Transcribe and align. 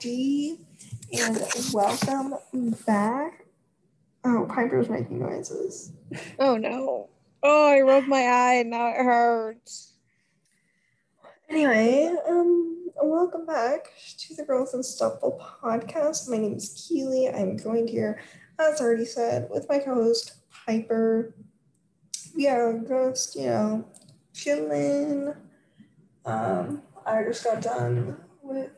D, 0.00 0.58
and 1.12 1.40
welcome 1.72 2.34
back. 2.86 3.46
Oh, 4.24 4.46
Piper's 4.48 4.88
making 4.88 5.20
noises. 5.20 5.92
Oh 6.38 6.56
no. 6.56 7.08
Oh, 7.42 7.70
I 7.70 7.80
rubbed 7.80 8.08
my 8.08 8.22
eye 8.22 8.54
and 8.54 8.70
now 8.70 8.88
it 8.88 8.96
hurts. 8.96 9.94
Anyway, 11.48 12.12
um, 12.28 12.88
welcome 13.02 13.46
back 13.46 13.92
to 14.18 14.34
the 14.34 14.44
Girls 14.44 14.74
Unstoppable 14.74 15.40
podcast. 15.62 16.28
My 16.28 16.38
name 16.38 16.54
is 16.54 16.88
Keely. 16.88 17.28
I'm 17.28 17.56
joined 17.56 17.88
here, 17.88 18.20
as 18.58 18.80
already 18.80 19.04
said, 19.04 19.48
with 19.48 19.68
my 19.68 19.78
co-host 19.78 20.34
Piper. 20.66 21.34
We 22.34 22.48
are 22.48 22.78
just, 22.78 23.36
you 23.36 23.46
know, 23.46 23.84
chilling. 24.34 25.34
Um, 26.24 26.82
I 27.06 27.22
just 27.22 27.44
got 27.44 27.62
done 27.62 28.16
with 28.42 28.70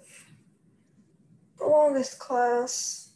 the 1.60 1.66
longest 1.66 2.18
class. 2.18 3.12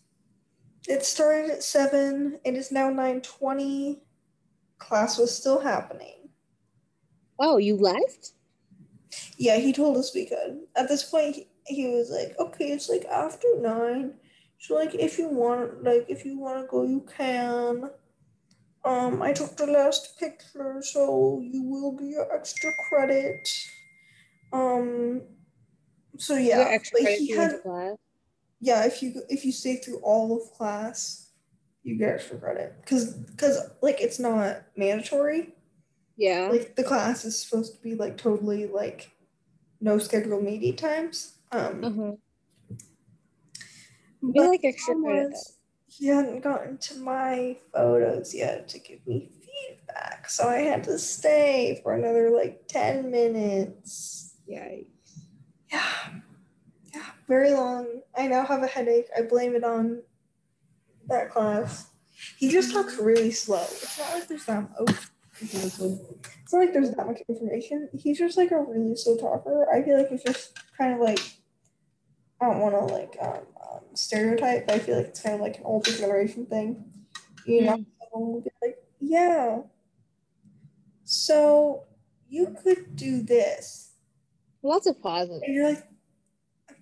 It 0.87 1.05
started 1.05 1.51
at 1.51 1.63
seven. 1.63 2.39
It 2.45 2.55
is 2.55 2.71
now 2.71 2.91
nine 2.91 3.21
twenty. 3.23 4.03
Class 4.79 5.19
was 5.19 5.35
still 5.37 5.61
happening. 5.61 6.29
Oh, 7.39 7.57
you 7.57 7.77
left? 7.77 8.33
Yeah, 9.37 9.57
he 9.57 9.73
told 9.73 9.97
us 9.97 10.15
we 10.15 10.27
could. 10.27 10.61
At 10.77 10.89
this 10.89 11.05
point, 11.05 11.37
he, 11.37 11.49
he 11.67 11.87
was 11.89 12.11
like, 12.11 12.39
"Okay, 12.39 12.67
it's 12.73 12.89
like 12.89 13.05
after 13.07 13.49
nine. 13.59 14.15
So 14.59 14.75
like, 14.75 14.95
if 14.95 15.19
you 15.19 15.29
want, 15.29 15.83
like, 15.83 16.07
if 16.09 16.25
you 16.25 16.39
want 16.39 16.61
to 16.61 16.67
go, 16.67 16.85
you 16.85 17.07
can." 17.17 17.91
Um, 18.85 19.23
I 19.23 19.33
took 19.33 19.57
the 19.57 19.67
last 19.67 20.19
picture, 20.19 20.83
so 20.83 21.41
you 21.43 21.63
will 21.63 21.93
get 21.93 22.09
your 22.09 22.35
extra 22.37 22.71
credit. 22.89 23.49
Um, 24.53 25.23
so 26.19 26.37
yeah, 26.37 26.59
Your 26.59 26.73
extra 26.73 26.99
but 26.99 27.05
credit 27.05 27.19
he 27.19 27.31
had 27.33 27.63
class? 27.63 27.97
Yeah. 28.65 28.87
If 28.87 29.03
you 29.03 29.23
if 29.29 29.45
you 29.45 29.53
stay 29.53 29.77
through 29.77 29.99
all 29.99 30.37
of 30.37 30.51
class, 30.53 31.31
you 31.83 31.99
get 31.99 32.15
extra 32.15 32.39
credit 32.39 32.75
because 32.81 33.13
because 33.13 33.61
like 33.83 34.01
it's 34.01 34.19
not 34.19 34.63
mandatory. 34.75 35.55
Yeah. 36.17 36.49
Like 36.51 36.75
the 36.75 36.85
class 36.85 37.25
is 37.27 37.39
supposed 37.39 37.75
to 37.75 37.83
be 37.83 37.95
like 37.95 38.17
totally 38.17 38.67
like 38.67 39.11
no 39.81 39.99
scheduled 39.99 40.43
meeting 40.43 40.77
times. 40.77 41.35
Um, 41.53 42.17
but 44.23 44.35
You 44.35 44.49
like 44.49 44.65
extra 44.65 44.95
credit. 44.95 45.35
He 45.87 46.07
hadn't 46.07 46.41
gotten 46.41 46.79
to 46.79 46.99
my 46.99 47.59
photos 47.73 48.35
yet 48.35 48.67
to 48.69 48.79
give 48.79 49.07
me 49.07 49.31
feedback, 49.45 50.29
so 50.29 50.49
I 50.49 50.61
had 50.61 50.83
to 50.85 50.99
stay 50.99 51.81
for 51.83 51.95
another 51.95 52.31
like 52.31 52.67
ten 52.67 53.11
minutes. 53.11 54.37
Yikes. 54.51 54.87
Yeah, 55.71 56.21
very 57.29 57.53
long. 57.53 58.03
I 58.17 58.27
now 58.27 58.45
have 58.45 58.63
a 58.63 58.67
headache. 58.67 59.09
I 59.17 59.23
blame 59.23 59.55
it 59.55 59.65
on 59.65 60.03
that 61.09 61.31
class. 61.31 61.89
He 62.39 62.51
just 62.51 62.73
talks 62.73 62.99
really 62.99 63.31
slow. 63.31 63.63
It's 63.63 63.99
not 63.99 64.13
like 64.13 64.29
there's 64.29 64.45
that. 64.47 64.69
Oh, 64.79 64.87
it's 65.41 65.81
not 65.81 66.59
like 66.59 66.73
there's 66.73 66.91
that 66.93 67.07
much 67.07 67.21
information. 67.29 67.89
He's 67.93 68.19
just 68.19 68.37
like 68.37 68.51
a 68.51 68.61
really 68.61 68.97
slow 68.97 69.17
talker. 69.17 69.67
I 69.73 69.83
feel 69.83 69.99
like 69.99 70.11
it's 70.11 70.23
just 70.23 70.59
kind 70.79 70.95
of 70.95 71.01
like 71.01 71.21
I 72.41 72.47
don't 72.47 72.61
want 72.61 72.75
to 72.75 72.95
like 72.95 73.17
um, 73.21 73.47
um, 73.73 73.81
stereotype, 73.95 74.67
but 74.67 74.77
I 74.77 74.79
feel 74.79 74.97
like 74.97 75.07
it's 75.07 75.21
kind 75.21 75.35
of 75.35 75.41
like 75.41 75.59
an 75.59 75.65
older 75.65 75.91
generation 75.93 76.47
thing. 76.47 76.85
You 77.47 77.63
know, 77.63 77.85
someone 78.13 78.33
will 78.33 78.41
be 78.41 78.51
like, 78.63 78.77
yeah. 79.01 79.61
So 81.05 81.85
you 82.29 82.57
could 82.63 82.97
do 82.97 83.23
this. 83.23 83.93
Lots 84.63 84.87
of 84.87 85.01
pauses. 85.03 85.43
And 85.45 85.55
you're 85.55 85.69
like 85.69 85.85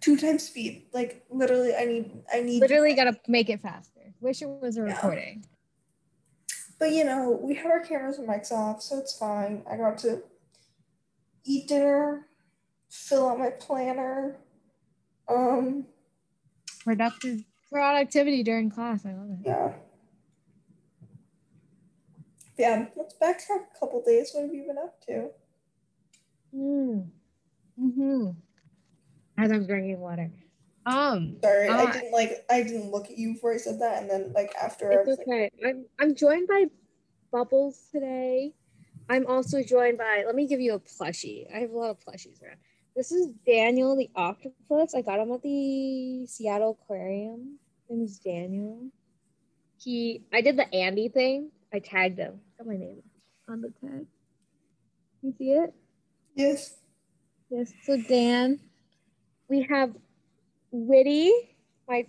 two 0.03 0.17
times 0.19 0.43
speed. 0.43 0.87
Like 0.93 1.25
literally 1.31 1.75
I 1.75 1.87
need 1.87 2.11
I 2.31 2.43
need 2.43 2.61
Literally 2.61 2.95
gotta 2.95 3.19
make 3.27 3.49
it 3.49 3.61
faster. 3.63 4.01
Wish 4.21 4.43
it 4.43 4.49
was 4.49 4.77
a 4.77 4.81
Yeah. 4.83 4.95
recording. 4.95 5.47
But 6.79 6.93
you 6.93 7.05
know, 7.05 7.31
we 7.31 7.55
have 7.55 7.67
our 7.71 7.81
cameras 7.81 8.19
and 8.19 8.29
mics 8.29 8.53
off, 8.53 8.83
so 8.83 8.99
it's 8.99 9.17
fine. 9.17 9.62
I 9.71 9.77
got 9.77 9.99
to 9.99 10.23
eat 11.45 11.69
dinner, 11.69 12.27
fill 12.91 13.29
out 13.29 13.39
my 13.39 13.51
planner. 13.51 14.37
Um, 15.29 15.87
Productive 16.85 17.45
productivity 17.71 18.43
during 18.43 18.69
class. 18.71 19.07
I 19.07 19.12
love 19.15 19.31
it. 19.31 19.39
yeah. 19.47 19.73
Yeah, 22.59 22.87
let's 22.97 23.15
backtrack 23.15 23.67
a 23.75 23.79
couple 23.79 24.03
days. 24.03 24.31
What 24.33 24.43
have 24.45 24.55
you 24.55 24.65
been 24.67 24.79
up 24.79 25.01
to? 25.07 25.31
Mm. 26.55 27.09
Mm-hmm. 27.81 28.31
As 29.43 29.51
I'm 29.51 29.67
drinking 29.67 29.99
water. 29.99 30.31
Um, 30.87 31.39
Sorry, 31.43 31.69
I 31.69 31.83
Uh, 31.85 31.93
didn't 31.93 32.13
like 32.13 32.45
I 32.49 32.63
didn't 32.63 32.93
look 32.93 33.07
at 33.11 33.19
you 33.19 33.33
before 33.35 33.55
I 33.55 33.57
said 33.57 33.81
that, 33.81 34.01
and 34.01 34.09
then 34.09 34.33
like 34.33 34.55
after 34.55 34.93
I 34.93 34.97
it's 34.97 35.09
was 35.09 35.19
like, 35.19 35.27
okay. 35.27 35.51
I'm 35.67 35.85
I'm 35.99 36.15
joined 36.15 36.47
by 36.47 36.67
Bubbles 37.33 37.89
today. 37.91 38.55
I'm 39.09 39.27
also 39.27 39.61
joined 39.65 39.99
by. 39.99 40.23
Let 40.25 40.37
me 40.37 40.47
give 40.47 40.61
you 40.61 40.75
a 40.75 40.79
plushie. 40.79 41.53
I 41.53 41.59
have 41.59 41.71
a 41.73 41.77
lot 41.77 41.91
of 41.91 41.99
plushies 41.99 42.41
around. 42.41 42.59
This 42.95 43.11
is 43.11 43.31
Daniel 43.45 43.97
the 43.97 44.11
octopus. 44.15 44.95
I 44.95 45.03
got 45.03 45.19
him 45.19 45.33
at 45.33 45.43
the 45.43 46.25
Seattle 46.29 46.79
Aquarium. 46.81 47.59
His 47.89 47.97
name 47.97 48.05
is 48.05 48.19
Daniel. 48.21 48.91
He. 49.79 50.23
I 50.33 50.41
did 50.41 50.57
the 50.57 50.73
Andy 50.73 51.09
thing. 51.09 51.51
I 51.75 51.81
tagged 51.81 52.19
him. 52.19 52.39
Got 52.59 52.69
my 52.69 52.77
name 52.77 53.03
on 53.49 53.61
the 53.61 53.73
tag. 53.81 54.07
You 55.21 55.35
see 55.37 55.51
it? 55.51 55.75
yes, 56.37 56.77
Yes. 57.51 57.73
So 57.85 57.97
Dan, 57.97 58.61
we 59.53 59.67
have 59.69 59.95
Witty, 60.71 61.31
my 61.87 62.07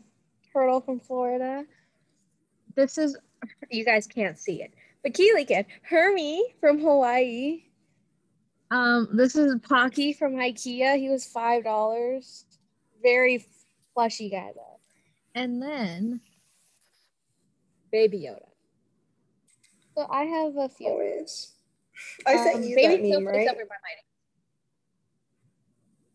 turtle 0.54 0.80
from 0.80 1.02
Florida. 1.02 1.66
This 2.74 2.98
is 2.98 3.18
you 3.70 3.84
guys 3.84 4.08
can't 4.08 4.40
see 4.40 4.64
it, 4.64 4.74
but 5.04 5.14
Keely 5.14 5.44
can. 5.44 5.66
Hermie 5.82 6.56
from 6.62 6.80
Hawaii. 6.80 7.64
Um, 8.72 9.10
this 9.12 9.36
is 9.36 9.56
Pocky 9.68 10.14
from 10.14 10.36
IKEA. 10.36 10.98
He 10.98 11.10
was 11.10 11.26
five 11.26 11.66
dollars. 11.66 12.46
Very 13.04 13.46
plushy 13.94 14.30
guy 14.30 14.52
though. 14.56 14.80
And 15.36 15.62
then 15.62 16.22
Baby 17.92 18.20
Yoda. 18.30 18.48
So 19.98 20.08
I 20.10 20.24
have 20.24 20.56
a 20.56 20.70
few. 20.70 20.88
always. 20.88 21.52
I 22.26 22.38
sent 22.38 22.56
Um, 22.56 22.64
you 22.64 22.76
Baby 22.78 23.10
that 23.12 23.20
meme, 23.20 23.28
right? 23.28 23.42
except 23.42 23.60
for 23.60 23.66
my 23.66 23.76
lighting. 23.84 24.04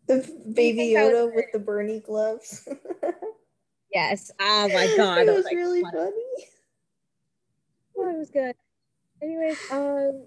The 0.08 0.26
baby 0.54 0.94
was 0.94 1.12
Yoda 1.12 1.34
with 1.34 1.46
the 1.52 1.58
Bernie 1.58 2.00
gloves. 2.00 2.66
Yes. 3.92 4.30
Oh 4.40 4.68
my 4.68 4.86
god. 4.96 5.18
it 5.18 5.26
that 5.26 5.34
was 5.34 5.44
like, 5.44 5.56
really 5.56 5.82
funny. 5.82 5.96
funny. 5.96 6.46
Oh, 7.96 8.10
it 8.10 8.18
was 8.18 8.30
good. 8.30 8.54
Anyways, 9.22 9.58
um, 9.70 10.26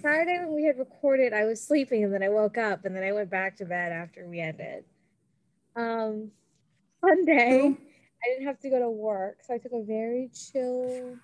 Saturday 0.00 0.38
when 0.38 0.54
we 0.54 0.64
had 0.64 0.78
recorded, 0.78 1.32
I 1.32 1.44
was 1.44 1.62
sleeping 1.62 2.04
and 2.04 2.14
then 2.14 2.22
I 2.22 2.28
woke 2.28 2.56
up 2.56 2.84
and 2.84 2.96
then 2.96 3.02
I 3.02 3.12
went 3.12 3.30
back 3.30 3.56
to 3.56 3.64
bed 3.64 3.92
after 3.92 4.26
we 4.26 4.40
ended. 4.40 4.84
Um, 5.76 6.30
Sunday, 7.04 7.76
I 8.24 8.28
didn't 8.30 8.46
have 8.46 8.58
to 8.60 8.70
go 8.70 8.78
to 8.78 8.90
work, 8.90 9.38
so 9.42 9.54
I 9.54 9.58
took 9.58 9.72
a 9.72 9.82
very 9.84 10.30
chill, 10.32 11.16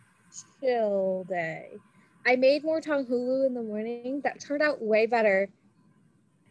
chill 0.61 1.25
day. 1.29 1.79
I 2.27 2.37
made 2.37 2.63
more 2.63 2.81
Hulu 2.81 3.47
in 3.47 3.55
the 3.55 3.63
morning. 3.63 4.21
That 4.25 4.41
turned 4.41 4.63
out 4.63 4.83
way 4.83 5.07
better. 5.07 5.49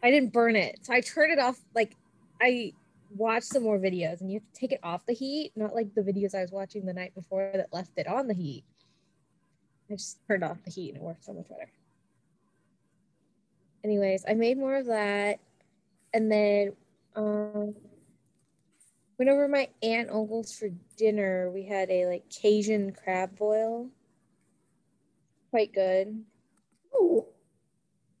I 0.04 0.10
didn't 0.10 0.34
burn 0.34 0.54
it, 0.54 0.80
so 0.82 0.92
I 0.92 1.00
turned 1.00 1.32
it 1.32 1.38
off. 1.38 1.58
Like 1.74 1.96
I 2.40 2.74
watched 3.16 3.46
some 3.46 3.62
more 3.62 3.78
videos, 3.78 4.20
and 4.20 4.30
you 4.30 4.38
have 4.38 4.52
to 4.52 4.60
take 4.60 4.70
it 4.70 4.80
off 4.82 5.06
the 5.06 5.14
heat, 5.14 5.52
not 5.56 5.74
like 5.74 5.94
the 5.94 6.02
videos 6.02 6.34
I 6.34 6.42
was 6.42 6.52
watching 6.52 6.84
the 6.84 6.92
night 6.92 7.14
before 7.14 7.50
that 7.54 7.72
left 7.72 7.92
it 7.96 8.06
on 8.06 8.28
the 8.28 8.34
heat. 8.34 8.64
I 9.90 9.94
just 9.94 10.18
turned 10.28 10.44
off 10.44 10.62
the 10.64 10.70
heat 10.70 10.90
and 10.90 10.98
it 10.98 11.02
worked 11.02 11.24
so 11.24 11.32
much 11.32 11.48
better. 11.48 11.70
Anyways, 13.82 14.24
I 14.28 14.34
made 14.34 14.58
more 14.58 14.76
of 14.76 14.86
that. 14.86 15.40
And 16.12 16.30
then 16.30 16.72
um 17.16 17.74
went 19.18 19.30
over 19.30 19.46
my 19.46 19.68
aunt 19.82 20.10
uncle's 20.10 20.56
for 20.56 20.68
dinner. 20.96 21.50
We 21.50 21.64
had 21.64 21.90
a 21.90 22.06
like 22.06 22.24
Cajun 22.30 22.92
crab 22.92 23.36
boil. 23.36 23.88
Quite 25.50 25.72
good. 25.72 26.24
Ooh. 26.94 27.26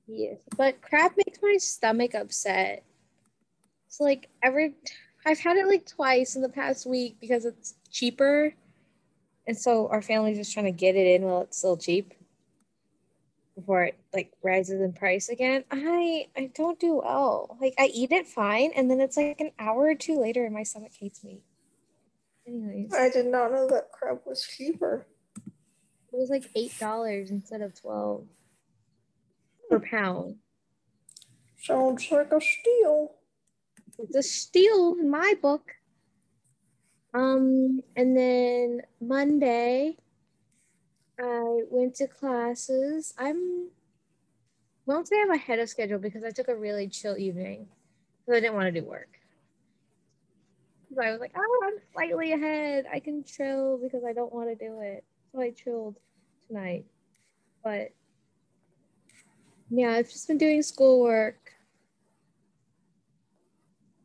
Yes. 0.06 0.36
But 0.56 0.80
crab 0.82 1.12
makes 1.16 1.38
my 1.42 1.56
stomach 1.58 2.14
upset. 2.14 2.82
It's 3.86 4.00
like 4.00 4.28
every 4.42 4.74
I've 5.26 5.38
had 5.38 5.56
it 5.56 5.66
like 5.66 5.86
twice 5.86 6.36
in 6.36 6.42
the 6.42 6.48
past 6.48 6.86
week 6.86 7.16
because 7.20 7.44
it's 7.44 7.74
cheaper. 7.90 8.52
And 9.46 9.56
so 9.56 9.88
our 9.88 10.02
family's 10.02 10.36
just 10.36 10.52
trying 10.52 10.66
to 10.66 10.72
get 10.72 10.96
it 10.96 11.06
in 11.06 11.22
while 11.22 11.42
it's 11.42 11.58
still 11.58 11.76
cheap 11.76 12.12
before 13.54 13.84
it 13.84 13.98
like 14.12 14.32
rises 14.42 14.80
in 14.80 14.92
price 14.92 15.28
again. 15.28 15.64
I 15.70 16.26
I 16.36 16.50
don't 16.54 16.78
do 16.78 16.96
well. 16.96 17.56
Like 17.60 17.74
I 17.78 17.86
eat 17.86 18.12
it 18.12 18.26
fine 18.26 18.72
and 18.76 18.90
then 18.90 19.00
it's 19.00 19.16
like 19.16 19.40
an 19.40 19.52
hour 19.58 19.84
or 19.84 19.94
two 19.94 20.20
later 20.20 20.44
and 20.44 20.54
my 20.54 20.64
stomach 20.64 20.92
hates 20.98 21.24
me. 21.24 21.40
Anyways, 22.46 22.92
I 22.92 23.08
did 23.08 23.26
not 23.26 23.52
know 23.52 23.66
that 23.68 23.90
crab 23.92 24.20
was 24.26 24.46
cheaper. 24.46 25.06
it 25.46 25.52
was 26.12 26.28
like 26.28 26.44
eight 26.54 26.78
dollars 26.78 27.30
instead 27.30 27.62
of 27.62 27.78
twelve 27.80 28.26
per 29.78 29.86
pound. 29.86 30.36
Sounds 31.56 32.10
like 32.10 32.32
a 32.32 32.40
steal. 32.40 33.14
It's 33.98 34.16
a 34.16 34.22
steal 34.22 34.96
in 35.00 35.10
my 35.10 35.34
book. 35.40 35.72
Um, 37.12 37.80
and 37.96 38.16
then 38.16 38.82
Monday, 39.00 39.96
I 41.18 41.62
went 41.70 41.94
to 41.96 42.08
classes. 42.08 43.14
I'm 43.18 43.68
won't 44.86 45.08
say 45.08 45.16
I'm 45.22 45.30
ahead 45.30 45.60
of 45.60 45.68
schedule 45.68 45.98
because 45.98 46.24
I 46.24 46.30
took 46.30 46.48
a 46.48 46.56
really 46.56 46.88
chill 46.88 47.16
evening 47.16 47.68
because 48.26 48.36
I 48.36 48.40
didn't 48.40 48.54
want 48.54 48.74
to 48.74 48.80
do 48.80 48.86
work. 48.86 49.08
So 50.94 51.02
I 51.02 51.10
was 51.10 51.20
like, 51.20 51.32
oh, 51.34 51.60
I'm 51.64 51.78
slightly 51.92 52.32
ahead. 52.32 52.84
I 52.92 53.00
can 53.00 53.24
chill 53.24 53.78
because 53.82 54.02
I 54.04 54.12
don't 54.12 54.32
want 54.32 54.50
to 54.50 54.54
do 54.54 54.80
it. 54.82 55.04
So 55.32 55.40
I 55.40 55.50
chilled 55.50 55.96
tonight. 56.48 56.84
But 57.62 57.92
yeah, 59.70 59.90
I've 59.90 60.10
just 60.10 60.28
been 60.28 60.38
doing 60.38 60.62
schoolwork. 60.62 61.52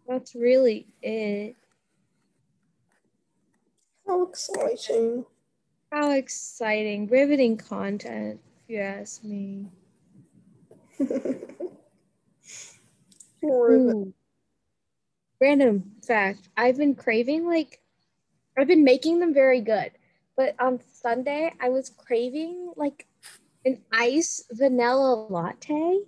That's 0.08 0.34
really 0.34 0.88
it. 1.02 1.56
How 4.08 4.24
exciting. 4.24 5.26
How 5.92 6.12
exciting. 6.12 7.08
Riveting 7.08 7.58
content, 7.58 8.40
if 8.64 8.70
you 8.70 8.80
ask 8.80 9.24
me. 9.24 9.68
Ooh. 13.46 14.14
Random 15.40 15.92
fact 16.06 16.50
I've 16.58 16.78
been 16.78 16.96
craving, 16.96 17.46
like, 17.46 17.82
I've 18.58 18.68
been 18.68 18.84
making 18.84 19.20
them 19.20 19.34
very 19.34 19.62
good. 19.62 19.92
But 20.36 20.56
on 20.60 20.80
Sunday, 20.92 21.54
I 21.62 21.70
was 21.70 21.90
craving, 21.90 22.74
like, 22.76 23.06
an 23.66 23.82
ice 23.92 24.46
vanilla 24.52 25.28
latte. 25.30 26.00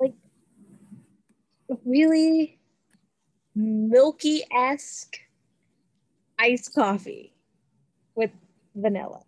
Like, 0.00 0.14
really 1.84 2.58
milky 3.54 4.42
esque 4.54 5.18
iced 6.38 6.74
coffee 6.74 7.34
with 8.14 8.30
vanilla. 8.74 9.22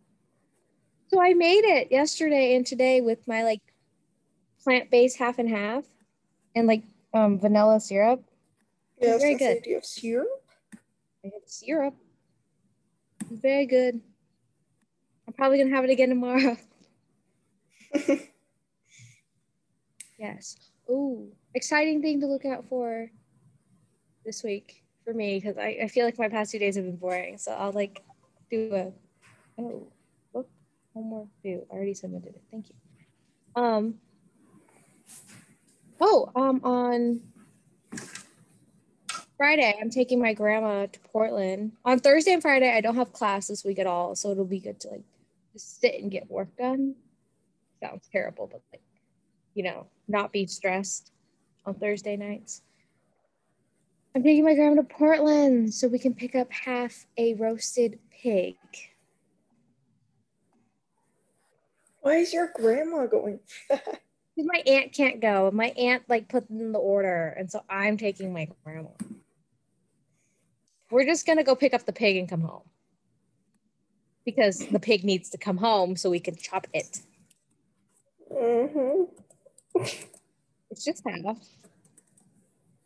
So 1.08 1.20
I 1.22 1.34
made 1.34 1.64
it 1.64 1.92
yesterday 1.92 2.56
and 2.56 2.66
today 2.66 3.00
with 3.00 3.26
my 3.28 3.44
like 3.44 3.62
plant 4.62 4.90
based 4.90 5.18
half 5.18 5.38
and 5.38 5.48
half 5.48 5.84
and 6.56 6.66
like 6.66 6.82
um, 7.12 7.38
vanilla 7.38 7.78
syrup. 7.80 8.24
Yeah, 9.00 9.18
very 9.18 9.36
good. 9.36 9.62
Do 9.62 9.70
you 9.70 9.76
have 9.76 9.84
syrup? 9.84 10.28
I 11.24 11.30
have 11.32 11.42
syrup. 11.46 11.94
Very 13.30 13.66
good. 13.66 14.00
I'm 15.26 15.34
probably 15.34 15.58
gonna 15.58 15.74
have 15.74 15.84
it 15.84 15.90
again 15.90 16.08
tomorrow. 16.08 16.56
yes. 20.18 20.56
Oh, 20.88 21.28
exciting 21.54 22.02
thing 22.02 22.20
to 22.20 22.26
look 22.26 22.44
out 22.44 22.64
for 22.68 23.10
this 24.24 24.42
week 24.42 24.84
for 25.04 25.12
me 25.12 25.38
because 25.38 25.58
I, 25.58 25.78
I 25.82 25.88
feel 25.88 26.04
like 26.04 26.18
my 26.18 26.28
past 26.28 26.52
two 26.52 26.58
days 26.58 26.76
have 26.76 26.84
been 26.84 26.96
boring. 26.96 27.38
So 27.38 27.52
I'll 27.52 27.72
like 27.72 28.02
do 28.50 28.70
a 28.74 28.92
oh 29.60 29.86
look 30.32 30.48
homework 30.94 31.28
due. 31.42 31.66
I 31.70 31.74
already 31.74 31.94
submitted 31.94 32.34
it. 32.34 32.42
Thank 32.50 32.70
you. 32.70 32.74
Um 33.62 33.94
oh 36.00 36.30
um 36.34 36.60
on 36.64 37.20
Friday 39.36 39.76
I'm 39.80 39.90
taking 39.90 40.20
my 40.20 40.32
grandma 40.32 40.86
to 40.86 41.00
Portland. 41.00 41.72
On 41.84 41.98
Thursday 41.98 42.32
and 42.32 42.42
Friday 42.42 42.74
I 42.74 42.80
don't 42.80 42.96
have 42.96 43.12
class 43.12 43.48
this 43.48 43.64
week 43.64 43.78
at 43.78 43.86
all, 43.86 44.14
so 44.14 44.30
it'll 44.30 44.44
be 44.44 44.60
good 44.60 44.80
to 44.80 44.88
like 44.88 45.04
just 45.52 45.80
sit 45.80 46.00
and 46.00 46.10
get 46.10 46.30
work 46.30 46.56
done. 46.56 46.94
Sounds 47.84 48.08
terrible, 48.10 48.48
but 48.50 48.62
like 48.72 48.80
you 49.54 49.62
know, 49.62 49.86
not 50.08 50.32
be 50.32 50.46
stressed 50.46 51.12
on 51.66 51.74
Thursday 51.74 52.16
nights. 52.16 52.62
I'm 54.14 54.22
taking 54.22 54.44
my 54.44 54.54
grandma 54.54 54.76
to 54.76 54.88
Portland 54.88 55.74
so 55.74 55.88
we 55.88 55.98
can 55.98 56.14
pick 56.14 56.34
up 56.34 56.50
half 56.50 57.04
a 57.18 57.34
roasted 57.34 57.98
pig. 58.10 58.54
Why 62.00 62.16
is 62.16 62.32
your 62.32 62.50
grandma 62.54 63.06
going? 63.06 63.40
my 64.36 64.62
aunt 64.66 64.92
can't 64.92 65.20
go. 65.20 65.50
My 65.52 65.68
aunt 65.76 66.04
like 66.08 66.28
put 66.28 66.48
in 66.48 66.72
the 66.72 66.78
order, 66.78 67.34
and 67.38 67.50
so 67.50 67.62
I'm 67.68 67.98
taking 67.98 68.32
my 68.32 68.48
grandma. 68.64 68.90
We're 70.90 71.04
just 71.04 71.26
gonna 71.26 71.44
go 71.44 71.54
pick 71.54 71.74
up 71.74 71.84
the 71.84 71.92
pig 71.92 72.16
and 72.16 72.28
come 72.28 72.40
home 72.40 72.62
because 74.24 74.66
the 74.68 74.80
pig 74.80 75.04
needs 75.04 75.28
to 75.30 75.38
come 75.38 75.58
home 75.58 75.96
so 75.96 76.08
we 76.08 76.20
can 76.20 76.36
chop 76.36 76.66
it. 76.72 77.00
Mm-hmm. 78.34 79.04
it's 80.70 80.84
just 80.84 81.02
half. 81.06 81.36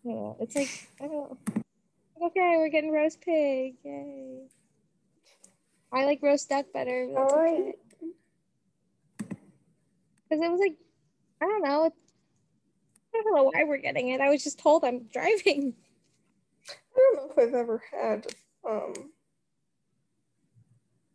Yeah, 0.05 0.33
it's 0.41 0.55
like 0.57 0.89
I 1.01 1.09
don't. 1.09 1.39
Okay, 2.23 2.55
we're 2.59 2.69
getting 2.69 2.93
roast 2.93 3.21
pig. 3.21 3.75
Yay! 3.85 4.49
I 5.93 6.05
like 6.05 6.21
roast 6.23 6.49
duck 6.49 6.67
better. 6.73 7.09
That's 7.15 7.33
All 7.33 7.39
right. 7.43 7.75
Because 9.19 10.45
it 10.45 10.51
was 10.51 10.61
like, 10.61 10.77
I 11.41 11.47
don't 11.47 11.63
know. 11.63 11.91
I 13.15 13.23
don't 13.23 13.35
know 13.35 13.45
why 13.45 13.65
we're 13.65 13.79
getting 13.79 14.09
it. 14.09 14.21
I 14.21 14.29
was 14.29 14.45
just 14.45 14.59
told 14.59 14.85
I'm 14.85 15.05
driving. 15.13 15.75
I 16.71 16.99
don't 16.99 17.17
know 17.17 17.31
if 17.43 17.49
I've 17.49 17.55
ever 17.55 17.83
had. 17.91 18.27
um 18.69 18.93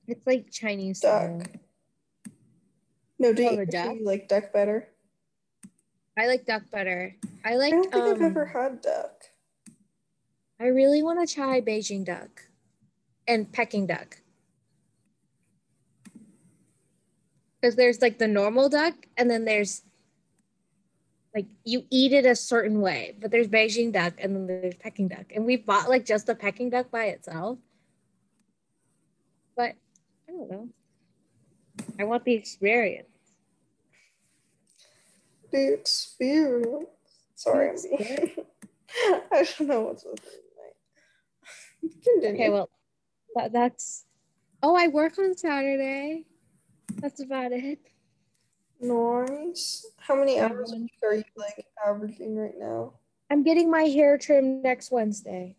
It's 0.08 0.26
like 0.26 0.50
Chinese 0.52 1.00
duck. 1.02 1.22
Style. 1.22 1.42
No, 3.24 3.32
do 3.32 3.42
you, 3.42 3.66
duck? 3.66 3.92
do 3.92 3.96
you 4.00 4.06
like 4.06 4.28
duck 4.28 4.52
better? 4.52 4.90
I 6.20 6.28
like 6.28 6.46
duck 6.46 6.64
better. 6.70 7.16
I 7.46 7.56
like. 7.56 7.72
I 7.74 7.78
don't 7.78 7.90
think 7.90 8.04
um, 8.04 8.16
I've 8.16 8.22
ever 8.22 8.46
had 8.46 8.82
duck. 8.82 9.24
I 10.60 10.66
really 10.66 11.02
want 11.02 11.26
to 11.26 11.34
try 11.34 11.62
Beijing 11.62 12.04
duck 12.04 12.42
and 13.26 13.50
Peking 13.50 13.88
duck. 13.88 14.18
Because 17.62 17.78
there's 17.78 18.02
like 18.02 18.20
the 18.20 18.28
normal 18.28 18.68
duck, 18.68 18.94
and 19.16 19.32
then 19.32 19.46
there's 19.46 19.84
like 21.34 21.46
you 21.64 21.86
eat 21.90 22.12
it 22.12 22.26
a 22.26 22.36
certain 22.36 22.82
way, 22.82 23.16
but 23.22 23.32
there's 23.32 23.48
Beijing 23.48 23.94
duck 23.94 24.16
and 24.18 24.36
then 24.36 24.48
there's 24.48 24.76
Peking 24.76 25.08
duck. 25.08 25.32
And 25.34 25.46
we 25.46 25.56
bought 25.56 25.88
like 25.88 26.06
just 26.06 26.26
the 26.26 26.36
Peking 26.36 26.70
duck 26.70 26.92
by 26.92 27.06
itself. 27.06 27.58
But 29.56 29.76
I 30.28 30.32
don't 30.34 30.52
know. 30.52 30.68
I 31.98 32.04
want 32.04 32.26
the 32.26 32.34
experience 32.34 33.13
the 35.54 35.74
experience. 35.74 36.86
Sorry, 37.36 37.70
I 39.32 39.48
don't 39.58 39.68
know 39.68 39.82
what's 39.82 40.04
with 40.04 40.20
it 40.26 40.44
tonight. 42.20 42.34
Okay, 42.34 42.50
well, 42.50 42.70
that, 43.36 43.54
that's. 43.54 44.06
Oh, 44.62 44.76
I 44.76 44.88
work 44.88 45.18
on 45.20 45.38
Saturday. 45.38 46.26
That's 46.96 47.22
about 47.22 47.52
it. 47.52 47.80
Nice. 48.82 49.86
How 49.98 50.16
many 50.16 50.40
hours 50.40 50.74
are 51.04 51.16
you 51.16 51.24
like 51.38 51.66
averaging 51.86 52.36
right 52.36 52.58
now? 52.58 52.94
I'm 53.30 53.44
getting 53.44 53.70
my 53.70 53.84
hair 53.84 54.18
trimmed 54.18 54.64
next 54.64 54.92
Wednesday. 54.92 55.56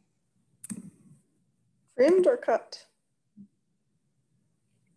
Trimmed 1.96 2.26
or 2.26 2.36
cut? 2.36 2.84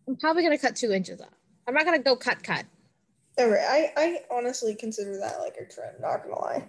I'm 0.06 0.16
probably 0.16 0.42
gonna 0.42 0.58
cut 0.58 0.76
two 0.76 0.92
inches 0.92 1.20
off. 1.20 1.28
I'm 1.66 1.74
not 1.74 1.84
gonna 1.84 1.98
go 1.98 2.16
cut 2.16 2.42
cut. 2.42 2.64
I 3.38 3.92
I 3.96 4.20
honestly 4.30 4.74
consider 4.74 5.18
that 5.18 5.38
like 5.40 5.56
a 5.60 5.72
trim. 5.72 5.94
Not 6.00 6.24
gonna 6.24 6.38
lie. 6.38 6.68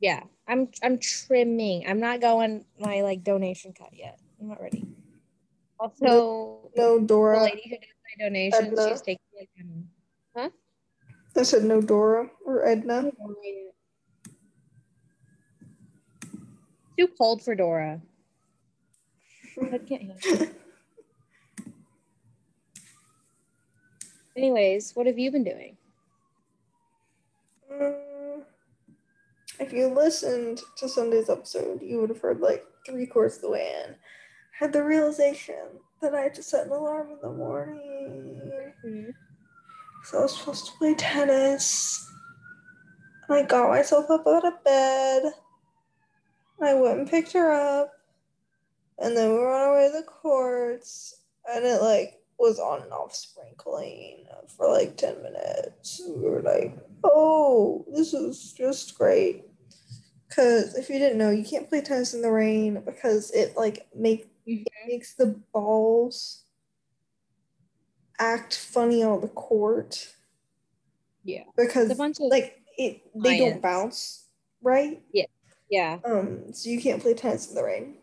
Yeah, 0.00 0.22
I'm 0.48 0.68
I'm 0.82 0.98
trimming. 0.98 1.84
I'm 1.86 2.00
not 2.00 2.20
going 2.20 2.64
my 2.78 3.02
like 3.02 3.24
donation 3.24 3.72
cut 3.72 3.90
yet. 3.92 4.18
I'm 4.40 4.48
not 4.48 4.60
ready. 4.60 4.86
Also, 5.78 6.04
no, 6.04 6.70
no 6.76 7.00
Dora. 7.00 7.38
The 7.38 7.44
lady 7.44 7.62
who 7.64 7.70
did 7.70 7.80
my 7.80 8.24
donations, 8.24 8.78
Edna. 8.78 8.88
she's 8.90 9.02
taking 9.02 9.24
like, 9.38 9.50
um, 9.60 9.88
huh? 10.36 10.50
I 11.36 11.42
said 11.42 11.64
no 11.64 11.80
Dora 11.80 12.30
or 12.44 12.66
Edna. 12.66 13.10
Too 16.98 17.08
cold 17.16 17.42
for 17.42 17.54
Dora. 17.54 18.00
I 19.60 19.78
can't 19.78 20.02
handle 20.02 20.48
Anyways, 24.36 24.92
what 24.94 25.06
have 25.06 25.18
you 25.18 25.30
been 25.30 25.44
doing? 25.44 25.76
Mm, 27.70 28.42
if 29.58 29.72
you 29.72 29.88
listened 29.88 30.60
to 30.78 30.88
Sunday's 30.88 31.28
episode, 31.30 31.82
you 31.82 32.00
would 32.00 32.10
have 32.10 32.20
heard 32.20 32.40
like 32.40 32.64
three 32.86 33.06
quarters 33.06 33.36
of 33.36 33.42
the 33.42 33.50
way 33.50 33.72
in. 33.84 33.92
I 33.92 33.96
Had 34.58 34.72
the 34.72 34.82
realization 34.82 35.80
that 36.00 36.14
I 36.14 36.22
had 36.22 36.34
to 36.34 36.42
set 36.42 36.66
an 36.66 36.72
alarm 36.72 37.10
in 37.12 37.18
the 37.22 37.32
morning. 37.32 38.72
Mm-hmm. 38.84 39.10
So 40.04 40.18
I 40.18 40.22
was 40.22 40.36
supposed 40.36 40.66
to 40.66 40.72
play 40.78 40.94
tennis. 40.94 42.06
And 43.28 43.38
I 43.38 43.42
got 43.42 43.68
myself 43.68 44.10
up 44.10 44.26
out 44.26 44.46
of 44.46 44.64
bed. 44.64 45.32
I 46.62 46.74
went 46.74 46.98
and 46.98 47.10
picked 47.10 47.32
her 47.32 47.52
up. 47.52 47.92
And 48.98 49.16
then 49.16 49.30
we 49.30 49.38
were 49.38 49.52
on 49.52 49.68
our 49.68 49.74
way 49.74 49.90
to 49.90 49.98
the 49.98 50.04
courts. 50.04 51.22
And 51.50 51.64
it 51.64 51.80
like 51.80 52.19
was 52.40 52.58
on 52.58 52.82
and 52.82 52.92
off 52.92 53.14
sprinkling 53.14 54.24
for 54.56 54.68
like 54.68 54.96
10 54.96 55.22
minutes. 55.22 56.00
We 56.08 56.28
were 56.28 56.40
like, 56.42 56.76
oh, 57.04 57.84
this 57.94 58.14
is 58.14 58.52
just 58.52 58.96
great. 58.96 59.44
Because 60.28 60.74
if 60.76 60.88
you 60.88 60.98
didn't 60.98 61.18
know, 61.18 61.30
you 61.30 61.44
can't 61.44 61.68
play 61.68 61.82
tennis 61.82 62.14
in 62.14 62.22
the 62.22 62.30
rain 62.30 62.82
because 62.86 63.30
it 63.32 63.56
like 63.56 63.86
make 63.94 64.30
it 64.46 64.66
makes 64.88 65.14
the 65.14 65.38
balls 65.52 66.44
act 68.18 68.56
funny 68.56 69.02
on 69.02 69.20
the 69.20 69.28
court 69.28 70.14
Yeah. 71.24 71.44
because 71.56 71.90
a 71.90 71.94
bunch 71.94 72.18
of 72.20 72.26
like 72.30 72.62
it 72.78 73.02
they 73.14 73.38
don't 73.38 73.60
bounce 73.60 74.26
right. 74.62 75.02
Yeah, 75.12 75.26
yeah. 75.70 75.98
Um, 76.04 76.52
so 76.52 76.70
you 76.70 76.80
can't 76.80 77.02
play 77.02 77.14
tennis 77.14 77.48
in 77.48 77.54
the 77.54 77.64
rain. 77.64 77.96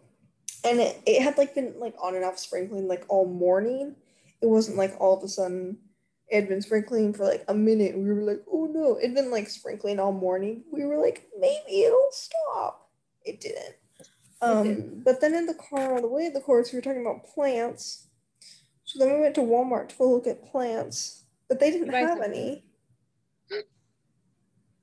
And 0.63 0.79
it, 0.79 1.01
it 1.05 1.21
had 1.21 1.37
like 1.37 1.55
been 1.55 1.73
like 1.79 1.95
on 2.01 2.15
and 2.15 2.25
off 2.25 2.37
sprinkling 2.39 2.87
like 2.87 3.05
all 3.07 3.25
morning. 3.27 3.95
It 4.41 4.47
wasn't 4.47 4.77
like 4.77 4.95
all 4.99 5.17
of 5.17 5.23
a 5.23 5.27
sudden 5.27 5.77
it 6.29 6.35
had 6.35 6.49
been 6.49 6.61
sprinkling 6.61 7.13
for 7.13 7.25
like 7.25 7.45
a 7.47 7.53
minute. 7.53 7.97
We 7.97 8.11
were 8.11 8.23
like, 8.23 8.43
oh 8.51 8.65
no, 8.65 8.97
it'd 8.97 9.15
been 9.15 9.31
like 9.31 9.49
sprinkling 9.49 9.99
all 9.99 10.11
morning. 10.11 10.63
We 10.71 10.85
were 10.85 10.97
like, 10.97 11.27
maybe 11.39 11.83
it'll 11.83 12.09
stop. 12.11 12.89
It 13.23 13.39
didn't. 13.39 13.75
Um, 14.41 14.63
didn't. 14.63 15.03
but 15.03 15.21
then 15.21 15.33
in 15.33 15.45
the 15.45 15.55
car 15.55 15.95
on 15.95 16.01
the 16.01 16.07
way 16.07 16.27
to 16.27 16.33
the 16.33 16.41
course, 16.41 16.71
we 16.71 16.77
were 16.77 16.81
talking 16.81 17.01
about 17.01 17.25
plants. 17.33 18.07
So 18.83 18.99
then 18.99 19.13
we 19.13 19.21
went 19.21 19.35
to 19.35 19.41
Walmart 19.41 19.89
to 19.89 19.95
go 19.97 20.11
look 20.11 20.27
at 20.27 20.45
plants, 20.51 21.23
but 21.49 21.59
they 21.59 21.71
didn't 21.71 21.93
have 21.93 22.09
something. 22.09 22.31
any. 22.31 22.63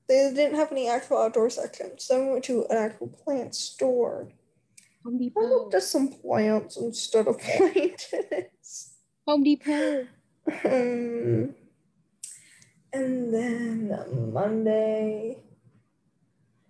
They 0.07 0.31
didn't 0.35 0.57
have 0.57 0.71
any 0.71 0.89
actual 0.89 1.19
outdoor 1.19 1.49
section. 1.49 1.93
So 1.99 2.15
then 2.15 2.27
we 2.27 2.33
went 2.33 2.45
to 2.45 2.67
an 2.69 2.77
actual 2.77 3.09
plant 3.09 3.55
store. 3.55 4.29
I 5.07 5.41
looked 5.41 5.75
at 5.75 5.83
some 5.83 6.09
plants 6.09 6.77
instead 6.77 7.27
of 7.27 7.39
tennis. 7.41 8.94
Home 9.27 9.43
Depot. 9.43 10.07
Um, 10.67 11.55
and 12.93 13.33
then 13.33 14.31
Monday, 14.35 15.39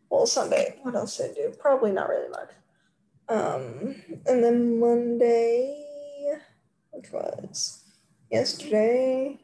well, 0.09 0.25
Sunday, 0.27 0.79
what 0.83 0.95
else 0.95 1.17
did 1.17 1.33
I 1.33 1.35
do? 1.35 1.55
Probably 1.59 1.91
not 1.91 2.09
really 2.09 2.29
much. 2.29 2.51
Um, 3.29 3.97
and 4.27 4.45
then 4.45 4.79
Monday, 4.79 6.39
which 6.93 7.11
was 7.11 7.83
yesterday, 8.31 9.41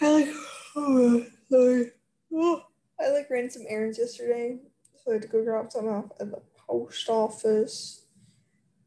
I 0.00 0.10
like, 0.10 0.28
oh, 0.76 1.26
sorry. 1.50 1.90
Oh, 2.32 2.62
I 2.98 3.10
like 3.10 3.28
ran 3.28 3.50
some 3.50 3.64
errands 3.68 3.98
yesterday, 3.98 4.60
so 4.96 5.10
I 5.10 5.14
had 5.14 5.22
to 5.22 5.28
go 5.28 5.44
drop 5.44 5.70
some 5.70 5.88
off 5.88 6.06
at 6.18 6.30
the 6.30 6.40
post 6.56 7.10
office, 7.10 8.06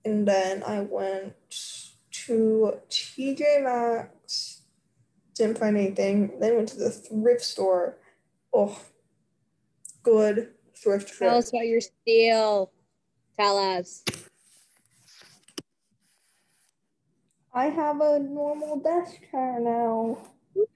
and 0.03 0.27
then 0.27 0.63
I 0.63 0.79
went 0.81 1.35
to 2.27 2.73
TJ 2.89 3.63
Maxx, 3.63 4.61
didn't 5.33 5.57
find 5.57 5.77
anything. 5.77 6.39
Then 6.39 6.55
went 6.55 6.69
to 6.69 6.77
the 6.77 6.91
thrift 6.91 7.41
store. 7.41 7.97
Oh, 8.53 8.79
good 10.03 10.49
thrift 10.75 11.07
trip. 11.07 11.29
Tell 11.29 11.37
us 11.37 11.49
about 11.49 11.67
your 11.67 11.81
steal. 11.81 12.71
Tell 13.39 13.57
us. 13.57 14.03
I 17.53 17.65
have 17.65 18.01
a 18.01 18.19
normal 18.19 18.79
desk 18.79 19.15
chair 19.31 19.59
now. 19.59 20.17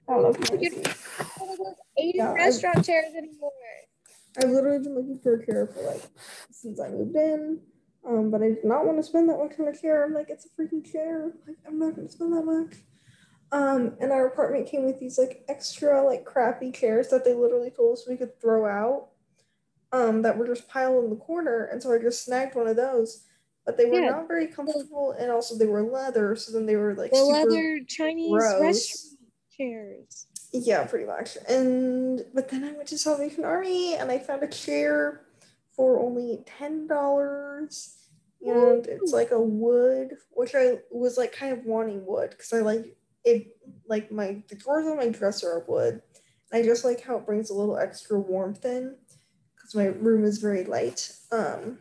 I 0.08 0.14
don't 0.14 0.22
know 0.22 0.30
if 0.30 0.62
you 0.62 0.70
You 0.70 0.70
can 0.70 0.92
one 1.38 1.50
of 1.50 1.58
those 1.58 1.74
80 1.96 2.12
Yeah, 2.18 2.32
restaurant 2.32 2.84
chairs 2.84 3.14
anymore. 3.16 3.50
I've 4.38 4.50
literally 4.50 4.78
been 4.78 4.94
looking 4.94 5.20
for 5.22 5.34
a 5.34 5.46
chair 5.46 5.66
for 5.66 5.82
like 5.82 6.02
since 6.50 6.80
I 6.80 6.88
moved 6.88 7.14
in. 7.14 7.60
Um, 8.06 8.30
but 8.30 8.42
I 8.42 8.48
did 8.48 8.64
not 8.64 8.84
want 8.84 8.98
to 8.98 9.02
spend 9.02 9.28
that 9.28 9.38
much 9.38 9.58
on 9.60 9.68
a 9.68 9.76
chair. 9.76 10.04
I'm 10.04 10.12
like, 10.14 10.28
it's 10.28 10.46
a 10.46 10.48
freaking 10.60 10.84
chair. 10.90 11.32
Like, 11.46 11.56
I'm 11.66 11.78
not 11.78 11.94
gonna 11.94 12.08
spend 12.08 12.32
that 12.32 12.44
much. 12.44 12.74
Um, 13.52 13.96
and 14.00 14.10
our 14.10 14.26
apartment 14.26 14.66
came 14.66 14.84
with 14.84 14.98
these 14.98 15.18
like 15.18 15.44
extra 15.48 16.02
like 16.02 16.24
crappy 16.24 16.72
chairs 16.72 17.08
that 17.10 17.24
they 17.24 17.34
literally 17.34 17.70
told 17.70 17.98
us 17.98 18.08
we 18.08 18.16
could 18.16 18.40
throw 18.40 18.66
out. 18.66 19.08
Um, 19.92 20.22
that 20.22 20.38
were 20.38 20.46
just 20.46 20.68
piled 20.68 21.04
in 21.04 21.10
the 21.10 21.16
corner, 21.16 21.64
and 21.66 21.82
so 21.82 21.92
I 21.92 21.98
just 21.98 22.24
snagged 22.24 22.54
one 22.54 22.66
of 22.66 22.76
those. 22.76 23.24
But 23.66 23.76
they 23.76 23.84
were 23.84 24.00
Yeah. 24.00 24.10
not 24.10 24.26
very 24.26 24.46
comfortable, 24.46 25.12
and 25.12 25.30
also 25.30 25.56
they 25.56 25.66
were 25.66 25.82
leather, 25.82 26.34
so 26.34 26.50
then 26.50 26.64
they 26.64 26.76
were 26.76 26.94
like 26.94 27.10
The 27.10 27.18
super 27.18 27.32
leather 27.32 27.80
Chinese 27.86 28.32
gross. 28.32 28.58
restaurant 28.58 29.18
chairs. 29.54 30.26
Yeah, 30.54 30.84
pretty 30.86 31.04
much. 31.04 31.36
And 31.46 32.24
but 32.34 32.48
then 32.48 32.64
I 32.64 32.72
went 32.72 32.88
to 32.88 32.98
Salvation 32.98 33.44
Army 33.44 33.94
and 33.96 34.10
I 34.10 34.18
found 34.18 34.42
a 34.42 34.48
chair 34.48 35.26
for 35.74 35.98
only 36.00 36.44
ten 36.46 36.86
dollars. 36.86 37.98
And 38.44 38.84
it's 38.88 39.12
like 39.12 39.30
a 39.30 39.40
wood, 39.40 40.16
which 40.32 40.56
I 40.56 40.78
was 40.90 41.16
like 41.16 41.32
kind 41.32 41.52
of 41.52 41.64
wanting 41.64 42.04
wood 42.04 42.30
because 42.30 42.52
I 42.52 42.58
like 42.58 42.96
it 43.24 43.56
like 43.86 44.10
my 44.10 44.42
the 44.48 44.56
drawers 44.56 44.86
on 44.86 44.96
my 44.96 45.08
dresser 45.08 45.48
are 45.48 45.64
wood. 45.68 46.02
And 46.50 46.60
I 46.60 46.66
just 46.66 46.84
like 46.84 47.02
how 47.02 47.16
it 47.16 47.26
brings 47.26 47.50
a 47.50 47.54
little 47.54 47.78
extra 47.78 48.18
warmth 48.18 48.64
in 48.64 48.96
because 49.54 49.76
my 49.76 49.86
room 49.86 50.24
is 50.24 50.38
very 50.38 50.64
light. 50.64 51.16
Um 51.30 51.78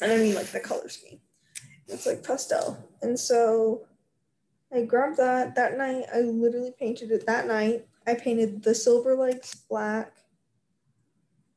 and 0.00 0.12
I 0.12 0.16
mean 0.16 0.36
like 0.36 0.52
the 0.52 0.60
color 0.60 0.88
scheme. 0.88 1.20
It's 1.88 2.06
like 2.06 2.22
pastel. 2.22 2.78
And 3.02 3.18
so 3.18 3.86
I 4.72 4.82
grabbed 4.82 5.16
that 5.16 5.54
that 5.56 5.76
night. 5.76 6.04
I 6.14 6.20
literally 6.20 6.72
painted 6.78 7.10
it 7.10 7.26
that 7.26 7.46
night. 7.46 7.86
I 8.06 8.14
painted 8.14 8.62
the 8.62 8.74
silver 8.74 9.16
legs 9.16 9.54
black. 9.68 10.12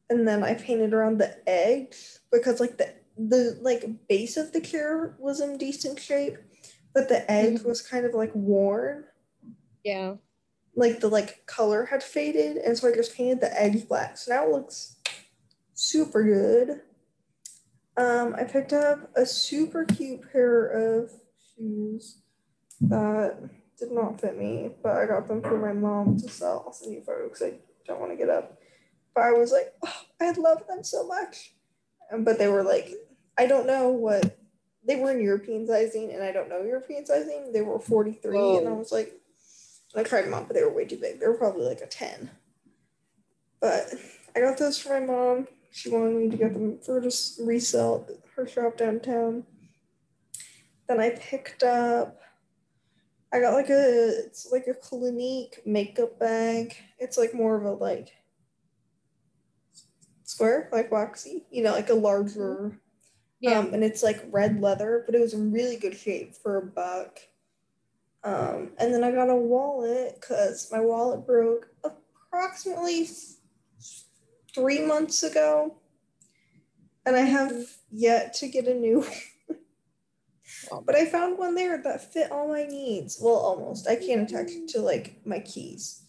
And 0.10 0.28
then 0.28 0.44
I 0.44 0.54
painted 0.54 0.94
around 0.94 1.18
the 1.18 1.38
edge 1.48 1.98
because 2.32 2.60
like 2.60 2.78
the 2.78 2.94
the 3.18 3.58
like 3.62 3.84
base 4.08 4.38
of 4.38 4.54
the 4.54 4.62
chair 4.62 5.16
was 5.20 5.42
in 5.42 5.58
decent 5.58 6.00
shape, 6.00 6.38
but 6.94 7.10
the 7.10 7.30
edge 7.30 7.62
was 7.62 7.82
kind 7.82 8.06
of 8.06 8.14
like 8.14 8.32
worn. 8.34 9.06
Yeah. 9.84 10.16
Like 10.76 11.00
the 11.00 11.08
like 11.08 11.46
color 11.46 11.86
had 11.86 12.04
faded, 12.04 12.58
and 12.58 12.78
so 12.78 12.88
I 12.88 12.96
just 12.96 13.16
painted 13.16 13.42
the 13.42 13.62
edge 13.62 13.88
black. 13.88 14.18
So 14.18 14.34
now 14.34 14.46
it 14.46 14.52
looks 14.52 14.98
super 15.74 16.24
good. 16.24 16.82
Um, 17.98 18.36
I 18.38 18.44
picked 18.44 18.74
up 18.74 19.10
a 19.16 19.26
super 19.26 19.84
cute 19.84 20.32
pair 20.32 20.68
of 20.68 21.12
shoes 21.56 22.22
that 22.82 23.50
did 23.80 23.92
not 23.92 24.22
fit 24.22 24.38
me, 24.38 24.72
but 24.84 24.98
I 24.98 25.06
got 25.08 25.28
them 25.28 25.42
for 25.42 25.58
my 25.58 25.74
mom 25.74 26.18
to 26.18 26.30
sell. 26.30 26.64
I'll 26.68 26.74
send 26.74 26.94
you 26.94 27.00
a 27.00 27.04
photo 27.04 27.24
because 27.24 27.42
I 27.42 27.54
don't 27.88 28.00
want 28.00 28.12
to 28.12 28.18
get 28.18 28.30
up. 28.30 28.57
I 29.22 29.32
was 29.32 29.52
like, 29.52 29.74
oh, 29.84 30.02
I 30.22 30.32
love 30.32 30.66
them 30.68 30.84
so 30.84 31.08
much. 31.08 31.54
But 32.20 32.38
they 32.38 32.48
were 32.48 32.64
like, 32.64 32.92
I 33.38 33.48
don't 33.48 33.68
know 33.68 33.90
what 33.90 34.38
they 34.86 34.96
were 34.96 35.12
in 35.12 35.22
European 35.22 35.68
sizing, 35.68 36.12
and 36.14 36.24
I 36.24 36.32
don't 36.32 36.50
know 36.50 36.64
European 36.64 37.06
sizing. 37.06 37.52
They 37.52 37.62
were 37.62 37.80
43, 37.80 38.58
and 38.58 38.68
I 38.68 38.72
was 38.72 38.92
like, 38.92 39.14
I 39.96 40.04
tried 40.04 40.24
them 40.24 40.34
on, 40.34 40.46
but 40.46 40.56
they 40.56 40.64
were 40.64 40.74
way 40.74 40.86
too 40.86 40.98
big. 40.98 41.20
They 41.20 41.28
were 41.28 41.38
probably 41.38 41.66
like 41.66 41.82
a 41.82 41.88
10. 41.88 42.30
But 43.60 43.94
I 44.36 44.40
got 44.40 44.58
those 44.58 44.78
for 44.78 45.00
my 45.00 45.06
mom. 45.06 45.48
She 45.72 45.90
wanted 45.90 46.16
me 46.16 46.30
to 46.30 46.38
get 46.38 46.54
them 46.54 46.80
for 46.80 47.02
just 47.02 47.40
resell 47.40 48.06
at 48.08 48.16
her 48.36 48.48
shop 48.48 48.78
downtown. 48.78 49.44
Then 50.88 51.00
I 51.00 51.10
picked 51.10 51.64
up 51.64 52.22
I 53.32 53.42
got 53.42 53.54
like 53.54 53.70
a 53.70 54.26
it's 54.26 54.52
like 54.52 54.68
a 54.68 54.74
Clinique 54.74 55.60
makeup 55.66 56.18
bag. 56.20 56.76
It's 56.98 57.18
like 57.18 57.34
more 57.34 57.58
of 57.58 57.66
a 57.66 57.72
like 57.72 58.14
square, 60.38 60.70
like 60.72 60.92
waxy, 60.92 61.46
you 61.50 61.64
know, 61.64 61.72
like 61.72 61.90
a 61.90 61.94
larger 61.96 62.80
Yeah. 63.40 63.58
um, 63.60 63.74
and 63.74 63.84
it's 63.84 64.04
like 64.04 64.24
red 64.30 64.62
leather, 64.62 65.02
but 65.06 65.16
it 65.16 65.20
was 65.22 65.34
in 65.34 65.52
really 65.52 65.78
good 65.78 65.98
shape 65.98 66.36
for 66.36 66.58
a 66.58 66.62
buck. 66.66 67.20
Um, 68.24 68.72
and 68.78 68.94
then 68.94 69.04
I 69.04 69.12
got 69.12 69.30
a 69.30 69.36
wallet 69.36 70.18
because 70.20 70.70
my 70.72 70.80
wallet 70.80 71.26
broke 71.26 71.70
approximately 71.84 73.08
three 74.54 74.86
months 74.86 75.24
ago, 75.24 75.78
and 77.06 77.16
I 77.16 77.22
have 77.22 77.54
yet 77.92 78.34
to 78.36 78.48
get 78.48 78.68
a 78.68 78.74
new. 78.74 79.06
One. 80.70 80.84
but 80.86 80.96
I 80.96 81.06
found 81.06 81.38
one 81.38 81.56
there 81.56 81.82
that 81.84 82.12
fit 82.14 82.32
all 82.32 82.48
my 82.48 82.64
needs. 82.64 83.18
Well, 83.22 83.36
almost. 83.36 83.88
I 83.88 83.96
can't 83.96 84.30
attach 84.30 84.52
it 84.52 84.68
to 84.70 84.82
like 84.82 85.22
my 85.26 85.40
keys, 85.40 86.04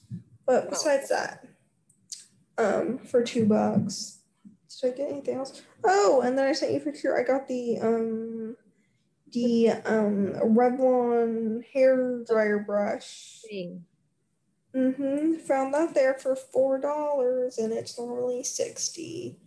but 0.46 0.70
besides 0.70 1.08
that, 1.10 1.46
um, 2.56 2.98
for 2.98 3.22
two 3.22 3.46
bucks. 3.46 4.17
Did 4.80 4.94
I 4.94 4.96
get 4.96 5.10
anything 5.10 5.36
else? 5.38 5.62
Oh, 5.84 6.20
and 6.20 6.38
then 6.38 6.46
I 6.46 6.52
sent 6.52 6.72
you 6.72 6.78
a 6.78 6.82
picture. 6.82 7.18
I 7.18 7.22
got 7.22 7.48
the 7.48 7.78
um 7.80 8.56
the 9.32 9.70
um 9.84 10.34
Revlon 10.42 11.64
hair 11.72 12.22
dryer 12.26 12.58
brush. 12.58 13.40
Thing. 13.48 13.84
Mm-hmm. 14.74 15.34
Found 15.46 15.74
that 15.74 15.94
there 15.94 16.14
for 16.14 16.36
four 16.36 16.78
dollars 16.78 17.58
and 17.58 17.72
it's 17.72 17.98
normally 17.98 18.44
sixty. 18.44 19.38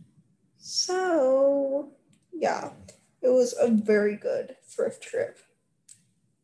So 0.57 1.93
yeah, 2.33 2.71
it 3.21 3.29
was 3.29 3.55
a 3.59 3.69
very 3.69 4.17
good 4.17 4.55
thrift 4.67 5.03
trip. 5.03 5.39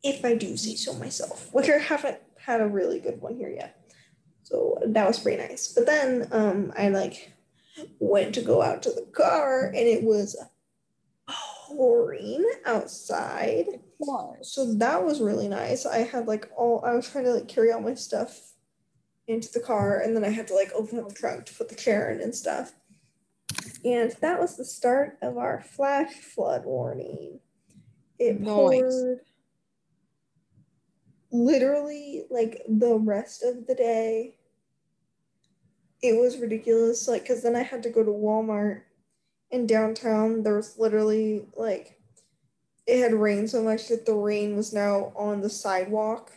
If 0.02 0.24
I 0.24 0.34
do 0.34 0.56
say 0.56 0.76
so 0.76 0.94
myself. 0.94 1.48
Which 1.52 1.68
I 1.68 1.78
haven't 1.78 2.18
had 2.38 2.60
a 2.60 2.68
really 2.68 3.00
good 3.00 3.20
one 3.20 3.36
here 3.36 3.50
yet. 3.50 3.92
So 4.44 4.78
that 4.86 5.06
was 5.06 5.18
pretty 5.18 5.42
nice. 5.42 5.68
But 5.68 5.86
then 5.86 6.28
um 6.30 6.72
I 6.76 6.88
like 6.88 7.32
went 7.98 8.34
to 8.34 8.42
go 8.42 8.62
out 8.62 8.82
to 8.84 8.90
the 8.90 9.06
car 9.12 9.66
and 9.66 9.76
it 9.76 10.02
was 10.02 10.36
pouring 11.66 12.48
outside. 12.64 13.66
So 14.42 14.74
that 14.74 15.04
was 15.04 15.20
really 15.20 15.48
nice. 15.48 15.86
I 15.86 15.98
had 15.98 16.26
like 16.26 16.50
all 16.56 16.82
I 16.84 16.94
was 16.94 17.10
trying 17.10 17.24
to 17.24 17.34
like 17.34 17.48
carry 17.48 17.72
all 17.72 17.80
my 17.80 17.94
stuff 17.94 18.52
into 19.26 19.50
the 19.52 19.60
car 19.60 20.00
and 20.00 20.16
then 20.16 20.24
I 20.24 20.30
had 20.30 20.48
to 20.48 20.54
like 20.54 20.72
open 20.74 20.98
up 20.98 21.08
the 21.08 21.14
trunk 21.14 21.46
to 21.46 21.54
put 21.54 21.68
the 21.68 21.74
chair 21.74 22.10
in 22.10 22.20
and 22.20 22.34
stuff. 22.34 22.72
And 23.84 24.12
that 24.20 24.40
was 24.40 24.56
the 24.56 24.64
start 24.64 25.18
of 25.22 25.36
our 25.36 25.60
flash 25.60 26.14
flood 26.14 26.64
warning. 26.64 27.40
It 28.18 28.40
Nice. 28.40 28.52
poured 28.52 29.20
literally 31.30 32.24
like 32.30 32.62
the 32.68 32.96
rest 32.96 33.42
of 33.42 33.66
the 33.66 33.74
day. 33.74 34.37
It 36.02 36.20
was 36.20 36.38
ridiculous. 36.38 37.08
Like, 37.08 37.22
because 37.22 37.42
then 37.42 37.56
I 37.56 37.62
had 37.62 37.82
to 37.82 37.90
go 37.90 38.04
to 38.04 38.10
Walmart 38.10 38.82
in 39.50 39.66
downtown. 39.66 40.42
There 40.42 40.56
was 40.56 40.78
literally 40.78 41.46
like, 41.56 41.98
it 42.86 43.00
had 43.00 43.14
rained 43.14 43.50
so 43.50 43.62
much 43.62 43.88
that 43.88 44.06
the 44.06 44.14
rain 44.14 44.56
was 44.56 44.72
now 44.72 45.12
on 45.16 45.40
the 45.40 45.50
sidewalk. 45.50 46.32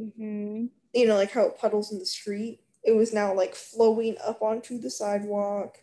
Mm-hmm. 0.00 0.66
You 0.94 1.06
know, 1.06 1.16
like 1.16 1.32
how 1.32 1.42
it 1.42 1.58
puddles 1.58 1.92
in 1.92 1.98
the 1.98 2.06
street. 2.06 2.60
It 2.84 2.92
was 2.92 3.12
now 3.12 3.34
like 3.34 3.54
flowing 3.54 4.16
up 4.24 4.40
onto 4.40 4.78
the 4.78 4.90
sidewalk. 4.90 5.78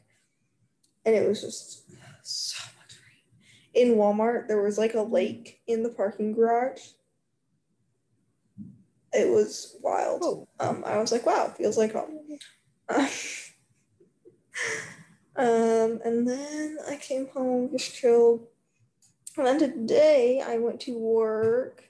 And 1.06 1.14
it 1.14 1.28
was 1.28 1.42
just 1.42 1.84
so 2.24 2.64
much 2.78 2.96
rain. 3.76 3.90
In 3.90 3.98
Walmart, 3.98 4.48
there 4.48 4.62
was 4.62 4.78
like 4.78 4.96
a 4.96 5.02
lake 5.02 5.62
in 5.68 5.84
the 5.84 5.90
parking 5.90 6.34
garage. 6.34 6.82
It 9.14 9.30
was 9.30 9.78
wild. 9.84 10.22
Oh. 10.24 10.48
Um, 10.60 10.84
I 10.86 10.98
was 10.98 11.12
like, 11.12 11.26
wow, 11.26 11.54
feels 11.56 11.78
like 11.78 11.94
home. 11.94 12.20
um, 15.36 16.00
and 16.06 16.28
then 16.28 16.78
I 16.90 16.98
came 16.98 17.28
home, 17.28 17.70
just 17.72 17.96
chilled. 17.96 18.48
And 19.38 19.46
then 19.46 19.60
today 19.60 20.42
I 20.46 20.58
went 20.58 20.80
to 20.82 20.98
work, 20.98 21.84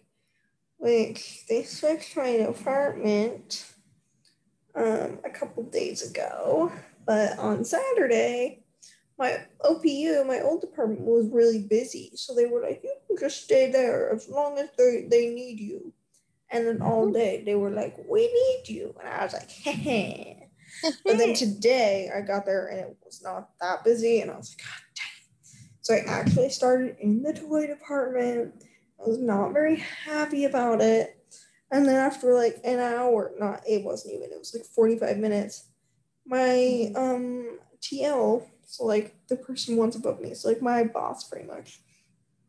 which 0.77 1.45
they 1.47 1.63
switched 1.63 2.17
my 2.17 2.27
apartment 2.27 3.65
um, 4.75 5.19
a 5.23 5.29
couple 5.29 5.63
days 5.63 6.09
ago. 6.09 6.71
But 7.05 7.37
on 7.37 7.63
Saturday, 7.63 8.63
my 9.17 9.45
OPU, 9.63 10.25
my 10.25 10.41
old 10.41 10.61
department, 10.61 11.01
was 11.01 11.29
really 11.29 11.63
busy. 11.63 12.11
So 12.15 12.33
they 12.33 12.45
were 12.45 12.61
like, 12.61 12.81
you 12.83 12.95
can 13.07 13.17
just 13.17 13.43
stay 13.43 13.71
there 13.71 14.13
as 14.13 14.27
long 14.27 14.57
as 14.57 14.69
they, 14.77 15.07
they 15.09 15.27
need 15.27 15.59
you. 15.59 15.93
And 16.51 16.67
then 16.67 16.81
all 16.81 17.11
day 17.11 17.43
they 17.45 17.55
were 17.55 17.71
like, 17.71 17.95
we 18.09 18.21
need 18.21 18.73
you. 18.73 18.95
And 18.99 19.07
I 19.07 19.23
was 19.23 19.33
like, 19.33 19.49
heh. 19.49 20.44
But 21.05 21.17
then 21.17 21.33
today 21.33 22.09
I 22.15 22.21
got 22.21 22.45
there 22.45 22.67
and 22.67 22.79
it 22.79 22.97
was 23.03 23.21
not 23.23 23.49
that 23.61 23.83
busy, 23.83 24.21
and 24.21 24.31
I 24.31 24.37
was 24.37 24.55
like, 24.57 24.65
God 24.67 24.83
dang. 24.95 25.25
So 25.81 25.93
I 25.93 25.99
actually 26.07 26.49
started 26.49 26.97
in 26.99 27.21
the 27.21 27.33
toy 27.33 27.67
department. 27.67 28.63
I 28.99 29.07
was 29.07 29.19
not 29.19 29.53
very 29.53 29.75
happy 29.77 30.45
about 30.45 30.81
it. 30.81 31.17
And 31.71 31.87
then 31.87 31.95
after 31.95 32.33
like 32.33 32.59
an 32.63 32.79
hour, 32.79 33.31
not 33.39 33.61
it 33.67 33.83
wasn't 33.83 34.15
even, 34.15 34.31
it 34.31 34.39
was 34.39 34.53
like 34.55 34.65
45 34.65 35.17
minutes. 35.17 35.69
My 36.25 36.91
um 36.95 37.59
TL, 37.81 38.47
so 38.65 38.85
like 38.85 39.15
the 39.27 39.35
person 39.35 39.77
once 39.77 39.95
above 39.95 40.19
me, 40.19 40.33
so 40.33 40.47
like 40.49 40.61
my 40.61 40.83
boss 40.85 41.23
pretty 41.29 41.45
much, 41.45 41.81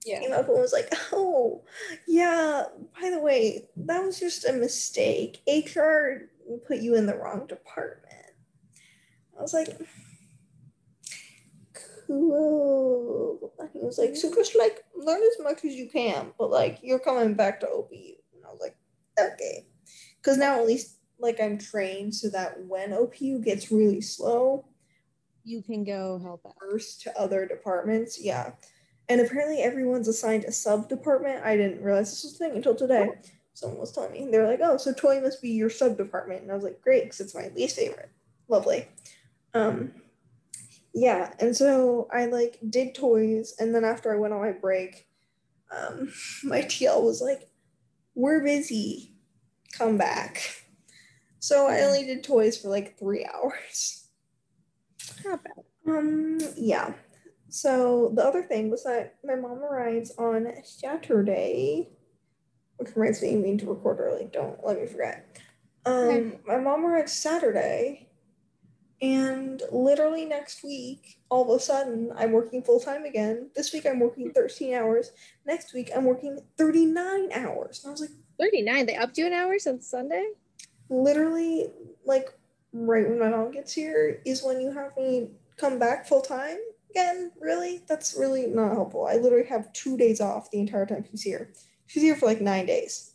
Yeah. 0.05 0.21
came 0.21 0.33
up 0.33 0.49
and 0.49 0.59
was 0.59 0.73
like, 0.73 0.93
Oh, 1.13 1.63
yeah, 2.07 2.65
by 3.01 3.11
the 3.11 3.19
way, 3.21 3.69
that 3.77 4.03
was 4.05 4.19
just 4.21 4.45
a 4.47 4.53
mistake. 4.53 5.41
HR 5.47 6.31
put 6.67 6.79
you 6.79 6.95
in 6.95 7.07
the 7.07 7.17
wrong 7.17 7.47
department. 7.47 8.06
I 9.39 9.43
was 9.43 9.53
like, 9.55 9.69
Cool. 12.07 13.53
And 13.59 13.69
he 13.73 13.81
was 13.81 13.99
like, 13.99 14.17
So 14.17 14.33
just 14.35 14.57
like 14.57 14.85
learn 14.95 15.21
as 15.23 15.43
much 15.45 15.65
as 15.65 15.75
you 15.75 15.89
can, 15.89 16.33
but 16.39 16.51
like 16.51 16.79
you're 16.83 16.99
coming 16.99 17.35
back 17.35 17.61
to 17.61 17.67
OPU. 17.67 18.17
And 18.35 18.45
I 18.47 18.49
was 18.51 18.61
like, 18.61 18.77
Okay. 19.19 19.67
Because 20.17 20.39
now 20.39 20.59
at 20.59 20.67
least 20.67 20.99
like 21.19 21.41
I'm 21.41 21.59
trained 21.59 22.15
so 22.15 22.29
that 22.31 22.63
when 22.67 22.91
OPU 22.91 23.43
gets 23.45 23.73
really 23.73 24.01
slow, 24.01 24.67
You 25.45 25.63
can 25.63 25.85
go 25.85 26.19
help 26.23 26.43
out. 26.47 26.55
first 26.61 27.03
to 27.03 27.19
other 27.19 27.47
departments. 27.47 28.21
Yeah. 28.21 28.53
And 29.09 29.21
apparently 29.21 29.63
everyone's 29.63 30.09
assigned 30.09 30.45
a 30.45 30.53
sub 30.53 30.89
department. 30.89 31.45
I 31.45 31.57
didn't 31.57 31.83
realize 31.83 32.11
this 32.11 32.25
was 32.25 32.35
a 32.35 32.39
thing 32.39 32.57
until 32.57 32.75
today. 32.75 33.11
Someone 33.55 33.79
was 33.81 33.93
telling 33.93 34.13
me. 34.13 34.29
They 34.31 34.39
were 34.39 34.49
like, 34.49 34.61
oh, 34.63 34.77
so 34.77 34.93
toy 34.93 35.21
must 35.21 35.41
be 35.41 35.51
your 35.51 35.71
sub 35.71 35.97
department. 35.97 36.43
And 36.43 36.51
I 36.51 36.55
was 36.55 36.65
like, 36.65 36.83
great, 36.83 37.05
because 37.05 37.21
it's 37.21 37.35
my 37.35 37.49
least 37.55 37.77
favorite. 37.77 38.11
Lovely. 38.49 38.89
Um 39.57 39.93
yeah, 40.95 41.35
and 41.39 41.55
so 41.55 42.09
I 42.11 42.25
like 42.25 42.59
did 42.71 42.95
toys, 42.95 43.55
and 43.59 43.75
then 43.75 43.85
after 43.85 44.13
I 44.15 44.19
went 44.19 44.33
on 44.33 44.41
my 44.41 44.53
break, 44.53 45.07
um, 45.71 46.11
my 46.45 46.63
TL 46.63 47.03
was 47.03 47.21
like, 47.21 47.49
We're 48.15 48.43
busy. 48.43 49.13
Come 49.73 49.99
back. 49.99 50.65
So 51.39 51.67
I 51.69 51.83
only 51.83 52.05
did 52.05 52.25
toys 52.25 52.57
for 52.57 52.69
like 52.69 52.99
three 52.99 53.27
hours. 53.27 54.09
Not 55.25 55.45
bad. 55.45 55.65
Um, 55.87 56.39
yeah. 56.57 56.95
So 57.51 58.11
the 58.15 58.25
other 58.25 58.43
thing 58.43 58.71
was 58.71 58.85
that 58.85 59.17
my 59.23 59.35
mom 59.35 59.63
arrives 59.63 60.13
on 60.19 60.49
Saturday, 60.65 61.91
which 62.79 62.97
reminds 62.97 63.23
me, 63.23 63.35
I 63.35 63.37
mean 63.37 63.59
to 63.59 63.67
record 63.67 64.01
early. 64.01 64.29
Don't 64.33 64.65
let 64.65 64.81
me 64.81 64.87
forget. 64.87 65.39
Um, 65.85 65.95
Okay. 66.05 66.41
my 66.47 66.59
mom 66.59 66.85
arrives 66.87 67.13
Saturday, 67.13 68.06
and 69.03 69.63
literally 69.71 70.25
next 70.25 70.65
week, 70.65 71.19
all 71.29 71.51
of 71.51 71.57
a 71.57 71.63
sudden, 71.63 72.13
I'm 72.17 72.33
working 72.33 72.63
full 72.63 72.81
time 72.81 73.05
again. 73.05 73.51
This 73.55 73.73
week, 73.73 73.87
I'm 73.87 74.01
working 74.01 74.33
13 74.33 74.75
hours. 74.75 75.13
Next 75.45 75.75
week, 75.75 75.91
I'm 75.95 76.05
working 76.05 76.39
39 76.57 77.33
hours. 77.33 77.85
And 77.85 77.91
I 77.91 77.93
was 77.93 78.01
like, 78.01 78.11
39. 78.41 78.87
They 78.87 78.97
upped 78.97 79.19
you 79.19 79.27
an 79.27 79.33
hour 79.33 79.59
since 79.59 79.89
Sunday? 79.89 80.33
literally, 80.89 81.69
like 82.05 82.29
right 82.73 83.09
when 83.09 83.19
my 83.19 83.29
mom 83.29 83.51
gets 83.51 83.73
here 83.73 84.21
is 84.25 84.43
when 84.43 84.61
you 84.61 84.71
have 84.73 84.97
me 84.97 85.31
come 85.57 85.79
back 85.79 86.07
full 86.07 86.23
time 86.23 86.59
again. 86.91 87.33
Really, 87.41 87.83
that's 87.89 88.17
really 88.19 88.47
not 88.47 88.73
helpful. 88.73 89.07
I 89.07 89.17
literally 89.17 89.49
have 89.49 89.73
two 89.73 89.97
days 89.97 90.21
off 90.21 90.51
the 90.51 90.61
entire 90.61 90.87
time 90.87 91.05
she's 91.11 91.23
here. 91.23 91.53
She's 91.87 92.03
here 92.03 92.17
for 92.17 92.27
like 92.27 92.41
nine 92.41 92.67
days. 92.67 93.13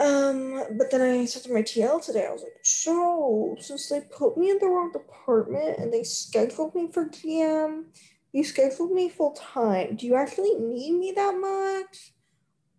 Um, 0.00 0.64
but 0.78 0.90
then 0.90 1.02
I 1.02 1.26
said 1.26 1.42
to 1.44 1.52
my 1.52 1.62
TL 1.62 2.00
today, 2.00 2.26
I 2.26 2.32
was 2.32 2.42
like, 2.42 2.58
so 2.64 3.56
since 3.60 3.88
they 3.88 4.00
put 4.00 4.38
me 4.38 4.50
in 4.50 4.58
the 4.58 4.66
wrong 4.66 4.92
department 4.92 5.78
and 5.78 5.92
they 5.92 6.04
scheduled 6.04 6.74
me 6.74 6.90
for 6.92 7.06
GM, 7.06 7.84
you 8.32 8.44
scheduled 8.44 8.92
me 8.92 9.10
full 9.10 9.32
time. 9.32 9.96
Do 9.96 10.06
you 10.06 10.16
actually 10.16 10.54
need 10.56 10.92
me 10.98 11.12
that 11.16 11.36
much? 11.38 12.14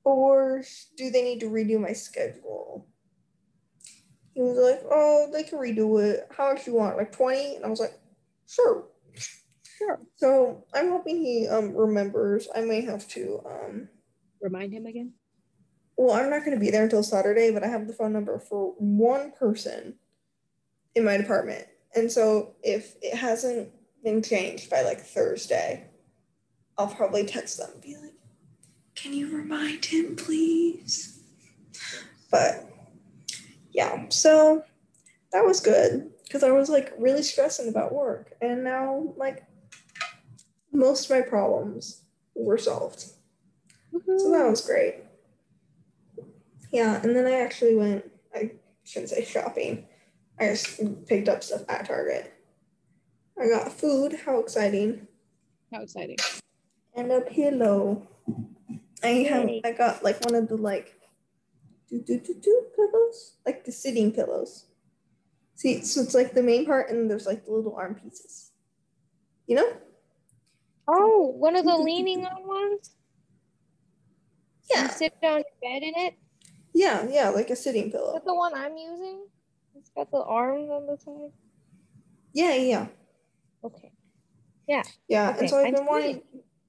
Or 0.03 0.63
do 0.97 1.11
they 1.11 1.23
need 1.23 1.41
to 1.41 1.47
redo 1.47 1.79
my 1.79 1.93
schedule? 1.93 2.87
He 4.33 4.41
was 4.41 4.57
like, 4.57 4.81
oh, 4.89 5.29
they 5.31 5.43
can 5.43 5.59
redo 5.59 6.01
it. 6.03 6.27
How 6.35 6.53
much 6.53 6.65
you 6.67 6.73
want? 6.73 6.97
Like 6.97 7.11
20? 7.11 7.57
And 7.57 7.65
I 7.65 7.69
was 7.69 7.79
like, 7.79 7.99
sure. 8.47 8.85
Sure. 9.77 9.99
So 10.15 10.65
I'm 10.73 10.89
hoping 10.89 11.17
he 11.17 11.47
um 11.47 11.75
remembers. 11.75 12.47
I 12.55 12.61
may 12.61 12.81
have 12.81 13.07
to 13.09 13.41
um 13.45 13.89
Remind 14.41 14.73
him 14.73 14.85
again. 14.85 15.13
Well, 16.01 16.15
I'm 16.15 16.31
not 16.31 16.43
going 16.43 16.57
to 16.57 16.59
be 16.59 16.71
there 16.71 16.85
until 16.85 17.03
Saturday, 17.03 17.51
but 17.51 17.63
I 17.63 17.67
have 17.67 17.87
the 17.87 17.93
phone 17.93 18.11
number 18.11 18.39
for 18.39 18.73
one 18.79 19.31
person 19.33 19.93
in 20.95 21.05
my 21.05 21.15
department. 21.15 21.67
And 21.95 22.11
so 22.11 22.55
if 22.63 22.95
it 23.03 23.15
hasn't 23.15 23.69
been 24.03 24.23
changed 24.23 24.67
by 24.67 24.81
like 24.81 24.99
Thursday, 24.99 25.85
I'll 26.75 26.87
probably 26.87 27.23
text 27.25 27.59
them 27.59 27.69
and 27.73 27.81
be 27.83 27.97
like, 27.97 28.15
can 28.95 29.13
you 29.13 29.35
remind 29.35 29.85
him, 29.85 30.15
please? 30.15 31.19
But 32.31 32.67
yeah, 33.71 34.05
so 34.09 34.63
that 35.33 35.45
was 35.45 35.59
good 35.59 36.09
because 36.23 36.43
I 36.43 36.49
was 36.49 36.67
like 36.67 36.93
really 36.97 37.21
stressing 37.21 37.69
about 37.69 37.93
work. 37.93 38.33
And 38.41 38.63
now, 38.63 39.13
like, 39.17 39.43
most 40.71 41.11
of 41.11 41.15
my 41.15 41.21
problems 41.21 42.01
were 42.33 42.57
solved. 42.57 43.05
So 43.91 44.31
that 44.31 44.49
was 44.49 44.65
great. 44.65 44.95
Yeah, 46.71 47.01
and 47.03 47.15
then 47.15 47.25
I 47.25 47.39
actually 47.41 47.75
went, 47.75 48.09
I 48.33 48.51
shouldn't 48.83 49.09
say 49.09 49.25
shopping. 49.25 49.87
I 50.39 50.47
just 50.49 50.79
picked 51.07 51.27
up 51.29 51.43
stuff 51.43 51.61
at 51.69 51.85
Target. 51.85 52.33
I 53.39 53.47
got 53.49 53.71
food, 53.71 54.17
how 54.25 54.39
exciting. 54.39 55.07
How 55.73 55.81
exciting. 55.81 56.17
And 56.95 57.11
a 57.11 57.21
pillow. 57.21 58.07
I 59.03 59.07
have 59.29 59.49
I 59.63 59.71
got 59.71 60.03
like 60.03 60.23
one 60.23 60.35
of 60.35 60.47
the 60.47 60.55
like 60.57 60.93
do 61.89 62.01
do 62.01 62.19
do 62.19 62.35
do 62.41 62.65
pillows. 62.75 63.37
Like 63.45 63.65
the 63.65 63.71
sitting 63.71 64.11
pillows. 64.11 64.65
See, 65.55 65.81
so 65.83 66.01
it's 66.01 66.13
like 66.15 66.33
the 66.33 66.43
main 66.43 66.65
part 66.65 66.89
and 66.89 67.09
there's 67.09 67.25
like 67.25 67.45
the 67.45 67.51
little 67.51 67.75
arm 67.75 67.95
pieces. 67.95 68.51
You 69.47 69.55
know? 69.57 69.73
Oh, 70.87 71.33
one 71.37 71.55
of 71.55 71.65
the 71.65 71.77
leaning 71.77 72.25
on 72.25 72.47
ones? 72.47 72.91
You 74.69 74.77
Yeah. 74.77 74.87
sit 74.89 75.13
on 75.23 75.29
your 75.29 75.43
bed 75.61 75.83
in 75.83 75.93
it? 75.95 76.13
Yeah, 76.73 77.07
yeah, 77.09 77.29
like 77.29 77.49
a 77.49 77.55
sitting 77.55 77.87
Is 77.87 77.91
pillow. 77.93 78.13
that 78.13 78.25
the 78.25 78.33
one 78.35 78.53
I'm 78.53 78.77
using? 78.77 79.25
It's 79.75 79.89
got 79.89 80.11
the 80.11 80.23
arms 80.23 80.69
on 80.69 80.87
the 80.87 80.97
side. 80.97 81.31
Yeah, 82.33 82.55
yeah. 82.55 82.87
Okay. 83.63 83.91
Yeah, 85.07 85.31
Okay, 85.31 85.39
and 85.39 85.49
so 85.49 85.57
I've 85.57 85.67
I 85.67 85.71
been 85.71 85.85
wanting 85.85 86.21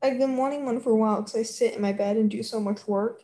I've 0.02 0.18
been 0.18 0.36
wanting 0.36 0.64
one 0.64 0.80
for 0.80 0.90
a 0.90 0.96
while 0.96 1.16
because 1.22 1.36
I 1.36 1.42
sit 1.44 1.74
in 1.74 1.82
my 1.82 1.92
bed 1.92 2.16
and 2.16 2.28
do 2.30 2.42
so 2.42 2.58
much 2.60 2.88
work. 2.88 3.22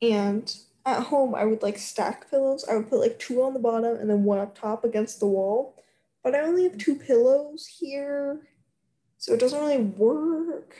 And 0.00 0.54
at 0.86 1.02
home 1.04 1.34
I 1.34 1.44
would 1.44 1.62
like 1.62 1.76
stack 1.76 2.30
pillows. 2.30 2.64
I 2.70 2.76
would 2.76 2.88
put 2.88 3.00
like 3.00 3.18
two 3.18 3.42
on 3.42 3.52
the 3.52 3.60
bottom 3.60 3.96
and 3.96 4.08
then 4.08 4.24
one 4.24 4.38
up 4.38 4.58
top 4.58 4.84
against 4.84 5.20
the 5.20 5.26
wall. 5.26 5.76
but 6.24 6.34
I 6.34 6.40
only 6.40 6.62
have 6.64 6.78
two 6.78 6.96
pillows 6.96 7.66
here, 7.66 8.40
so 9.18 9.34
it 9.34 9.40
doesn't 9.40 9.60
really 9.60 9.78
work. 9.78 10.76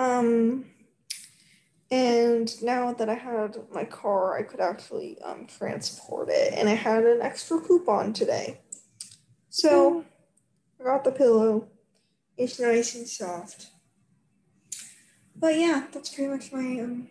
Um, 0.00 0.64
and 1.90 2.62
now 2.62 2.92
that 2.92 3.08
I 3.08 3.14
had 3.14 3.56
my 3.72 3.84
car, 3.84 4.38
I 4.38 4.42
could 4.42 4.60
actually 4.60 5.18
um, 5.22 5.46
transport 5.46 6.28
it, 6.30 6.52
and 6.54 6.68
I 6.68 6.74
had 6.74 7.04
an 7.04 7.22
extra 7.22 7.60
coupon 7.60 8.12
today. 8.12 8.60
So 9.48 10.04
I 10.80 10.84
got 10.84 11.04
the 11.04 11.12
pillow. 11.12 11.68
It's 12.36 12.60
nice 12.60 12.94
and 12.94 13.08
soft. 13.08 13.68
But 15.34 15.56
yeah, 15.56 15.86
that's 15.92 16.14
pretty 16.14 16.30
much 16.30 16.52
my 16.52 16.80
um, 16.80 17.08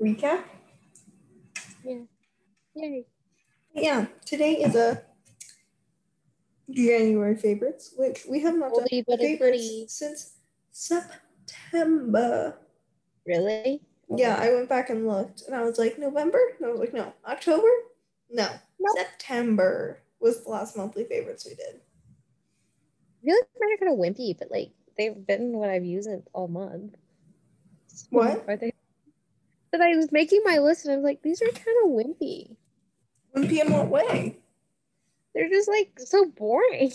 recap. 0.00 0.42
Yeah. 1.84 2.00
Yay. 2.74 3.06
Yeah, 3.74 4.06
today 4.24 4.54
is 4.54 4.74
a 4.74 5.02
January 6.70 7.36
favorites, 7.36 7.94
which 7.96 8.24
we 8.28 8.40
have 8.40 8.56
not 8.56 8.74
done 8.74 8.84
Oldie 8.84 9.04
but 9.06 9.20
favorites 9.20 9.84
since 9.88 10.38
September. 10.72 12.58
Really? 13.26 13.80
Yeah, 14.14 14.36
I 14.36 14.52
went 14.52 14.68
back 14.68 14.90
and 14.90 15.06
looked, 15.06 15.42
and 15.46 15.54
I 15.54 15.62
was 15.62 15.78
like, 15.78 15.98
November? 15.98 16.38
And 16.58 16.66
I 16.66 16.70
was 16.70 16.78
like, 16.80 16.92
no, 16.92 17.12
October? 17.26 17.68
No, 18.30 18.48
Nope. 18.78 18.96
September 18.98 20.00
was 20.20 20.44
the 20.44 20.50
last 20.50 20.76
monthly 20.76 21.04
favorites 21.04 21.46
we 21.48 21.54
did. 21.54 21.80
I 23.22 23.26
feel 23.26 23.36
like 23.36 23.48
mine 23.60 23.72
are 23.72 23.76
kind 23.78 23.92
of 23.92 23.98
wimpy, 23.98 24.38
but 24.38 24.50
like 24.50 24.72
they've 24.98 25.26
been 25.26 25.52
what 25.52 25.70
I've 25.70 25.84
used 25.84 26.08
it 26.08 26.26
all 26.32 26.48
month. 26.48 26.94
What? 28.10 28.44
Are 28.48 28.56
they? 28.56 28.72
But 29.70 29.80
I 29.80 29.96
was 29.96 30.12
making 30.12 30.42
my 30.44 30.58
list 30.58 30.84
and 30.84 30.92
I 30.92 30.96
was 30.96 31.04
like, 31.04 31.22
these 31.22 31.40
are 31.40 31.46
kind 31.46 31.76
of 31.84 31.90
wimpy. 31.90 32.56
One 33.32 33.48
p.m. 33.48 33.72
what 33.72 33.88
way? 33.88 34.36
They're 35.34 35.48
just 35.48 35.68
like 35.68 35.98
so 35.98 36.26
boring. 36.26 36.92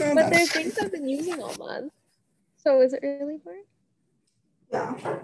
Oh, 0.00 0.14
But 0.14 0.30
they're 0.30 0.46
things 0.46 0.78
I've 0.78 0.92
been 0.92 1.08
using 1.08 1.42
all 1.42 1.54
month. 1.56 1.92
So 2.58 2.80
is 2.82 2.92
it 2.92 3.00
really 3.02 3.38
boring? 3.42 3.64
Yeah. 4.70 5.18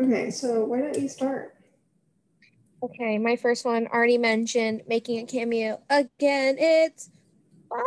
Okay, 0.00 0.30
so 0.30 0.64
why 0.64 0.80
don't 0.80 0.96
you 0.98 1.08
start? 1.08 1.54
Okay, 2.82 3.18
my 3.18 3.36
first 3.36 3.64
one 3.64 3.88
already 3.88 4.18
mentioned 4.18 4.82
making 4.86 5.18
a 5.18 5.26
cameo 5.26 5.80
again. 5.90 6.56
It's 6.58 7.10
Bob. 7.68 7.82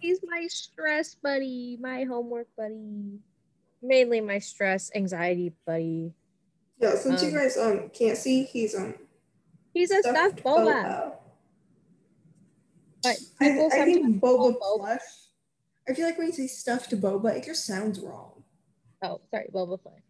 He's 0.00 0.20
my 0.24 0.46
stress 0.48 1.16
buddy, 1.22 1.78
my 1.80 2.04
homework 2.04 2.48
buddy, 2.56 3.20
mainly 3.82 4.20
my 4.20 4.38
stress 4.38 4.90
anxiety 4.94 5.52
buddy. 5.66 6.12
Yeah, 6.78 6.96
since 6.96 7.22
you 7.22 7.28
Um, 7.28 7.34
guys 7.34 7.56
um 7.58 7.90
can't 7.90 8.16
see, 8.16 8.44
he's 8.44 8.74
um 8.74 8.94
He's 9.72 9.90
a 9.90 10.02
stuffed 10.02 10.42
boba. 10.44 11.16
But 13.04 13.18
I, 13.40 13.48
people 13.50 13.68
I 13.70 13.84
think 13.84 14.20
boba 14.20 14.54
boba- 14.58 14.76
plush. 14.78 15.00
I 15.86 15.92
feel 15.92 16.06
like 16.06 16.16
when 16.16 16.28
you 16.28 16.32
say 16.32 16.46
stuffed 16.46 16.90
boba, 16.98 17.36
it 17.36 17.44
just 17.44 17.66
sounds 17.66 18.00
wrong. 18.00 18.42
Oh, 19.02 19.20
sorry, 19.30 19.50
Boba 19.52 19.78
Fett. 19.82 20.00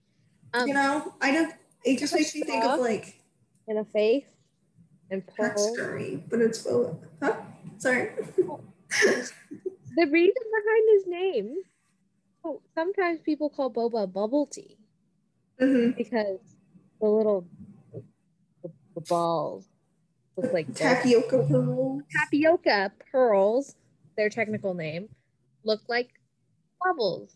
Um, 0.52 0.68
you 0.68 0.74
know, 0.74 1.14
I 1.20 1.32
don't. 1.32 1.52
It 1.84 1.98
just 1.98 2.14
makes 2.14 2.32
me 2.34 2.42
think 2.42 2.64
of 2.64 2.78
like 2.78 3.20
in 3.66 3.78
a 3.78 3.84
face 3.84 4.26
and 5.10 5.26
pearl. 5.26 5.74
scurry, 5.74 6.22
but 6.30 6.40
it's 6.40 6.62
boba. 6.62 6.96
Huh? 7.20 7.36
Sorry. 7.78 8.10
The 9.96 10.06
reason 10.06 10.42
behind 10.56 10.88
his 10.92 11.06
name. 11.06 11.56
Oh, 12.44 12.62
sometimes 12.74 13.20
people 13.20 13.50
call 13.50 13.72
boba 13.72 14.12
bubble 14.12 14.46
tea 14.46 14.76
hmm 15.58 15.90
because 15.90 16.38
the 17.00 17.08
little 17.08 17.46
the, 18.62 18.70
the 18.94 19.00
balls 19.02 19.66
look 20.36 20.52
like 20.52 20.74
Tapioca 20.74 21.46
pearl. 21.48 22.00
tapioca 22.10 22.92
pearls. 23.10 23.74
Their 24.16 24.28
technical 24.30 24.74
name 24.74 25.08
look 25.64 25.80
like 25.88 26.08
bubbles 26.84 27.34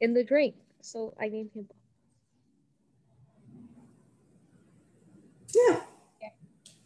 in 0.00 0.14
the 0.14 0.24
drink. 0.24 0.54
So 0.80 1.14
I 1.20 1.28
named 1.28 1.50
him. 1.54 1.68
Yeah. 5.54 5.80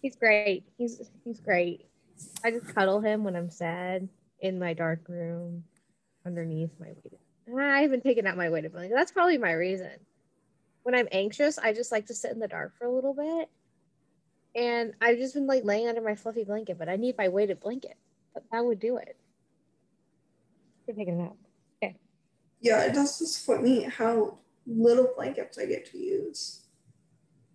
He's 0.03 0.17
great. 0.17 0.65
He's 0.77 1.01
he's 1.25 1.41
great. 1.41 1.87
I 2.45 2.51
just 2.51 2.75
cuddle 2.75 3.01
him 3.01 3.25
when 3.25 3.37
I'm 3.37 3.51
sad 3.51 4.09
in 4.41 4.59
my 4.59 4.73
dark 4.75 5.09
room 5.09 5.65
underneath 6.25 6.71
my 6.79 6.89
weighted. 6.89 7.19
Ah, 7.53 7.77
I 7.77 7.81
haven't 7.83 8.03
taken 8.03 8.27
out 8.27 8.37
my 8.37 8.51
weighted 8.51 8.73
blanket. 8.73 8.95
That's 8.95 9.13
probably 9.13 9.39
my 9.39 9.53
reason. 9.53 9.93
When 10.83 10.95
I'm 10.95 11.09
anxious, 11.13 11.59
I 11.59 11.73
just 11.73 11.93
like 11.93 12.07
to 12.07 12.15
sit 12.15 12.33
in 12.33 12.39
the 12.39 12.49
dark 12.49 12.77
for 12.79 12.87
a 12.87 12.93
little 12.95 13.15
bit. 13.15 13.49
And 14.57 14.95
I've 15.03 15.19
just 15.19 15.35
been 15.35 15.47
like 15.47 15.65
laying 15.65 15.87
under 15.87 16.01
my 16.01 16.15
fluffy 16.15 16.43
blanket, 16.43 16.79
but 16.79 16.89
I 16.89 16.97
need 16.97 17.17
my 17.19 17.29
weighted 17.29 17.61
blanket. 17.61 17.97
But 18.33 18.45
that 18.51 18.65
would 18.65 18.81
do 18.81 18.97
it. 18.97 19.17
You're 20.87 20.97
taking 20.97 21.21
it 21.21 21.25
out. 21.25 21.37
Yeah, 22.61 22.85
it 22.85 22.95
does 22.95 23.19
disappoint 23.19 23.63
me 23.63 23.83
how 23.83 24.39
little 24.67 25.13
blankets 25.15 25.59
I 25.59 25.67
get 25.67 25.85
to 25.93 25.99
use. 25.99 26.63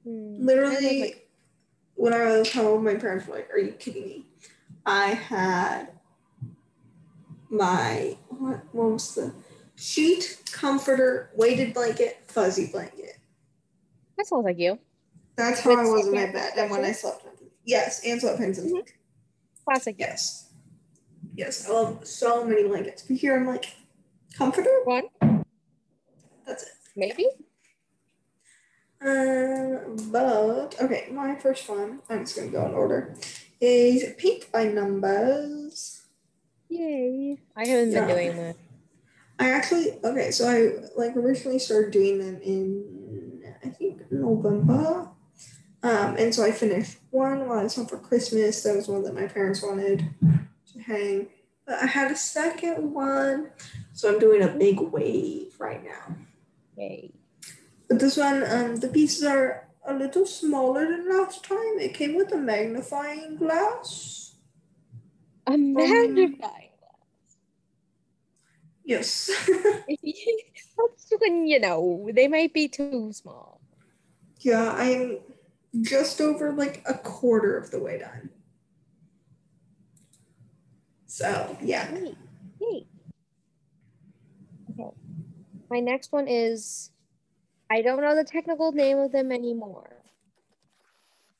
Hmm. 0.03 0.45
Literally, 0.45 1.01
like- 1.01 1.27
when 1.95 2.13
I 2.13 2.37
was 2.37 2.51
home, 2.53 2.83
my 2.83 2.95
parents 2.95 3.27
were 3.27 3.35
like, 3.35 3.49
Are 3.51 3.57
you 3.57 3.71
kidding 3.73 4.05
me? 4.05 4.25
I 4.85 5.07
had 5.07 5.89
my, 7.49 8.17
what, 8.29 8.63
what 8.71 8.91
was 8.91 9.15
the 9.15 9.33
sheet, 9.75 10.41
comforter, 10.51 11.31
weighted 11.35 11.73
blanket, 11.73 12.23
fuzzy 12.27 12.67
blanket. 12.67 13.17
That 14.17 14.27
sounds 14.27 14.45
like 14.45 14.57
you. 14.57 14.79
That's 15.41 15.61
how 15.61 15.71
I 15.75 15.83
was 15.89 16.05
in 16.07 16.13
my 16.13 16.27
bed 16.27 16.53
and 16.55 16.69
when 16.69 16.85
I 16.85 16.91
slept. 16.91 17.25
Yes, 17.65 18.01
and 18.05 18.21
sweatpants 18.21 18.59
and 18.59 18.71
Mhm. 18.71 18.87
Classic. 19.65 19.95
Yes. 19.97 20.49
Yes, 21.35 21.67
I 21.67 21.71
love 21.73 22.05
so 22.07 22.45
many 22.45 22.63
blankets. 22.67 23.01
But 23.01 23.17
here 23.17 23.35
I'm 23.35 23.47
like, 23.47 23.65
comforter? 24.37 24.69
One, 24.83 25.09
That's 26.45 26.63
it. 26.63 26.69
maybe. 26.95 27.25
Um, 29.01 29.97
but 30.11 30.75
okay, 30.79 31.09
my 31.11 31.35
first 31.35 31.67
one, 31.67 32.01
I'm 32.07 32.19
just 32.25 32.35
gonna 32.35 32.51
go 32.51 32.63
in 32.67 32.73
order, 32.75 33.15
is 33.59 34.13
Paint 34.19 34.51
by 34.51 34.65
Numbers. 34.65 36.03
Yay. 36.69 37.39
I 37.55 37.65
haven't 37.65 37.91
Yeah. 37.91 38.05
been 38.05 38.15
doing 38.15 38.37
that. 38.37 38.55
I 39.39 39.49
actually 39.49 39.99
okay, 40.03 40.29
so 40.29 40.47
I 40.47 40.85
like 40.95 41.15
originally 41.17 41.57
started 41.57 41.89
doing 41.91 42.19
them 42.19 42.39
in 42.43 43.43
I 43.65 43.69
think 43.69 44.01
November. 44.11 45.09
Um, 45.83 46.15
and 46.17 46.33
so 46.33 46.43
I 46.43 46.51
finished 46.51 46.97
one 47.09 47.47
while 47.47 47.59
I 47.59 47.63
was 47.63 47.75
home 47.75 47.87
for 47.87 47.97
Christmas. 47.97 48.61
That 48.63 48.75
was 48.75 48.87
one 48.87 49.03
that 49.03 49.15
my 49.15 49.27
parents 49.27 49.63
wanted 49.63 50.07
to 50.73 50.79
hang. 50.79 51.27
But 51.65 51.81
I 51.81 51.85
had 51.87 52.11
a 52.11 52.15
second 52.15 52.93
one, 52.93 53.49
so 53.93 54.13
I'm 54.13 54.19
doing 54.19 54.43
a 54.43 54.47
big 54.47 54.79
wave 54.79 55.55
right 55.59 55.83
now. 55.83 56.15
Yay. 56.77 57.11
But 57.87 57.99
this 57.99 58.17
one, 58.17 58.43
um, 58.49 58.75
the 58.77 58.87
pieces 58.87 59.23
are 59.23 59.67
a 59.85 59.93
little 59.93 60.25
smaller 60.25 60.85
than 60.85 61.09
last 61.09 61.43
time. 61.43 61.79
It 61.79 61.93
came 61.93 62.15
with 62.15 62.31
a 62.31 62.37
magnifying 62.37 63.35
glass. 63.37 64.35
A 65.47 65.57
magnifying 65.57 66.37
glass? 66.39 67.37
Yes. 68.83 69.31
That's 69.47 71.13
when 71.19 71.47
you 71.47 71.59
know 71.59 72.09
they 72.13 72.27
might 72.27 72.53
be 72.53 72.67
too 72.67 73.11
small. 73.13 73.61
yeah, 74.39 74.71
I'm 74.71 75.17
just 75.79 76.19
over 76.19 76.51
like 76.51 76.83
a 76.85 76.93
quarter 76.95 77.57
of 77.57 77.71
the 77.71 77.79
way 77.79 77.97
done. 77.99 78.29
So 81.05 81.57
yeah. 81.61 81.89
Neat. 81.91 82.17
Neat. 82.59 82.87
Okay. 84.71 84.89
My 85.69 85.79
next 85.79 86.11
one 86.11 86.27
is 86.27 86.91
I 87.69 87.81
don't 87.81 88.01
know 88.01 88.15
the 88.15 88.23
technical 88.23 88.71
name 88.71 88.97
of 88.97 89.11
them 89.11 89.31
anymore. 89.31 89.97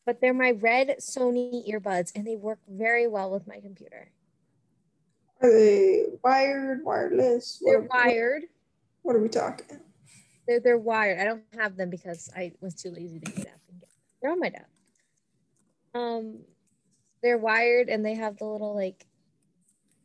But 0.06 0.20
they're 0.20 0.34
my 0.34 0.52
red 0.52 0.96
Sony 1.00 1.70
earbuds 1.70 2.12
and 2.16 2.26
they 2.26 2.36
work 2.36 2.60
very 2.68 3.08
well 3.08 3.30
with 3.32 3.48
my 3.48 3.60
computer. 3.60 4.10
Are 5.42 5.52
they 5.52 6.06
wired, 6.24 6.84
wireless? 6.84 7.58
What 7.62 7.72
They're 7.72 7.82
are- 7.82 7.88
wired. 8.10 8.44
What 9.04 9.16
are 9.16 9.20
we 9.20 9.30
talking? 9.30 9.80
They're 10.48 10.60
they're 10.60 10.78
wired. 10.78 11.20
I 11.20 11.24
don't 11.24 11.44
have 11.58 11.76
them 11.78 11.90
because 11.90 12.30
I 12.36 12.52
was 12.62 12.74
too 12.76 12.92
lazy 12.92 13.20
to 13.20 13.32
get 13.32 13.36
get. 13.38 13.61
They're 14.22 14.32
on 14.32 14.40
my 14.40 14.50
desk. 14.50 14.66
Um, 15.94 16.40
they're 17.22 17.38
wired 17.38 17.90
and 17.90 18.06
they 18.06 18.16
have 18.16 18.38
the 18.38 18.46
little 18.46 18.76
like, 18.76 19.06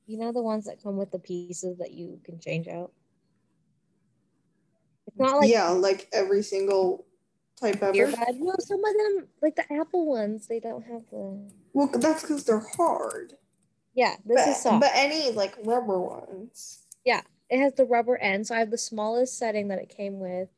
you 0.07 0.19
know, 0.19 0.33
the 0.33 0.43
ones 0.43 0.67
that 0.67 0.83
come 0.83 0.97
with 0.97 1.11
the 1.11 1.19
pieces 1.19 1.79
that 1.79 1.93
you 1.93 2.21
can 2.25 2.39
change 2.39 2.69
out. 2.69 2.93
It's 5.07 5.19
not 5.19 5.39
like 5.39 5.51
yeah, 5.51 5.69
like 5.69 6.09
every 6.13 6.43
single 6.43 7.07
type 7.61 7.83
ever. 7.83 7.93
earbud. 7.93 8.39
No, 8.39 8.55
some 8.59 8.85
of 8.85 8.95
them, 8.95 9.29
like 9.43 9.57
the 9.57 9.73
Apple 9.73 10.07
ones, 10.07 10.47
they 10.47 10.61
don't 10.61 10.83
have 10.83 11.03
the. 11.11 11.51
Well, 11.73 11.89
that's 11.95 12.23
because 12.23 12.45
they're 12.45 12.67
hard. 12.77 13.35
Yeah, 13.95 14.17
this 14.25 14.45
but, 14.45 14.49
is 14.49 14.63
soft. 14.63 14.81
but 14.81 14.91
any 14.95 15.33
like 15.33 15.57
rubber 15.65 15.99
ones. 15.99 16.87
Yeah, 17.05 17.23
it 17.49 17.61
has 17.61 17.75
the 17.75 17.85
rubber 17.85 18.17
end, 18.19 18.47
so 18.47 18.55
I 18.55 18.59
have 18.59 18.71
the 18.71 18.79
smallest 18.79 19.39
setting 19.39 19.69
that 19.69 19.79
it 19.79 19.89
came 19.89 20.19
with, 20.19 20.49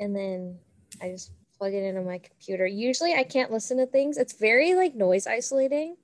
and 0.00 0.16
then 0.16 0.58
I 1.02 1.10
just 1.10 1.32
plug 1.58 1.74
it 1.74 1.82
into 1.82 2.02
my 2.02 2.18
computer. 2.18 2.66
Usually 2.66 3.14
I 3.14 3.24
can't 3.24 3.50
listen 3.50 3.78
to 3.78 3.86
things. 3.86 4.16
It's 4.16 4.34
very 4.34 4.74
like 4.74 4.94
noise 4.94 5.26
isolating. 5.26 5.96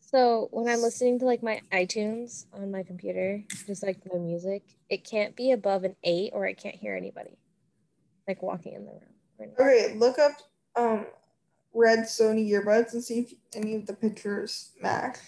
So 0.00 0.48
when 0.50 0.68
I'm 0.68 0.82
listening 0.82 1.20
to 1.20 1.24
like 1.24 1.42
my 1.42 1.60
iTunes 1.72 2.46
on 2.52 2.70
my 2.72 2.82
computer, 2.82 3.44
just 3.66 3.84
like 3.84 3.98
my 4.12 4.18
music, 4.18 4.64
it 4.88 5.08
can't 5.08 5.36
be 5.36 5.52
above 5.52 5.84
an 5.84 5.94
eight 6.02 6.32
or 6.32 6.46
I 6.46 6.52
can't 6.52 6.74
hear 6.74 6.96
anybody 6.96 7.38
like 8.26 8.42
walking 8.42 8.74
in 8.74 8.86
the 8.86 8.92
room. 8.92 9.52
Okay, 9.58 9.94
look 9.96 10.18
up 10.18 10.32
um 10.76 11.06
red 11.72 12.00
Sony 12.00 12.48
earbuds 12.50 12.92
and 12.92 13.02
see 13.02 13.20
if 13.20 13.34
any 13.54 13.76
of 13.76 13.86
the 13.86 13.92
pictures 13.92 14.70
match. 14.80 15.18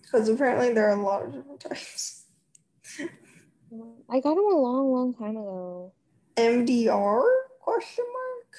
Because 0.00 0.28
apparently 0.28 0.72
there 0.72 0.88
are 0.88 0.98
a 0.98 1.02
lot 1.02 1.24
of 1.24 1.32
different 1.32 1.60
types. 1.60 2.24
I 4.08 4.20
got 4.20 4.34
them 4.34 4.44
a 4.44 4.56
long, 4.56 4.92
long 4.92 5.14
time 5.14 5.36
ago. 5.36 5.92
MDR 6.36 7.22
question 7.60 8.04
mark? 8.12 8.56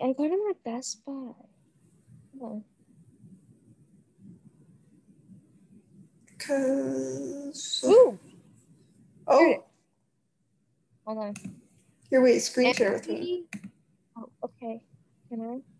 I 0.00 0.12
got 0.12 0.30
them 0.30 0.40
at 0.50 0.64
Best 0.64 1.04
Buy. 1.04 1.32
Cause 6.38 7.84
Ooh. 7.84 8.18
oh, 9.26 9.64
hold 11.04 11.18
on. 11.18 11.34
Here, 12.10 12.22
wait, 12.22 12.38
screen 12.38 12.72
share 12.72 12.92
with 12.92 13.08
me. 13.08 13.44
Oh, 14.16 14.28
okay. 14.44 14.80
Can 15.28 15.40
I? 15.40 15.77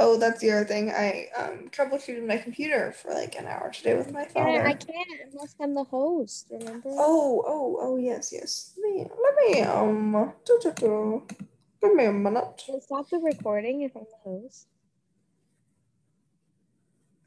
Oh, 0.00 0.16
that's 0.16 0.40
the 0.40 0.52
other 0.52 0.64
thing. 0.64 0.90
I 0.90 1.26
um 1.36 1.68
troubleshooted 1.70 2.24
my 2.24 2.36
computer 2.36 2.92
for 2.92 3.12
like 3.12 3.34
an 3.34 3.46
hour 3.46 3.72
today 3.72 3.96
with 3.96 4.12
my 4.12 4.24
father. 4.26 4.52
Yeah, 4.52 4.64
I 4.64 4.74
can't 4.74 5.08
unless 5.32 5.56
I'm 5.60 5.74
the 5.74 5.82
host. 5.82 6.46
Remember? 6.52 6.88
Oh, 6.90 7.42
oh, 7.44 7.78
oh, 7.80 7.96
yes, 7.96 8.32
yes. 8.32 8.74
Let 8.76 8.92
me, 8.92 9.08
let 9.22 9.34
me 9.34 9.62
um, 9.62 10.32
do, 10.46 10.58
do, 10.62 10.72
do. 10.72 11.26
give 11.82 11.94
me 11.94 12.04
a 12.04 12.12
minute. 12.12 12.62
Can 12.64 12.80
stop 12.80 13.10
the 13.10 13.18
recording 13.18 13.82
if 13.82 13.96
I'm 13.96 14.04
the 14.04 14.30
host? 14.30 14.68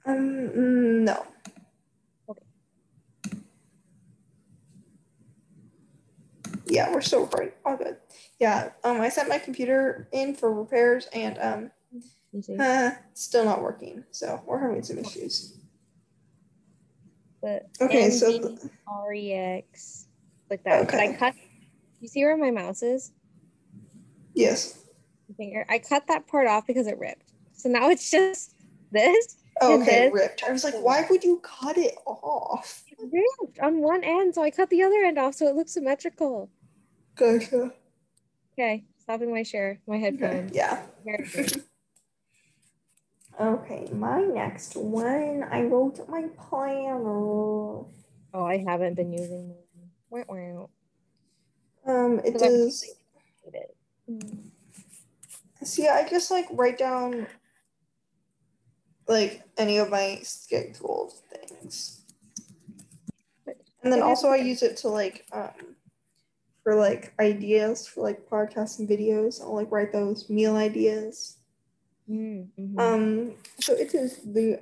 Um, 0.05 1.03
no. 1.03 1.25
Okay. 2.29 2.41
Yeah, 6.67 6.89
we're 6.93 7.01
still 7.01 7.23
recording. 7.23 7.51
All 7.65 7.75
good. 7.75 7.97
Yeah. 8.39 8.69
Um, 8.85 9.01
I 9.01 9.09
sent 9.09 9.27
my 9.27 9.39
computer 9.39 10.07
in 10.13 10.35
for 10.35 10.53
repairs 10.53 11.07
and 11.13 11.37
um, 11.39 11.71
uh, 12.59 12.91
still 13.13 13.45
not 13.45 13.61
working. 13.61 14.03
So 14.11 14.41
we're 14.45 14.59
having 14.59 14.83
some 14.83 14.97
issues. 14.97 15.57
The 17.41 17.61
Okay, 17.81 18.09
so 18.09 18.57
REX 19.07 20.07
like 20.49 20.63
that. 20.63 20.87
But 20.87 20.99
I 20.99 21.13
cut. 21.13 21.33
You 21.99 22.07
see 22.07 22.23
where 22.23 22.37
my 22.37 22.51
mouse 22.51 22.81
is? 22.83 23.11
Yes. 24.33 24.77
Finger. 25.37 25.65
I 25.69 25.79
cut 25.79 26.07
that 26.07 26.27
part 26.27 26.47
off 26.47 26.67
because 26.67 26.87
it 26.87 26.97
ripped. 26.99 27.31
So 27.53 27.69
now 27.69 27.89
it's 27.89 28.09
just 28.11 28.53
this. 28.91 29.37
Oh, 29.61 29.81
okay, 29.81 30.05
this- 30.09 30.13
ripped. 30.13 30.43
I 30.43 30.51
was 30.51 30.63
like, 30.63 30.75
why 30.75 31.05
would 31.09 31.23
you 31.23 31.39
cut 31.43 31.77
it 31.77 31.95
off? 32.05 32.83
It 32.87 32.97
ripped 33.11 33.59
on 33.59 33.81
one 33.81 34.03
end, 34.03 34.35
so 34.35 34.43
I 34.43 34.51
cut 34.51 34.69
the 34.69 34.83
other 34.83 35.03
end 35.03 35.17
off 35.17 35.35
so 35.35 35.47
it 35.47 35.55
looks 35.55 35.73
symmetrical. 35.73 36.49
Gotcha. 37.15 37.71
Okay, 38.53 38.85
stopping 38.99 39.31
my 39.31 39.43
share, 39.43 39.79
my 39.87 39.95
Okay. 39.95 40.03
headphones. 40.05 40.51
Yeah. 40.53 40.81
Okay, 43.39 43.87
my 43.93 44.21
next 44.21 44.75
one. 44.75 45.43
I 45.49 45.63
wrote 45.63 46.07
my 46.09 46.27
planner. 46.37 46.99
Oh, 46.99 47.87
I 48.33 48.63
haven't 48.67 48.95
been 48.95 49.11
using 49.11 49.55
mine. 50.11 50.25
Wah. 50.27 50.67
Um, 51.85 52.19
it 52.23 52.37
does. 52.37 52.83
It. 52.83 53.75
See, 55.63 55.87
I 55.87 56.07
just 56.07 56.31
like 56.31 56.47
write 56.51 56.77
down 56.77 57.27
like 59.07 59.43
any 59.57 59.77
of 59.77 59.89
my 59.89 60.19
scheduled 60.23 61.13
things, 61.31 62.03
and 63.83 63.91
then 63.91 64.01
also 64.01 64.29
I 64.29 64.37
use 64.37 64.63
it 64.63 64.77
to 64.77 64.89
like 64.89 65.25
um 65.31 65.75
for 66.63 66.75
like 66.75 67.13
ideas 67.19 67.87
for 67.87 68.01
like 68.01 68.27
podcasts 68.29 68.79
and 68.79 68.87
videos. 68.87 69.41
I'll 69.41 69.55
like 69.55 69.71
write 69.71 69.91
those 69.91 70.29
meal 70.29 70.55
ideas. 70.55 71.37
Mm, 72.09 72.47
mhm. 72.59 72.79
Um, 72.79 73.33
so 73.59 73.73
it 73.73 73.93
is 73.93 74.17
the 74.23 74.59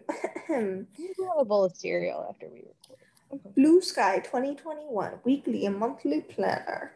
We'll 0.50 1.30
have 1.30 1.40
a 1.40 1.46
bowl 1.46 1.64
of 1.66 1.76
cereal 1.76 2.26
after 2.30 2.48
we 2.48 2.60
record. 2.60 3.00
Okay. 3.32 3.50
Blue 3.56 3.82
Sky 3.82 4.20
2021 4.20 5.20
weekly 5.24 5.66
and 5.66 5.78
monthly 5.78 6.22
planner 6.22 6.94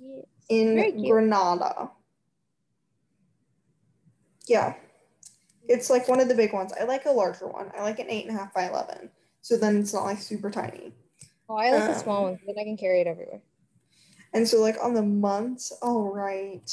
Yes. 0.00 0.24
in 0.48 1.04
Granada. 1.06 1.90
Yeah, 4.46 4.74
it's 5.68 5.90
like 5.90 6.08
one 6.08 6.20
of 6.20 6.28
the 6.28 6.34
big 6.34 6.52
ones. 6.52 6.72
I 6.78 6.84
like 6.84 7.04
a 7.06 7.10
larger 7.10 7.46
one. 7.46 7.70
I 7.76 7.82
like 7.82 7.98
an 7.98 8.08
eight 8.10 8.26
and 8.26 8.34
a 8.36 8.38
half 8.40 8.52
by 8.54 8.68
eleven. 8.68 9.10
So 9.42 9.56
then 9.56 9.78
it's 9.78 9.92
not 9.94 10.04
like 10.04 10.18
super 10.18 10.50
tiny. 10.50 10.92
Oh, 11.48 11.56
I 11.56 11.70
like 11.72 11.84
the 11.84 11.96
Um, 11.96 12.02
small 12.02 12.22
ones, 12.24 12.38
then 12.46 12.56
I 12.58 12.64
can 12.64 12.76
carry 12.76 13.00
it 13.00 13.06
everywhere. 13.06 13.42
And 14.32 14.46
so 14.46 14.60
like 14.60 14.76
on 14.82 14.94
the 14.94 15.02
months, 15.02 15.72
I'll 15.82 16.02
write 16.12 16.72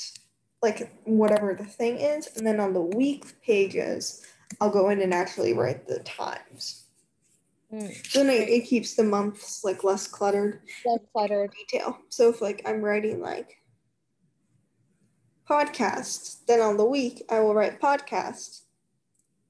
like 0.62 0.92
whatever 1.04 1.54
the 1.54 1.66
thing 1.66 1.98
is, 1.98 2.30
and 2.36 2.46
then 2.46 2.60
on 2.60 2.74
the 2.74 2.82
week 2.82 3.42
pages, 3.42 4.26
I'll 4.60 4.70
go 4.70 4.90
in 4.90 5.02
and 5.02 5.14
actually 5.14 5.54
write 5.54 5.88
the 5.88 6.00
times. 6.00 6.86
Mm. 7.72 7.94
So 8.08 8.24
then 8.24 8.30
it, 8.30 8.50
it 8.50 8.66
keeps 8.66 8.96
the 8.96 9.04
months 9.04 9.64
like 9.64 9.84
less 9.84 10.08
cluttered. 10.08 10.62
Less 10.86 11.00
cluttered. 11.12 11.52
detail. 11.52 11.98
So 12.10 12.30
if 12.30 12.42
like 12.42 12.62
I'm 12.66 12.82
writing 12.82 13.22
like 13.22 13.62
podcast, 15.50 16.46
then 16.48 16.62
on 16.62 16.78
the 16.78 16.86
week 16.86 17.24
I 17.30 17.40
will 17.40 17.54
write 17.54 17.82
podcast, 17.82 18.62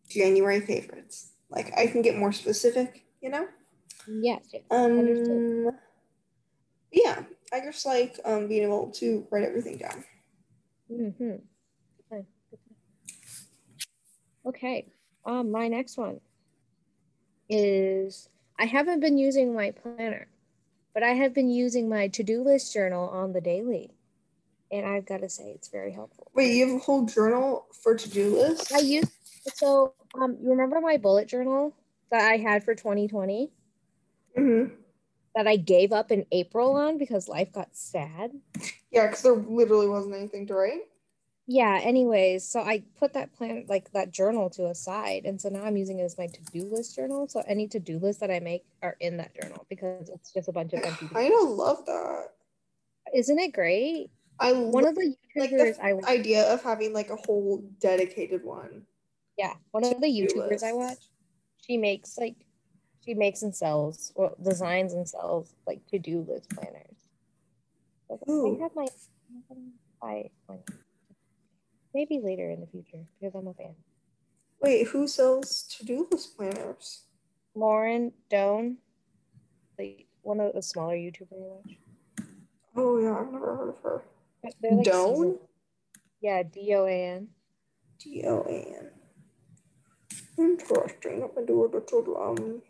January 0.10 0.62
favorites. 0.62 1.32
Like 1.50 1.78
I 1.78 1.88
can 1.88 2.02
get 2.02 2.18
more 2.18 2.32
specific, 2.32 3.06
you 3.22 3.30
know? 3.30 3.48
Yes, 4.08 4.46
yes. 4.52 4.64
Understood. 4.72 5.68
Um 5.68 5.78
yeah, 6.92 7.24
I 7.54 7.60
just 7.60 7.86
like 7.86 8.20
um 8.26 8.48
being 8.48 8.64
able 8.64 8.90
to 8.94 9.28
write 9.30 9.44
everything 9.44 9.78
down. 9.78 10.04
Mm-hmm. 10.92 11.36
Okay. 12.12 12.26
okay. 14.46 14.88
Um, 15.26 15.52
my 15.52 15.68
next 15.68 15.98
one 15.98 16.22
is 17.50 18.30
I 18.60 18.66
haven't 18.66 19.02
been 19.02 19.18
using 19.18 19.54
my 19.54 19.72
planner, 19.72 20.28
but 20.94 21.04
I 21.04 21.10
have 21.10 21.34
been 21.34 21.50
using 21.50 21.90
my 21.90 22.08
to-do 22.08 22.44
list 22.44 22.74
journal 22.74 23.10
on 23.10 23.34
the 23.34 23.42
daily. 23.42 23.92
And 24.72 24.86
I've 24.86 25.06
got 25.06 25.22
to 25.22 25.30
say 25.30 25.52
it's 25.56 25.70
very 25.70 25.94
helpful. 25.94 26.30
Wait, 26.34 26.54
you 26.56 26.68
have 26.68 26.76
a 26.76 26.80
whole 26.80 27.06
journal 27.06 27.68
for 27.82 27.96
to-do 27.96 28.38
lists? 28.38 28.72
I 28.72 28.80
use 28.80 29.10
so 29.56 29.94
um 30.22 30.38
you 30.42 30.50
remember 30.50 30.82
my 30.82 30.98
bullet 30.98 31.28
journal 31.28 31.74
that 32.12 32.22
I 32.22 32.36
had 32.38 32.66
for 32.66 32.76
2020 32.76 33.50
Mm-hmm. 34.38 34.74
That 35.38 35.48
I 35.48 35.56
gave 35.56 35.92
up 35.94 36.12
in 36.12 36.26
April 36.32 36.74
on 36.76 36.98
because 36.98 37.28
life 37.30 37.52
got 37.52 37.76
sad? 37.76 38.32
Yeah, 38.92 39.06
because 39.06 39.22
there 39.22 39.36
literally 39.36 39.88
wasn't 39.88 40.16
anything 40.16 40.48
to 40.48 40.56
write. 40.56 40.82
yeah 41.50 41.80
anyways 41.82 42.44
so 42.44 42.60
i 42.60 42.84
put 43.00 43.14
that 43.14 43.32
plan 43.38 43.64
like 43.70 43.90
that 43.94 44.12
journal 44.12 44.50
to 44.50 44.66
a 44.68 44.76
side 44.76 45.24
and 45.26 45.40
so 45.40 45.48
now 45.48 45.64
i'm 45.64 45.78
using 45.78 46.00
it 46.00 46.04
as 46.04 46.18
my 46.18 46.28
to-do 46.28 46.66
list 46.66 46.94
journal 46.96 47.26
so 47.30 47.42
any 47.48 47.68
to-do 47.70 48.00
list 48.00 48.20
that 48.20 48.30
i 48.32 48.40
make 48.40 48.66
are 48.84 48.98
in 49.00 49.16
that 49.16 49.32
journal 49.40 49.66
because 49.70 50.10
it's 50.10 50.34
just 50.34 50.50
a 50.50 50.52
bunch 50.52 50.74
of 50.74 50.84
empty. 50.84 51.08
I 51.16 51.30
love 51.46 51.86
that. 51.86 52.26
isn't 53.16 53.40
it 53.40 53.54
great 53.54 54.10
I 54.42 54.52
one 54.52 54.84
love 54.84 54.92
of 54.92 54.96
the 54.96 55.16
like 55.38 55.52
youtubers 55.52 55.78
the 55.78 55.86
i 55.86 55.94
watch 55.94 56.06
idea 56.20 56.42
of 56.54 56.62
having 56.64 56.92
like 56.92 57.12
a 57.12 57.16
whole 57.16 57.64
dedicated 57.80 58.44
one. 58.44 58.84
yeah 59.38 59.54
one 59.72 59.86
of 59.86 60.02
the 60.02 60.08
youtubers 60.18 60.64
i 60.64 60.74
watch 60.74 61.04
she 61.66 61.78
makes 61.78 62.18
like 62.18 62.36
she 63.08 63.14
makes 63.14 63.42
and 63.42 63.56
sells 63.56 64.12
well 64.16 64.36
designs 64.44 64.94
and 64.94 65.08
sells 65.08 65.54
like 65.66 65.80
to-do 65.88 66.26
list 66.28 66.50
planners 66.50 66.98
Like, 68.10 68.20
i 68.28 68.62
have 68.62 68.72
my 68.76 68.88
I, 70.04 70.30
maybe 71.94 72.20
later 72.22 72.50
in 72.52 72.60
the 72.60 72.68
future 72.68 73.06
because 73.20 73.34
i'm 73.36 73.48
a 73.48 73.54
fan 73.54 73.76
Wait, 74.60 74.88
who 74.88 75.08
sells 75.08 75.62
to-do 75.78 76.08
list 76.12 76.36
planners? 76.36 77.04
Lauren 77.54 78.12
Doan, 78.28 78.78
like 79.78 80.08
one 80.24 80.40
of 80.40 80.54
the 80.54 80.64
smaller 80.64 80.96
YouTubers 80.96 81.32
I 81.32 81.36
watch. 81.36 81.78
Oh 82.76 82.98
yeah, 82.98 83.20
I've 83.20 83.32
never 83.32 83.56
heard 83.56 83.70
of 83.70 83.78
her. 83.84 84.02
Like 84.44 84.84
Doan? 84.84 85.16
season- 85.16 85.40
Yeah, 86.22 86.42
D 86.42 86.74
O 86.74 86.86
A 86.88 87.06
N. 87.18 87.28
D 88.00 88.24
O 88.26 88.42
A 88.50 88.78
N. 88.80 88.90
Interesting. 90.40 91.22
Let 91.22 91.38
me 91.38 91.46
do 91.46 91.66
a 91.66 91.68
little 91.68 92.18
um 92.20 92.62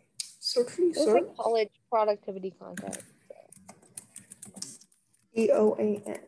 search 0.48 0.78
It 0.78 0.88
was 0.88 0.96
research. 0.96 1.22
like 1.24 1.36
college 1.36 1.70
productivity 1.90 2.54
content. 2.58 2.98
D 5.34 5.50
O 5.52 5.76
A 5.78 6.02
N. 6.08 6.18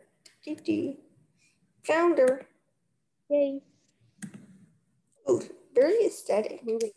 D 0.45 0.55
D. 0.55 0.97
Founder. 1.85 2.47
Yay! 3.31 3.63
Oh, 5.27 5.41
very 5.75 6.05
aesthetic. 6.05 6.65
Moving. 6.65 6.91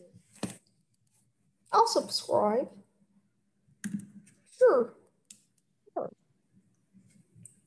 I'll 1.71 1.87
subscribe. 1.87 2.69
Sure. 4.59 4.93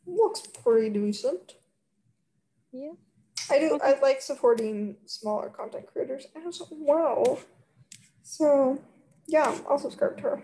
looks 0.07 0.43
pretty 0.63 0.89
decent. 0.91 1.55
Yeah. 2.73 2.93
I 3.51 3.59
do. 3.59 3.79
I 3.83 3.99
like 4.01 4.21
supporting 4.23 4.97
smaller 5.07 5.49
content 5.49 5.87
creators 5.93 6.27
as 6.47 6.63
well. 6.71 7.39
So, 8.23 8.81
yeah, 9.29 9.57
I'll 9.69 9.79
subscribe 9.79 10.17
to 10.19 10.23
her. 10.23 10.43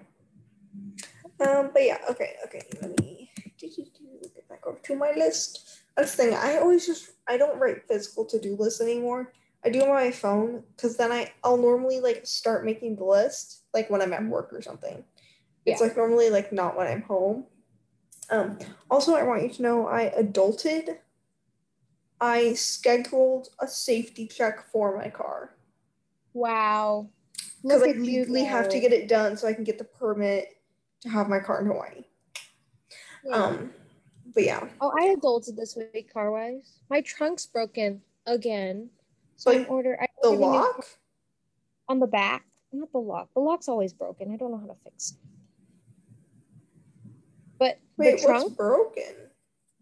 Um, 1.40 1.70
but 1.72 1.82
yeah, 1.82 1.98
okay, 2.10 2.34
okay. 2.44 2.62
Let 2.80 3.00
me 3.00 3.30
get 3.58 4.48
back 4.48 4.66
over 4.66 4.78
to 4.78 4.96
my 4.96 5.12
list. 5.16 5.82
That's 5.96 6.14
the 6.16 6.24
thing. 6.24 6.34
I 6.34 6.58
always 6.58 6.86
just 6.86 7.10
I 7.28 7.36
don't 7.36 7.58
write 7.58 7.86
physical 7.88 8.24
to 8.26 8.40
do 8.40 8.56
lists 8.56 8.80
anymore. 8.80 9.32
I 9.64 9.70
do 9.70 9.82
on 9.82 9.88
my 9.88 10.10
phone 10.10 10.64
because 10.76 10.96
then 10.96 11.12
I 11.12 11.32
I'll 11.44 11.56
normally 11.56 12.00
like 12.00 12.26
start 12.26 12.64
making 12.64 12.96
the 12.96 13.04
list 13.04 13.62
like 13.74 13.90
when 13.90 14.02
I'm 14.02 14.12
at 14.12 14.24
work 14.24 14.52
or 14.52 14.62
something. 14.62 15.04
Yeah. 15.64 15.72
It's 15.72 15.82
like 15.82 15.96
normally 15.96 16.30
like 16.30 16.52
not 16.52 16.76
when 16.76 16.86
I'm 16.86 17.02
home. 17.02 17.46
Um, 18.30 18.58
also, 18.90 19.14
I 19.14 19.24
want 19.24 19.42
you 19.42 19.50
to 19.50 19.62
know 19.62 19.86
I 19.86 20.12
adulted. 20.18 20.98
I 22.20 22.54
scheduled 22.54 23.48
a 23.58 23.66
safety 23.66 24.28
check 24.28 24.64
for 24.70 24.96
my 24.96 25.10
car 25.10 25.54
Wow. 26.34 27.10
Because 27.62 27.80
Look 27.80 27.88
I 27.88 27.90
at 27.90 27.96
you 27.96 28.02
legally 28.20 28.44
have 28.44 28.68
to 28.70 28.80
get 28.80 28.92
it 28.92 29.08
done 29.08 29.36
so 29.36 29.46
I 29.48 29.52
can 29.52 29.64
get 29.64 29.78
the 29.78 29.84
permit 29.84 30.48
to 31.02 31.08
have 31.08 31.28
my 31.28 31.38
car 31.38 31.60
in 31.60 31.66
Hawaii. 31.66 32.04
Yeah. 33.24 33.34
Um, 33.34 33.70
but 34.34 34.44
yeah, 34.44 34.68
Oh, 34.80 34.92
I 34.98 35.14
adulted 35.14 35.56
this 35.56 35.76
week 35.76 36.12
car 36.12 36.30
wise. 36.32 36.78
My 36.90 37.00
trunk's 37.02 37.46
broken 37.46 38.02
again. 38.26 38.90
So 39.36 39.50
Like, 39.50 39.66
I'm 39.66 39.72
order 39.72 39.98
I 40.00 40.06
the 40.22 40.28
ordered 40.28 40.36
a 40.42 40.46
new 40.46 40.46
lock. 40.58 40.86
on 41.88 41.98
the 42.00 42.06
back. 42.06 42.44
Not 42.72 42.90
the 42.92 42.98
lock. 42.98 43.28
The 43.34 43.40
lock's 43.40 43.68
always 43.68 43.92
broken. 43.92 44.32
I 44.32 44.36
don't 44.36 44.50
know 44.50 44.58
how 44.58 44.66
to 44.66 44.76
fix 44.84 45.12
it. 45.12 45.16
But 47.58 47.78
Wait, 47.96 48.06
the 48.06 48.10
what's 48.12 48.24
trunk 48.24 48.56
broken? 48.56 49.14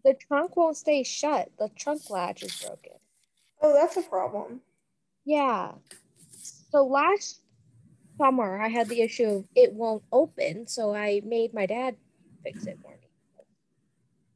the 0.03 0.13
trunk 0.15 0.57
won't 0.57 0.77
stay 0.77 1.03
shut. 1.03 1.49
The 1.57 1.69
trunk 1.69 2.09
latch 2.09 2.43
is 2.43 2.55
broken. 2.63 2.93
Oh, 3.61 3.73
that's 3.73 3.97
a 3.97 4.01
problem. 4.01 4.61
Yeah. 5.25 5.73
So 6.71 6.85
last 6.85 7.40
summer 8.21 8.59
I 8.61 8.67
had 8.67 8.89
the 8.89 9.01
issue 9.01 9.27
of 9.27 9.45
it 9.55 9.73
won't 9.73 10.03
open, 10.11 10.67
so 10.67 10.93
I 10.93 11.21
made 11.25 11.53
my 11.53 11.65
dad 11.65 11.95
fix 12.43 12.67
it 12.67 12.79
for 12.81 12.91
me. 12.91 13.07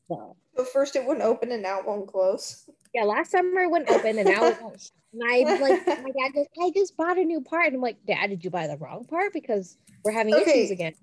So 0.09 0.35
So 0.57 0.63
first 0.65 0.95
it 0.95 1.05
wouldn't 1.05 1.25
open 1.25 1.51
and 1.51 1.61
now 1.63 1.79
it 1.79 1.85
won't 1.85 2.07
close. 2.07 2.69
yeah, 2.93 3.03
last 3.03 3.31
summer 3.31 3.61
it 3.61 3.71
wouldn't 3.71 3.89
open 3.89 4.17
and 4.17 4.27
now 4.27 4.47
it 4.47 4.61
won't. 4.61 4.89
And 5.13 5.21
I 5.23 5.39
like 5.59 5.75
my 5.87 6.11
dad 6.19 6.33
goes, 6.33 6.47
I 6.61 6.71
just 6.75 6.97
bought 6.97 7.17
a 7.17 7.23
new 7.23 7.41
part. 7.41 7.67
And 7.67 7.75
I'm 7.75 7.81
like, 7.81 7.97
Dad, 8.07 8.29
did 8.29 8.43
you 8.43 8.49
buy 8.49 8.67
the 8.67 8.77
wrong 8.77 9.05
part? 9.05 9.33
Because 9.33 9.77
we're 10.03 10.11
having 10.11 10.33
Okay. 10.33 10.61
issues 10.61 10.71
again. 10.71 10.93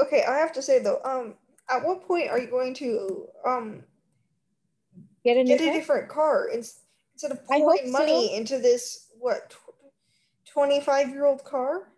Okay, 0.00 0.24
I 0.24 0.36
have 0.38 0.52
to 0.54 0.62
say 0.62 0.78
though, 0.78 1.00
um, 1.04 1.34
at 1.70 1.84
what 1.84 2.06
point 2.06 2.28
are 2.30 2.38
you 2.38 2.48
going 2.48 2.74
to 2.74 3.26
um 3.46 3.82
Get 5.24 5.36
a 5.36 5.42
new 5.42 5.56
get 5.56 5.68
a 5.68 5.72
different 5.72 6.08
car 6.08 6.48
instead 6.48 7.32
of 7.32 7.44
pouring 7.46 7.90
money 7.90 8.36
into 8.36 8.58
this 8.58 9.08
what 9.18 9.54
twenty 10.44 10.80
five 10.80 11.08
year 11.08 11.24
old 11.26 11.42
car? 11.44 11.88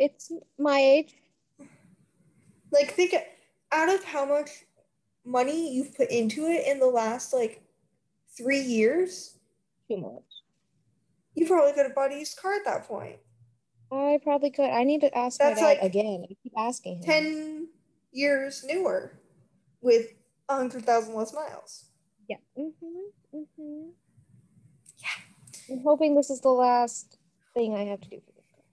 It's 0.00 0.32
my 0.58 0.78
age. 0.78 1.14
Like 2.72 2.92
think 2.94 3.14
out 3.70 3.94
of 3.94 4.02
how 4.02 4.24
much 4.24 4.64
money 5.26 5.74
you've 5.74 5.94
put 5.94 6.10
into 6.10 6.46
it 6.46 6.66
in 6.66 6.80
the 6.80 6.86
last 6.86 7.34
like 7.34 7.62
three 8.34 8.62
years, 8.62 9.38
Too 9.88 9.98
much. 9.98 10.22
you 11.34 11.46
probably 11.46 11.74
could 11.74 11.84
have 11.84 11.94
bought 11.94 12.12
a 12.12 12.18
used 12.18 12.38
car 12.38 12.54
at 12.54 12.64
that 12.64 12.88
point. 12.88 13.16
I 13.92 14.18
probably 14.22 14.50
could. 14.50 14.70
I 14.70 14.84
need 14.84 15.02
to 15.02 15.14
ask 15.16 15.38
That's 15.38 15.60
my 15.60 15.74
dad 15.74 15.80
like 15.82 15.90
again. 15.90 16.24
I 16.24 16.34
keep 16.42 16.52
asking 16.56 16.98
him. 16.98 17.02
Ten 17.02 17.68
years 18.10 18.64
newer 18.66 19.20
with 19.82 20.06
a 20.48 20.56
hundred 20.56 20.86
thousand 20.86 21.14
less 21.14 21.34
miles. 21.34 21.90
Yeah. 22.26 22.36
Mm-hmm. 22.58 23.36
Mm-hmm. 23.36 23.88
Yeah. 24.96 25.74
I'm 25.74 25.82
hoping 25.82 26.14
this 26.14 26.30
is 26.30 26.40
the 26.40 26.48
last 26.48 27.18
thing 27.52 27.74
I 27.74 27.84
have 27.84 28.00
to 28.00 28.08
do 28.08 28.16
for 28.24 28.32
this 28.32 28.46
car. 28.54 28.64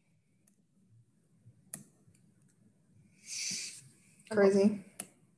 Crazy. 4.32 4.84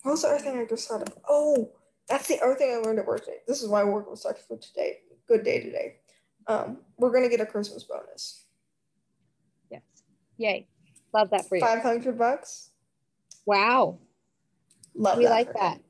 What 0.03 0.11
was 0.11 0.21
the 0.23 0.29
other 0.29 0.39
thing 0.39 0.57
I 0.57 0.65
just 0.65 0.87
thought 0.87 1.01
of? 1.01 1.13
Oh, 1.27 1.71
that's 2.07 2.27
the 2.27 2.39
other 2.41 2.55
thing 2.55 2.73
I 2.73 2.77
learned 2.77 2.99
at 2.99 3.05
work 3.05 3.25
today. 3.25 3.37
This 3.47 3.61
is 3.61 3.69
why 3.69 3.81
I 3.81 3.83
work 3.83 4.09
was 4.09 4.23
such 4.23 4.39
a 4.39 4.47
good 4.47 4.61
today. 4.61 4.97
Good 5.27 5.43
day 5.43 5.61
today. 5.61 5.95
Um, 6.47 6.79
we're 6.97 7.11
gonna 7.11 7.29
get 7.29 7.41
a 7.41 7.45
Christmas 7.45 7.83
bonus. 7.83 8.45
Yes. 9.69 9.81
Yay. 10.37 10.67
Love 11.13 11.29
that 11.29 11.47
for 11.47 11.55
you. 11.55 11.61
Five 11.61 11.81
hundred 11.83 12.17
bucks. 12.17 12.71
Wow. 13.45 13.99
Love 14.95 15.17
we 15.17 15.25
that 15.25 15.29
like 15.29 15.47
for 15.47 15.53
me. 15.53 15.59
that. 15.59 15.81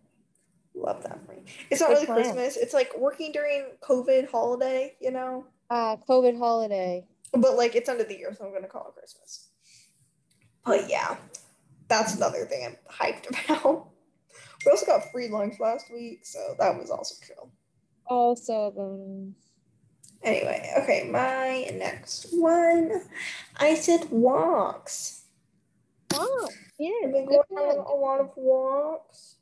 Love 0.76 1.04
that 1.04 1.26
for 1.26 1.34
me. 1.34 1.44
It's 1.70 1.82
not 1.82 1.92
really 1.92 2.06
plan. 2.06 2.22
Christmas. 2.22 2.58
It's 2.58 2.74
like 2.74 2.98
working 2.98 3.32
during 3.32 3.68
COVID 3.82 4.30
holiday, 4.30 4.96
you 5.00 5.12
know. 5.12 5.46
Uh, 5.70 5.98
COVID 5.98 6.38
holiday. 6.38 7.06
But 7.32 7.56
like 7.56 7.76
it's 7.76 7.88
end 7.88 8.02
of 8.02 8.10
the 8.10 8.18
year, 8.18 8.34
so 8.38 8.46
I'm 8.46 8.54
gonna 8.54 8.68
call 8.68 8.88
it 8.90 9.00
Christmas. 9.00 9.50
But 10.66 10.90
yeah, 10.90 11.16
that's 11.90 12.16
another 12.16 12.46
thing 12.46 12.66
I'm 12.66 12.78
hyped 12.90 13.30
about. 13.46 13.88
We 14.66 14.72
also 14.72 14.86
got 14.86 15.12
free 15.12 15.28
lunch 15.30 15.56
last 15.60 15.92
week, 15.92 16.26
so 16.26 16.56
that 16.60 16.78
was 16.78 16.90
also 16.90 17.16
chill. 17.26 17.52
Also 18.08 18.72
bonus. 18.72 19.36
Anyway, 20.22 20.70
okay, 20.78 21.08
my 21.10 21.70
next 21.78 22.28
one. 22.32 23.04
I 23.58 23.76
said 23.76 24.10
walks. 24.10 25.24
Wow. 26.12 26.48
Yeah. 26.78 26.90
I've 27.06 27.14
been 27.14 27.26
going 27.26 27.40
on 27.52 27.78
a 27.78 27.96
lot 27.96 28.20
of 28.20 28.32
walks. 28.36 29.36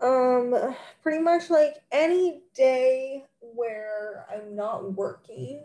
Um, 0.00 0.74
pretty 1.02 1.22
much 1.22 1.50
like 1.50 1.76
any 1.92 2.42
day 2.54 3.24
where 3.40 4.26
I'm 4.32 4.54
not 4.54 4.94
working. 4.94 5.62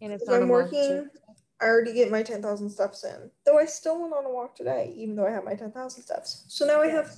And 0.00 0.12
it's 0.12 0.26
not 0.26 0.40
a 0.40 0.42
I'm 0.42 0.48
working, 0.48 1.08
I 1.60 1.66
already 1.66 1.92
get 1.92 2.10
my 2.10 2.22
10,000 2.22 2.70
steps 2.70 3.04
in. 3.04 3.30
Though 3.44 3.58
I 3.58 3.66
still 3.66 4.00
went 4.00 4.14
on 4.14 4.24
a 4.24 4.30
walk 4.30 4.56
today, 4.56 4.92
even 4.96 5.16
though 5.16 5.26
I 5.26 5.30
have 5.30 5.44
my 5.44 5.54
10,000 5.54 6.02
steps. 6.02 6.44
So 6.48 6.64
now 6.66 6.80
I 6.80 6.88
have 6.88 7.14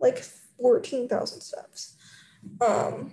like 0.00 0.18
14,000 0.60 1.40
steps. 1.40 1.96
Um, 2.60 3.12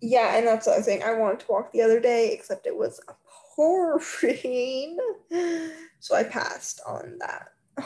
yeah, 0.00 0.36
and 0.36 0.46
that's 0.46 0.66
the 0.66 0.72
other 0.72 0.82
thing. 0.82 1.02
I 1.02 1.14
wanted 1.14 1.40
to 1.40 1.46
walk 1.50 1.72
the 1.72 1.82
other 1.82 2.00
day, 2.00 2.32
except 2.32 2.66
it 2.66 2.76
was 2.76 3.00
pouring. 3.56 4.98
So 6.00 6.14
I 6.14 6.22
passed 6.24 6.80
on 6.86 7.18
that. 7.20 7.48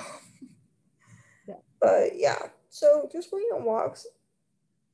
Yeah. 1.48 1.56
But 1.80 2.10
yeah, 2.14 2.38
so 2.70 3.08
just 3.12 3.32
going 3.32 3.48
on 3.52 3.64
walks. 3.64 4.06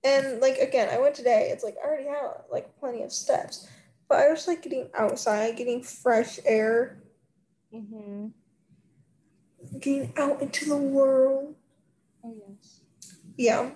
And 0.02 0.40
like 0.40 0.56
again, 0.56 0.88
I 0.90 0.98
went 0.98 1.14
today. 1.14 1.50
It's 1.52 1.62
like 1.62 1.76
I 1.82 1.86
already 1.86 2.08
had 2.08 2.26
like 2.50 2.74
plenty 2.78 3.02
of 3.02 3.12
steps, 3.12 3.68
but 4.08 4.18
I 4.18 4.30
was 4.30 4.46
like 4.46 4.62
getting 4.62 4.88
outside, 4.94 5.56
getting 5.56 5.82
fresh 5.82 6.38
air, 6.44 6.98
Mm-hmm. 7.74 8.28
getting 9.80 10.12
out 10.16 10.40
into 10.40 10.68
the 10.68 10.76
world. 10.76 11.54
Oh 12.24 12.34
yes. 12.48 12.80
Yeah, 13.36 13.70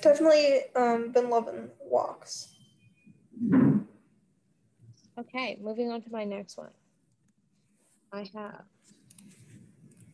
definitely 0.00 0.60
um 0.76 1.10
been 1.12 1.28
loving 1.30 1.70
walks. 1.80 2.54
Okay, 5.18 5.58
moving 5.60 5.90
on 5.90 6.00
to 6.02 6.10
my 6.10 6.24
next 6.24 6.56
one. 6.56 6.70
I 8.12 8.30
have 8.34 8.64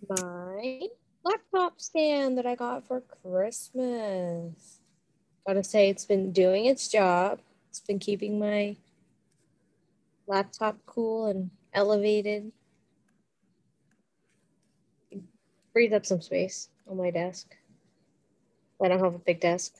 my 0.08 0.88
laptop 1.24 1.80
stand 1.80 2.38
that 2.38 2.46
I 2.46 2.54
got 2.54 2.86
for 2.86 3.02
Christmas. 3.22 4.80
Gotta 5.46 5.62
say, 5.62 5.88
it's 5.88 6.04
been 6.04 6.32
doing 6.32 6.64
its 6.66 6.88
job. 6.88 7.40
It's 7.70 7.80
been 7.80 7.98
keeping 7.98 8.38
my 8.38 8.76
laptop 10.28 10.76
cool 10.86 11.26
and 11.26 11.50
elevated. 11.72 12.52
It 15.10 15.22
frees 15.72 15.92
up 15.92 16.06
some 16.06 16.20
space 16.20 16.68
on 16.88 16.96
my 16.96 17.10
desk. 17.10 17.56
I 18.82 18.88
don't 18.88 19.00
have 19.00 19.14
a 19.14 19.18
big 19.18 19.40
desk. 19.40 19.74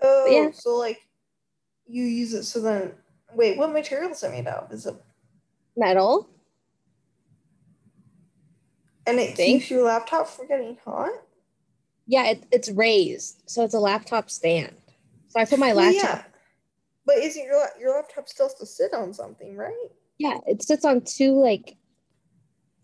Oh, 0.00 0.26
yeah. 0.28 0.50
so 0.52 0.76
like 0.76 1.00
you 1.86 2.04
use 2.04 2.32
it 2.34 2.44
so 2.44 2.60
then 2.60 2.92
wait, 3.34 3.56
what 3.56 3.72
material 3.72 4.10
is 4.10 4.22
it 4.22 4.30
made 4.30 4.46
of? 4.46 4.70
Is 4.72 4.86
it 4.86 4.94
Metal. 5.76 6.28
and 9.06 9.18
it 9.18 9.36
keeps 9.36 9.70
your 9.70 9.84
laptop 9.84 10.28
from 10.28 10.46
getting 10.48 10.76
hot? 10.84 11.10
Yeah, 12.06 12.30
it, 12.30 12.44
it's 12.52 12.68
raised, 12.70 13.42
so 13.46 13.64
it's 13.64 13.74
a 13.74 13.78
laptop 13.78 14.28
stand. 14.28 14.74
So 15.28 15.40
I 15.40 15.44
put 15.44 15.58
my 15.58 15.70
oh, 15.70 15.76
Well, 15.76 15.92
laptop. 15.92 16.18
yeah. 16.18 16.31
But 17.04 17.16
isn't 17.18 17.42
your 17.44 17.66
your 17.80 17.94
laptop 17.96 18.28
still 18.28 18.46
has 18.46 18.54
to 18.54 18.66
sit 18.66 18.94
on 18.94 19.12
something, 19.12 19.56
right? 19.56 19.88
Yeah, 20.18 20.38
it 20.46 20.62
sits 20.62 20.84
on 20.84 21.00
two 21.02 21.32
like. 21.40 21.76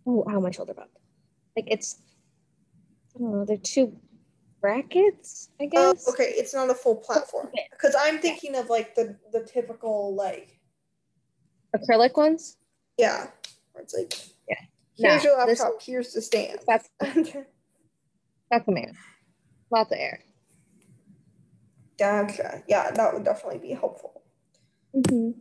Oh, 0.07 0.25
ow, 0.29 0.41
my 0.41 0.51
shoulder 0.51 0.75
bumped. 0.75 0.97
Like 1.57 1.67
it's. 1.69 2.01
I 3.15 3.19
don't 3.21 3.33
know. 3.33 3.45
They're 3.45 3.57
two 3.59 3.97
brackets, 4.61 5.51
I 5.61 5.69
Oh, 5.77 5.93
guess. 5.93 6.09
okay, 6.09 6.33
it's 6.37 6.53
not 6.55 6.69
a 6.71 6.75
full 6.75 6.97
platform. 6.97 7.49
Because 7.71 7.95
I'm 7.99 8.19
thinking 8.19 8.57
of 8.57 8.69
like 8.69 8.95
the 8.97 9.17
the 9.33 9.45
typical 9.45 10.15
like 10.15 10.59
Acrylic 11.77 12.17
ones. 12.17 12.57
yeah, 12.97 13.29
where 13.73 13.83
it's 13.85 13.95
like 13.95 14.15
Yeah. 14.49 14.57
here's 14.97 15.25
No, 15.25 15.31
your 15.31 15.47
this- 15.47 15.61
laptop, 15.61 15.81
here's 15.83 16.13
the 16.13 16.23
stand. 16.23 16.59
That's 16.67 16.89
that's 18.51 18.67
a 18.67 18.73
man. 18.73 18.95
Lots 19.71 19.93
of 19.93 19.99
air. 19.99 20.21
Gotcha. 21.99 22.63
Yeah, 22.69 22.91
that 22.93 23.13
would 23.13 23.25
definitely 23.25 23.59
be 23.59 23.75
helpful. 23.75 24.23
Mm-hmm. 24.95 25.41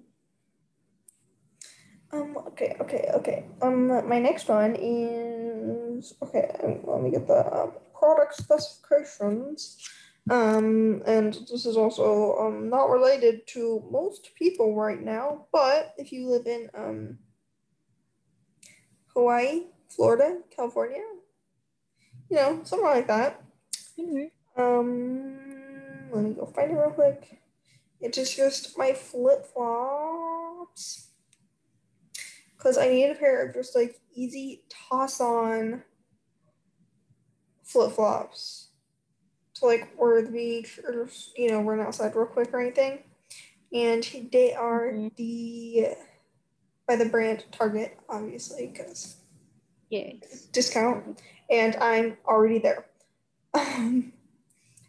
Um, 2.11 2.37
okay, 2.47 2.75
okay, 2.79 3.09
okay. 3.15 3.45
Um, 3.61 3.87
my 4.07 4.19
next 4.19 4.47
one 4.47 4.75
is 4.75 6.13
okay. 6.21 6.55
um, 6.63 6.79
Let 6.85 7.01
me 7.01 7.11
get 7.11 7.27
the 7.27 7.45
um, 7.53 7.71
product 7.93 8.35
specifications. 8.35 9.77
Um, 10.29 11.01
and 11.05 11.33
this 11.49 11.65
is 11.65 11.77
also 11.77 12.35
um 12.37 12.69
not 12.69 12.89
related 12.89 13.47
to 13.47 13.83
most 13.89 14.31
people 14.35 14.75
right 14.75 15.01
now, 15.01 15.47
but 15.53 15.93
if 15.97 16.11
you 16.11 16.29
live 16.29 16.47
in 16.47 16.69
um 16.73 17.17
Hawaii, 19.13 19.67
Florida, 19.89 20.39
California, 20.53 21.03
you 22.29 22.37
know, 22.37 22.59
somewhere 22.63 22.95
like 22.95 23.07
that. 23.07 23.41
Mm-hmm. 23.97 24.61
Um, 24.61 25.46
let 26.11 26.23
me 26.23 26.33
go 26.33 26.45
find 26.45 26.71
it 26.71 26.75
real 26.75 26.91
quick. 26.91 27.41
It 27.99 28.17
is 28.17 28.33
just 28.35 28.77
my 28.77 28.93
flip 28.93 29.45
flops. 29.45 31.07
Because 32.55 32.77
I 32.77 32.89
need 32.89 33.09
a 33.11 33.15
pair 33.15 33.45
of 33.45 33.53
just 33.53 33.75
like 33.75 33.99
easy 34.13 34.63
toss 34.69 35.21
on 35.21 35.83
flip 37.63 37.91
flops 37.91 38.69
to 39.55 39.65
like 39.65 39.89
wear 39.99 40.21
the 40.21 40.31
beach 40.31 40.79
or 40.83 41.05
just, 41.05 41.37
you 41.37 41.49
know, 41.51 41.61
run 41.61 41.79
outside 41.79 42.15
real 42.15 42.25
quick 42.25 42.49
or 42.53 42.61
anything. 42.61 42.99
And 43.73 44.03
they 44.31 44.53
are 44.53 44.91
Mhm. 44.91 45.15
the 45.15 45.95
by 46.87 46.95
the 46.95 47.05
brand 47.05 47.43
Target, 47.51 47.97
obviously, 48.09 48.67
because 48.67 49.17
Yes. 49.89 50.47
discount. 50.51 51.21
And 51.49 51.75
I'm 51.77 52.17
already 52.25 52.59
there. 52.59 52.89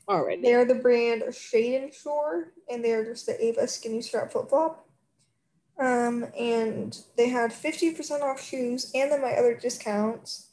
Um, 0.09 0.17
Already. 0.17 0.43
They 0.43 0.55
are 0.55 0.65
the 0.65 0.75
brand 0.75 1.23
Shade 1.35 1.83
and 1.83 1.93
Shore, 1.93 2.53
and 2.71 2.85
they 2.85 2.93
are 2.93 3.05
just 3.05 3.27
the 3.27 3.43
Ava 3.45 3.69
skinny 3.69 4.01
strap 4.03 4.33
flip 4.33 4.49
flop. 4.49 4.87
Um, 5.79 6.27
and 6.37 6.99
they 7.17 7.29
had 7.29 7.53
50% 7.53 8.23
off 8.23 8.43
shoes 8.43 8.91
and 8.95 9.13
then 9.13 9.23
my 9.23 9.33
other 9.35 9.55
discounts. 9.55 10.51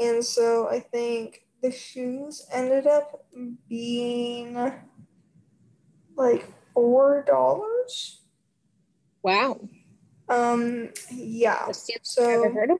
And 0.00 0.24
so 0.24 0.68
I 0.68 0.80
think 0.80 1.46
the 1.62 1.70
shoes 1.70 2.44
ended 2.52 2.88
up 2.88 3.24
being 3.68 4.54
like 6.16 6.44
four 6.74 7.24
dollars. 7.26 8.22
Wow. 9.22 9.60
Um, 10.28 10.90
yeah. 11.12 11.70
So 12.02 12.24
I've 12.24 12.46
ever 12.46 12.52
heard 12.52 12.70
of. 12.72 12.78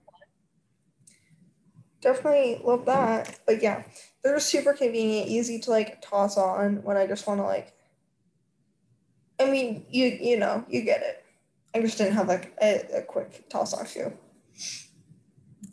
definitely 2.01 2.61
love 2.65 2.87
that. 2.87 3.39
But 3.47 3.63
yeah, 3.63 3.85
they're 4.23 4.39
super 4.41 4.73
convenient, 4.73 5.29
easy 5.29 5.59
to 5.61 5.71
like 5.71 6.01
toss 6.01 6.37
on 6.37 6.83
when 6.83 6.97
I 6.97 7.07
just 7.07 7.27
want 7.27 7.41
to 7.41 7.45
like. 7.45 7.75
I 9.41 9.51
mean, 9.51 9.85
you 9.91 10.07
you 10.21 10.39
know, 10.39 10.65
you 10.69 10.83
get 10.83 11.03
it. 11.03 11.25
I 11.75 11.81
just 11.81 11.99
didn't 11.99 12.15
have 12.15 12.29
like 12.29 12.55
a, 12.63 12.99
a 12.99 13.03
quick 13.03 13.49
toss 13.49 13.75
off 13.75 13.91
shoe. 13.91 14.13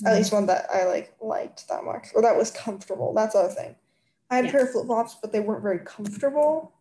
At 0.05 0.15
least 0.15 0.31
one 0.31 0.45
that 0.45 0.67
I 0.73 0.85
like 0.85 1.13
liked 1.21 1.67
that 1.67 1.83
much, 1.83 2.07
or 2.15 2.21
that 2.21 2.37
was 2.37 2.51
comfortable. 2.51 3.13
That's 3.13 3.33
the 3.33 3.39
other 3.39 3.53
thing. 3.53 3.75
I 4.29 4.37
had 4.37 4.45
a 4.45 4.51
pair 4.51 4.63
of 4.63 4.71
flip 4.71 4.85
flops, 4.85 5.17
but 5.21 5.31
they 5.31 5.39
weren't 5.39 5.63
very 5.63 5.79
comfortable, 5.79 6.73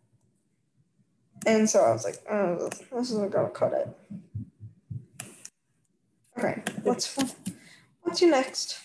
and 1.47 1.69
so 1.69 1.81
I 1.81 1.91
was 1.91 2.05
like, 2.05 2.19
oh, 2.31 2.69
"This 2.93 3.11
isn't 3.11 3.33
gonna 3.33 3.51
cut 3.51 3.73
it." 3.73 3.89
Okay, 6.39 6.63
what's 6.85 7.19
what's 8.03 8.23
your 8.23 8.31
next? 8.31 8.79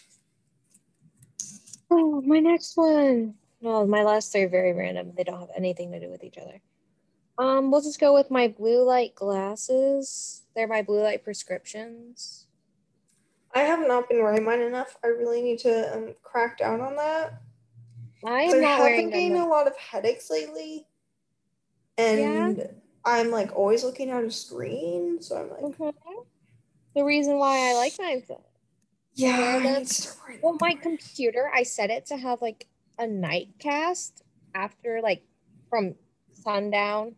Oh, 1.96 2.22
my 2.26 2.40
next 2.40 2.76
one. 2.76 3.36
No, 3.62 3.86
my 3.86 4.02
last 4.02 4.32
three 4.32 4.42
are 4.42 4.50
very 4.50 4.74
random. 4.74 5.14
They 5.16 5.24
don't 5.24 5.40
have 5.40 5.52
anything 5.56 5.92
to 5.92 6.00
do 6.00 6.10
with 6.10 6.24
each 6.24 6.40
other. 6.40 6.60
Um, 7.38 7.70
we'll 7.70 7.82
just 7.82 8.00
go 8.00 8.16
with 8.16 8.32
my 8.32 8.48
blue 8.48 8.84
light 8.84 9.14
glasses. 9.14 10.42
They're 10.56 10.68
my 10.68 10.82
blue 10.82 11.02
light 11.04 11.24
prescriptions. 11.24 12.48
I 13.54 13.62
have 13.62 13.88
not 13.88 14.10
been 14.10 14.24
wearing 14.24 14.44
mine 14.44 14.62
enough. 14.62 14.98
I 15.04 15.08
really 15.08 15.44
need 15.44 15.60
to 15.60 15.96
um, 15.96 16.16
crack 16.24 16.58
down 16.58 16.82
on 16.82 16.96
that. 16.96 17.42
I 18.26 18.42
am 18.42 18.60
not 18.62 18.80
have 18.80 18.98
been 18.98 19.10
getting 19.12 19.36
a 19.36 19.46
lot 19.48 19.68
of 19.68 19.78
headaches 19.78 20.32
lately, 20.32 20.88
and 22.00 22.68
I'm 23.06 23.30
like 23.30 23.56
always 23.56 23.84
looking 23.84 24.10
at 24.10 24.24
a 24.24 24.32
screen. 24.32 25.22
So 25.22 25.38
I'm 25.38 25.50
like, 25.52 25.78
Mhm. 25.78 25.94
The 26.96 27.04
reason 27.04 27.38
why 27.38 27.70
I 27.70 27.74
like 27.76 27.94
mine. 28.00 28.24
so- 28.28 28.42
yeah, 29.16 29.38
wear 29.38 29.50
I 29.56 29.60
them. 29.60 29.74
need 29.80 29.88
to 29.88 29.94
start 29.94 30.18
wearing 30.28 30.40
Well, 30.42 30.58
my 30.60 30.76
computer, 30.76 31.52
I 31.54 31.64
set 31.64 31.90
it 31.90 32.06
to 32.08 32.18
have 32.18 32.42
like 32.42 32.68
a 33.00 33.08
night 33.08 33.50
cast 33.60 34.24
after 34.54 35.00
like 35.02 35.24
from 35.70 35.96
sundown. 36.32 37.16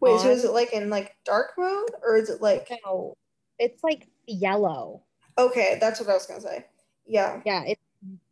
Wait, 0.00 0.20
so 0.20 0.30
is 0.30 0.44
it 0.44 0.52
like 0.52 0.72
in 0.72 0.90
like 0.90 1.16
dark 1.24 1.52
mode 1.58 1.90
or 2.06 2.16
is 2.16 2.30
it 2.30 2.40
like 2.40 2.70
No, 2.84 3.14
it's 3.58 3.82
like 3.82 4.06
yellow. 4.26 5.02
okay? 5.36 5.76
That's 5.80 6.00
what 6.00 6.08
I 6.08 6.14
was 6.14 6.26
gonna 6.26 6.40
say. 6.40 6.66
Yeah. 7.06 7.40
Yeah, 7.44 7.64
it 7.64 7.78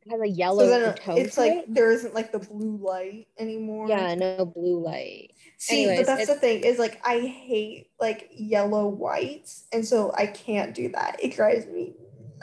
has 0.09 0.21
a 0.21 0.29
yellow 0.29 0.63
So 0.65 0.69
then 0.71 0.95
tone. 0.95 1.19
it's 1.19 1.37
like 1.37 1.53
it. 1.53 1.75
there 1.75 1.91
isn't 1.91 2.15
like 2.15 2.31
the 2.31 2.39
blue 2.39 2.77
light 2.81 3.27
anymore. 3.39 3.89
yeah, 3.89 4.15
no 4.15 4.45
blue 4.47 4.79
light. 4.81 5.33
See, 5.59 5.85
Anyways, 5.87 6.07
but 6.07 6.07
that's 6.07 6.27
the 6.29 6.37
thing 6.37 6.63
is 6.63 6.79
like 6.79 7.01
I 7.05 7.19
hate 7.21 7.91
like 7.99 8.31
yellow 8.33 8.87
whites, 8.87 9.65
and 9.73 9.85
so 9.85 10.13
I 10.17 10.27
can't 10.27 10.73
do 10.75 10.89
that. 10.91 11.17
It 11.21 11.35
drives 11.35 11.67
me. 11.67 11.95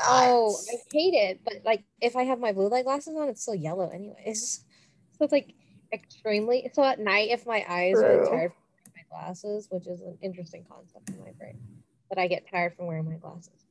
Oh, 0.05 0.57
I 0.71 0.75
hate 0.91 1.13
it. 1.13 1.41
But 1.43 1.61
like 1.65 1.83
if 2.01 2.15
I 2.15 2.23
have 2.23 2.39
my 2.39 2.51
blue 2.51 2.69
light 2.69 2.85
glasses 2.85 3.15
on, 3.15 3.29
it's 3.29 3.41
still 3.41 3.55
yellow 3.55 3.89
anyways. 3.89 4.63
So 5.19 5.25
it's 5.25 5.31
like 5.31 5.53
extremely 5.93 6.71
so 6.73 6.83
at 6.83 6.99
night 6.99 7.29
if 7.29 7.45
my 7.45 7.63
eyes 7.69 7.93
are 7.93 8.25
tired 8.25 8.51
from 8.51 8.63
wearing 8.71 8.95
my 8.95 9.03
glasses, 9.11 9.67
which 9.69 9.85
is 9.85 10.01
an 10.01 10.17
interesting 10.23 10.65
concept 10.67 11.07
in 11.11 11.19
my 11.19 11.31
brain. 11.37 11.59
But 12.09 12.17
I 12.17 12.27
get 12.27 12.49
tired 12.49 12.75
from 12.75 12.87
wearing 12.87 13.05
my 13.05 13.17
glasses. 13.17 13.67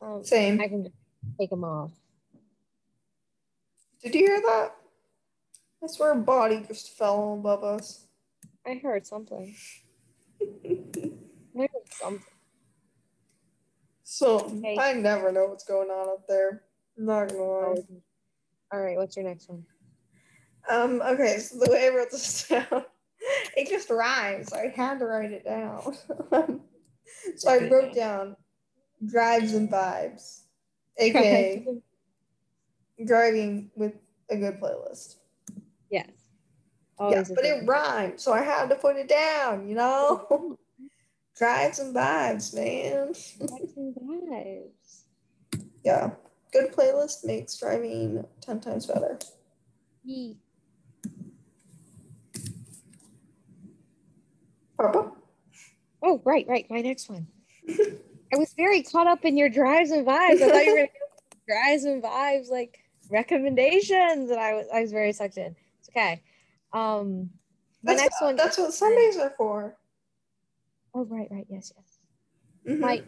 Um 0.00 0.22
Same. 0.22 0.60
I 0.60 0.68
can 0.68 0.84
just 0.84 0.94
take 1.38 1.50
them 1.50 1.64
off. 1.64 1.90
Did 4.00 4.14
you 4.14 4.20
hear 4.20 4.40
that? 4.40 4.76
I 5.82 5.86
swear 5.88 6.12
a 6.12 6.16
body 6.16 6.62
just 6.66 6.96
fell 6.96 7.34
above 7.34 7.64
us. 7.64 8.06
I 8.64 8.74
heard 8.74 9.04
something. 9.04 9.56
I 10.40 11.58
heard 11.58 11.68
something. 11.90 12.37
So 14.10 14.38
Okay. 14.40 14.78
I 14.80 14.94
never 14.94 15.30
know 15.30 15.46
what's 15.48 15.64
going 15.64 15.90
on 15.90 16.08
up 16.08 16.26
there. 16.26 16.62
Not 16.96 17.28
gonna 17.28 17.42
lie. 17.44 17.82
All 18.72 18.80
right, 18.80 18.96
what's 18.96 19.16
your 19.16 19.26
next 19.26 19.50
one? 19.50 19.64
Um, 20.70 21.02
okay, 21.02 21.38
so 21.38 21.58
the 21.58 21.70
way 21.70 21.86
I 21.86 21.94
wrote 21.94 22.10
this 22.10 22.48
down, 22.48 22.84
it 23.54 23.68
just 23.68 23.90
rhymes. 23.90 24.50
I 24.54 24.68
had 24.74 24.98
to 25.00 25.04
write 25.04 25.32
it 25.32 25.44
down. 25.44 25.94
so 27.36 27.50
I 27.50 27.68
wrote 27.68 27.94
down 27.94 28.34
drives 29.06 29.52
and 29.52 29.70
vibes, 29.70 30.44
aka 30.96 31.66
driving 33.04 33.70
with 33.76 33.92
a 34.30 34.36
good 34.38 34.58
playlist. 34.58 35.16
yes. 35.90 36.06
yeah, 36.08 36.12
Always 36.98 37.30
a 37.30 37.34
but 37.34 37.44
it 37.44 37.66
rhymes, 37.66 38.22
so 38.22 38.32
I 38.32 38.40
had 38.40 38.70
to 38.70 38.74
put 38.74 38.96
it 38.96 39.08
down. 39.08 39.68
You 39.68 39.74
know, 39.76 40.58
drives 41.38 41.78
and 41.78 41.94
vibes, 41.94 42.54
man. 42.54 43.08
Vibes 43.12 43.76
and 43.76 43.94
vibes. 43.94 45.04
yeah, 45.84 46.10
good 46.52 46.72
playlist 46.72 47.24
makes 47.24 47.56
driving 47.56 48.24
ten 48.40 48.60
times 48.60 48.86
better. 48.86 49.18
Yee. 50.04 50.36
Oh, 54.80 56.22
right, 56.24 56.46
right. 56.48 56.66
My 56.70 56.80
next 56.80 57.08
one. 57.08 57.26
I 57.68 58.36
was 58.36 58.52
very 58.56 58.82
caught 58.82 59.06
up 59.06 59.24
in 59.24 59.36
your 59.36 59.48
drives 59.48 59.90
and 59.90 60.06
vibes. 60.06 60.42
I 60.42 60.48
thought 60.48 60.64
you 60.64 60.72
were 60.72 60.78
gonna 60.78 60.88
drives 61.48 61.84
and 61.84 62.02
vibes 62.02 62.50
like 62.50 62.78
recommendations, 63.10 64.30
and 64.30 64.38
I 64.38 64.54
was 64.54 64.66
I 64.72 64.82
was 64.82 64.92
very 64.92 65.12
sucked 65.12 65.38
in. 65.38 65.56
It's 65.80 65.88
okay. 65.88 66.22
Um, 66.72 67.30
my 67.82 67.94
That's, 67.94 68.02
next 68.02 68.20
one. 68.20 68.36
That's 68.36 68.58
what 68.58 68.74
Sundays 68.74 69.16
are 69.16 69.32
for. 69.36 69.76
Oh, 70.98 71.04
right, 71.04 71.28
right. 71.30 71.46
Yes, 71.48 71.72
yes. 71.76 71.98
Mhm. 72.66 72.80
My 72.80 73.02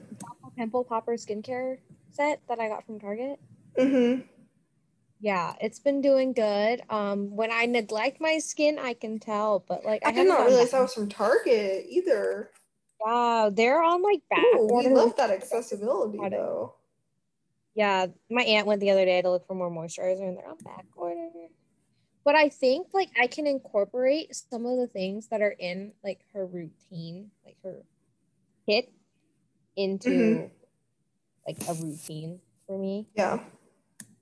Pimple 0.57 0.84
Popper 0.84 1.14
skincare 1.14 1.78
set 2.12 2.41
that 2.47 2.61
I 2.61 2.68
got 2.68 2.86
from 2.86 3.01
Target. 3.01 3.41
Mhm. 3.76 4.28
Yeah, 5.18 5.57
it's 5.61 5.80
been 5.80 6.01
doing 6.01 6.32
good. 6.32 6.82
Um, 6.88 7.34
when 7.34 7.51
I 7.51 7.66
neglect 7.66 8.20
my 8.20 8.38
skin, 8.38 8.78
I 8.78 8.95
can 8.95 9.18
tell, 9.18 9.64
but 9.66 9.84
like 9.84 10.07
I, 10.07 10.11
I, 10.11 10.12
did 10.12 10.28
haven't 10.28 10.47
realize 10.47 10.70
that 10.70 10.82
was 10.82 10.95
from 10.95 11.09
Target 11.09 11.86
either. 11.88 12.53
Wow, 13.01 13.51
they're 13.51 13.82
on 13.82 14.03
like 14.03 14.22
back 14.30 14.45
Ooh, 14.61 14.72
we 14.72 14.86
love 14.86 15.16
that 15.16 15.30
accessibility 15.30 16.18
though. 16.30 16.74
Yeah, 17.74 18.07
my 18.30 18.43
aunt 18.43 18.68
went 18.68 18.80
the 18.80 18.91
other 18.91 19.05
day 19.05 19.20
to 19.20 19.30
look 19.30 19.49
for 19.49 19.55
more 19.55 19.70
moisturizer 19.70 20.28
and 20.28 20.36
they're 20.36 20.49
on 20.49 20.59
back 20.59 20.86
order. 20.95 21.30
But 22.24 22.34
I 22.34 22.48
think 22.48 22.88
like 22.92 23.10
I 23.20 23.26
can 23.26 23.46
incorporate 23.46 24.34
some 24.34 24.66
of 24.66 24.78
the 24.78 24.86
things 24.86 25.28
that 25.28 25.40
are 25.42 25.56
in 25.58 25.92
like 26.04 26.20
her 26.34 26.46
routine, 26.46 27.30
like 27.44 27.56
her 27.64 27.82
kit 28.68 28.92
into 29.76 30.10
Mhm. 30.10 30.50
like 31.46 31.58
a 31.68 31.74
routine 31.74 32.40
for 32.66 32.78
me 32.78 33.08
Yeah. 33.14 33.42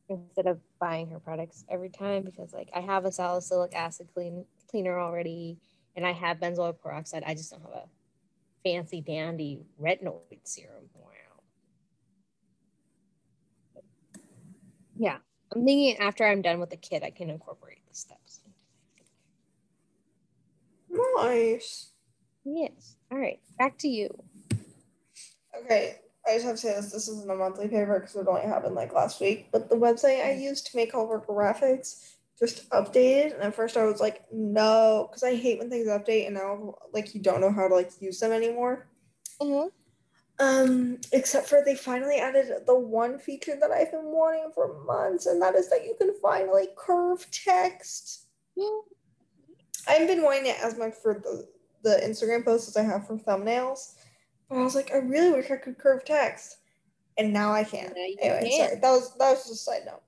instead 0.08 0.46
of 0.46 0.60
buying 0.78 1.08
her 1.10 1.18
products 1.20 1.64
every 1.68 1.90
time 1.90 2.22
because 2.22 2.52
like 2.52 2.70
I 2.74 2.80
have 2.80 3.04
a 3.04 3.12
salicylic 3.12 3.74
acid 3.74 4.08
clean 4.14 4.46
cleaner 4.68 4.98
already, 4.98 5.58
and 5.96 6.06
I 6.06 6.12
have 6.12 6.38
benzoyl 6.38 6.78
peroxide. 6.80 7.24
I 7.26 7.34
just 7.34 7.50
don't 7.50 7.62
have 7.62 7.72
a 7.72 7.88
fancy 8.62 9.00
dandy 9.00 9.66
retinoid 9.80 10.40
serum. 10.44 10.88
Wow. 10.94 11.12
Yeah, 14.96 15.18
I'm 15.52 15.64
thinking 15.64 15.96
after 15.98 16.26
I'm 16.26 16.42
done 16.42 16.60
with 16.60 16.70
the 16.70 16.76
kit, 16.76 17.02
I 17.02 17.10
can 17.10 17.30
incorporate 17.30 17.80
steps. 17.98 18.40
Nice. 20.90 21.92
Yes. 22.44 22.96
All 23.10 23.18
right. 23.18 23.40
Back 23.58 23.78
to 23.78 23.88
you. 23.88 24.08
Okay. 25.64 25.96
I 26.26 26.34
just 26.34 26.44
have 26.44 26.56
to 26.56 26.60
say 26.60 26.74
this. 26.74 26.92
This 26.92 27.08
isn't 27.08 27.30
a 27.30 27.34
monthly 27.34 27.68
paper 27.68 28.00
because 28.00 28.16
it 28.16 28.28
only 28.28 28.42
happened 28.42 28.74
like 28.74 28.92
last 28.92 29.20
week. 29.20 29.48
But 29.52 29.70
the 29.70 29.76
website 29.76 30.24
I 30.24 30.32
used 30.32 30.66
to 30.66 30.76
make 30.76 30.94
all 30.94 31.04
of 31.04 31.10
our 31.10 31.20
graphics 31.20 32.16
just 32.38 32.68
updated. 32.70 33.34
And 33.34 33.42
at 33.42 33.54
first 33.54 33.76
I 33.76 33.84
was 33.84 34.00
like, 34.00 34.24
no, 34.32 35.08
because 35.08 35.22
I 35.22 35.34
hate 35.34 35.58
when 35.58 35.70
things 35.70 35.88
update 35.88 36.26
and 36.26 36.34
now 36.34 36.74
like 36.92 37.14
you 37.14 37.20
don't 37.20 37.40
know 37.40 37.52
how 37.52 37.68
to 37.68 37.74
like 37.74 37.90
use 38.00 38.20
them 38.20 38.32
anymore. 38.32 38.86
Mm-hmm. 39.40 39.68
Um, 40.40 40.98
except 41.12 41.48
for 41.48 41.62
they 41.64 41.74
finally 41.74 42.18
added 42.18 42.52
the 42.66 42.78
one 42.78 43.18
feature 43.18 43.56
that 43.60 43.72
I've 43.72 43.90
been 43.90 44.04
wanting 44.04 44.50
for 44.54 44.84
months, 44.84 45.26
and 45.26 45.42
that 45.42 45.56
is 45.56 45.68
that 45.70 45.84
you 45.84 45.96
can 45.98 46.14
finally 46.22 46.68
curve 46.76 47.26
text. 47.32 48.26
I've 49.88 50.06
been 50.06 50.22
wanting 50.22 50.46
it 50.46 50.56
as 50.62 50.78
much 50.78 50.94
for 50.94 51.14
the, 51.14 51.48
the 51.82 52.00
Instagram 52.04 52.44
posts 52.44 52.68
as 52.68 52.76
I 52.76 52.82
have 52.82 53.06
for 53.06 53.16
thumbnails. 53.16 53.94
But 54.48 54.58
I 54.58 54.62
was 54.62 54.74
like, 54.74 54.92
I 54.92 54.98
really 54.98 55.32
wish 55.32 55.50
I 55.50 55.56
could 55.56 55.78
curve 55.78 56.04
text. 56.04 56.58
And 57.16 57.32
now 57.32 57.52
I 57.52 57.64
can. 57.64 57.92
You 57.96 58.16
anyway, 58.20 58.48
can. 58.48 58.68
sorry. 58.68 58.80
That 58.80 58.90
was 58.90 59.14
that 59.18 59.30
was 59.30 59.38
just 59.48 59.52
a 59.52 59.56
side 59.56 59.82
note. 59.86 60.02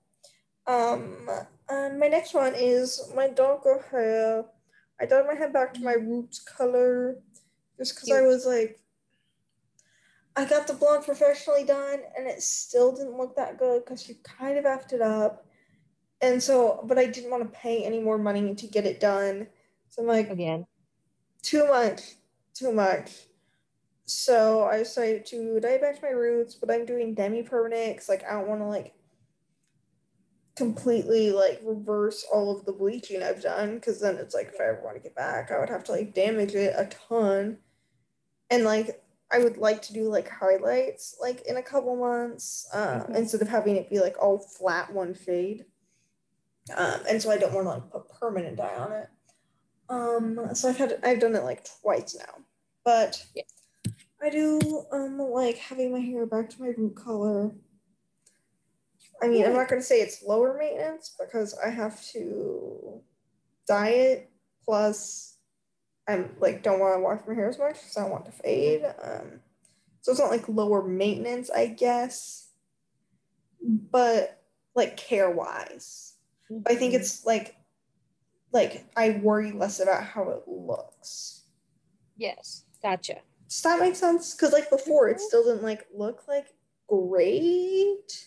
Um 0.67 1.29
and 1.69 1.99
my 1.99 2.09
next 2.09 2.35
one 2.35 2.55
is 2.55 3.11
my 3.15 3.29
darker 3.29 3.85
hair. 3.91 4.45
I 5.01 5.07
dyed 5.07 5.27
my 5.27 5.35
hair 5.35 5.51
back 5.51 5.75
to 5.75 5.83
my 5.83 5.95
roots 5.95 6.39
color 6.39 7.17
just 7.79 7.95
because 7.95 8.11
I 8.13 8.23
was 8.23 8.47
like 8.47 8.80
I 10.37 10.45
got 10.45 10.67
the 10.67 10.75
blonde 10.75 11.05
professionally 11.05 11.65
done 11.65 12.01
and 12.17 12.27
it 12.27 12.43
still 12.43 12.95
didn't 12.95 13.17
look 13.17 13.37
that 13.37 13.59
good 13.59 13.85
because 13.85 14.03
she 14.03 14.15
kind 14.23 14.59
of 14.59 14.65
effed 14.65 14.93
it 14.93 15.03
up. 15.03 15.47
And 16.21 16.43
so, 16.43 16.85
but 16.87 16.99
I 16.99 17.07
didn't 17.07 17.31
want 17.31 17.43
to 17.43 17.59
pay 17.59 17.85
any 17.85 18.01
more 18.01 18.19
money 18.19 18.55
to 18.55 18.67
get 18.67 18.87
it 18.87 19.01
done. 19.01 19.49
So 19.89 20.03
I'm 20.03 20.09
like, 20.09 20.31
Again. 20.31 20.67
too 21.43 21.67
much, 21.67 22.01
too 22.55 22.73
much. 22.73 23.11
So 24.05 24.65
I 24.65 24.79
decided 24.79 25.25
to 25.27 25.61
dye 25.61 25.79
back 25.79 25.97
to 25.97 26.03
my 26.03 26.11
roots, 26.11 26.55
but 26.55 26.71
I'm 26.71 26.85
doing 26.85 27.15
demi 27.15 27.43
permanent 27.43 27.95
because 27.95 28.09
like 28.09 28.25
I 28.25 28.33
don't 28.33 28.49
want 28.49 28.61
to 28.61 28.67
like 28.67 28.95
completely 30.57 31.31
like 31.33 31.61
reverse 31.65 32.27
all 32.31 32.55
of 32.55 32.67
the 32.67 32.73
bleaching 32.73 33.23
I've 33.23 33.43
done 33.43 33.77
because 33.77 34.01
then 34.01 34.17
it's 34.17 34.35
like 34.35 34.49
if 34.49 34.61
I 34.61 34.65
ever 34.65 34.83
want 34.85 34.97
to 34.97 35.03
get 35.03 35.15
back, 35.15 35.51
I 35.51 35.59
would 35.59 35.71
have 35.71 35.85
to 35.85 35.93
like 35.93 36.13
damage 36.13 36.55
it 36.55 36.75
a 36.77 36.87
ton. 37.09 37.59
And 38.51 38.65
like 38.65 39.00
I 39.33 39.39
would 39.39 39.57
like 39.59 39.81
to 39.83 39.93
do 39.93 40.09
like 40.09 40.29
highlights 40.29 41.17
like 41.21 41.43
in 41.43 41.57
a 41.57 41.63
couple 41.63 41.95
months 41.97 42.69
uh, 42.73 43.05
Mhm. 43.05 43.17
instead 43.17 43.43
of 43.43 43.49
having 43.49 43.77
it 43.77 43.89
be 43.89 44.01
like 44.01 44.17
all 44.21 44.39
flat 44.39 44.93
one 44.93 45.15
fade. 45.15 45.67
Um, 46.77 47.01
and 47.09 47.23
so 47.23 47.31
I 47.31 47.39
don't 47.39 47.53
want 47.55 47.67
to 47.67 47.71
like 47.71 47.91
put 47.91 48.09
permanent 48.21 48.57
dye 48.57 48.75
on 48.77 48.93
it. 48.93 49.09
Um, 49.89 50.55
so 50.55 50.69
I've 50.69 50.77
had 50.77 51.01
I've 51.03 51.21
done 51.21 51.35
it 51.35 51.43
like 51.45 51.65
twice 51.65 52.15
now, 52.17 52.45
but 52.85 53.25
Yeah. 53.35 53.43
I 54.23 54.31
do 54.31 54.87
um 54.93 55.19
like 55.19 55.57
having 55.57 55.93
my 55.93 56.01
hair 56.01 56.27
back 56.27 56.51
to 56.51 56.61
my 56.63 56.69
root 56.69 56.95
color. 56.97 57.53
I 59.23 59.29
mean, 59.29 59.45
I'm 59.45 59.53
not 59.53 59.69
gonna 59.69 59.83
say 59.83 60.01
it's 60.01 60.23
lower 60.23 60.57
maintenance 60.57 61.15
because 61.19 61.55
I 61.59 61.71
have 61.71 62.03
to 62.13 63.03
dye 63.67 63.89
it. 63.91 64.31
Plus, 64.65 65.39
I'm 66.11 66.37
like 66.41 66.63
don't 66.63 66.81
want 66.81 66.97
to 66.97 67.01
wash 67.01 67.21
my 67.27 67.35
hair 67.35 67.49
as 67.49 67.59
much 67.59 67.75
because 67.75 67.97
I 67.97 68.03
don't 68.03 68.11
want 68.11 68.27
to 68.27 68.33
fade. 68.33 68.85
Um, 69.03 69.41
so 70.01 70.13
it's 70.13 70.21
not 70.21 70.31
like 70.31 70.49
lower 70.49 70.83
maintenance, 70.87 71.51
I 71.51 71.67
guess, 71.67 72.49
but 73.63 74.43
like 74.75 74.97
care 74.97 75.31
wise. 75.31 76.15
But 76.49 76.73
I 76.73 76.77
think 76.77 76.95
Mhm. 76.95 77.01
it's 77.01 77.25
like 77.25 77.57
like 78.53 78.85
I 78.97 79.21
worry 79.23 79.53
less 79.53 79.79
about 79.81 80.03
how 80.05 80.29
it 80.31 80.43
looks. 80.49 81.45
yes. 82.17 82.65
Gotcha. 82.83 83.21
Does 83.49 83.63
that 83.63 83.79
make 83.81 83.95
sense? 83.95 84.35
Because 84.35 84.53
like 84.53 84.71
before, 84.71 85.09
it 85.09 85.19
Mhm. 85.19 85.21
still 85.21 85.45
didn't 85.45 85.63
like 85.63 85.87
look 85.93 86.27
like 86.27 86.55
great, 86.89 88.27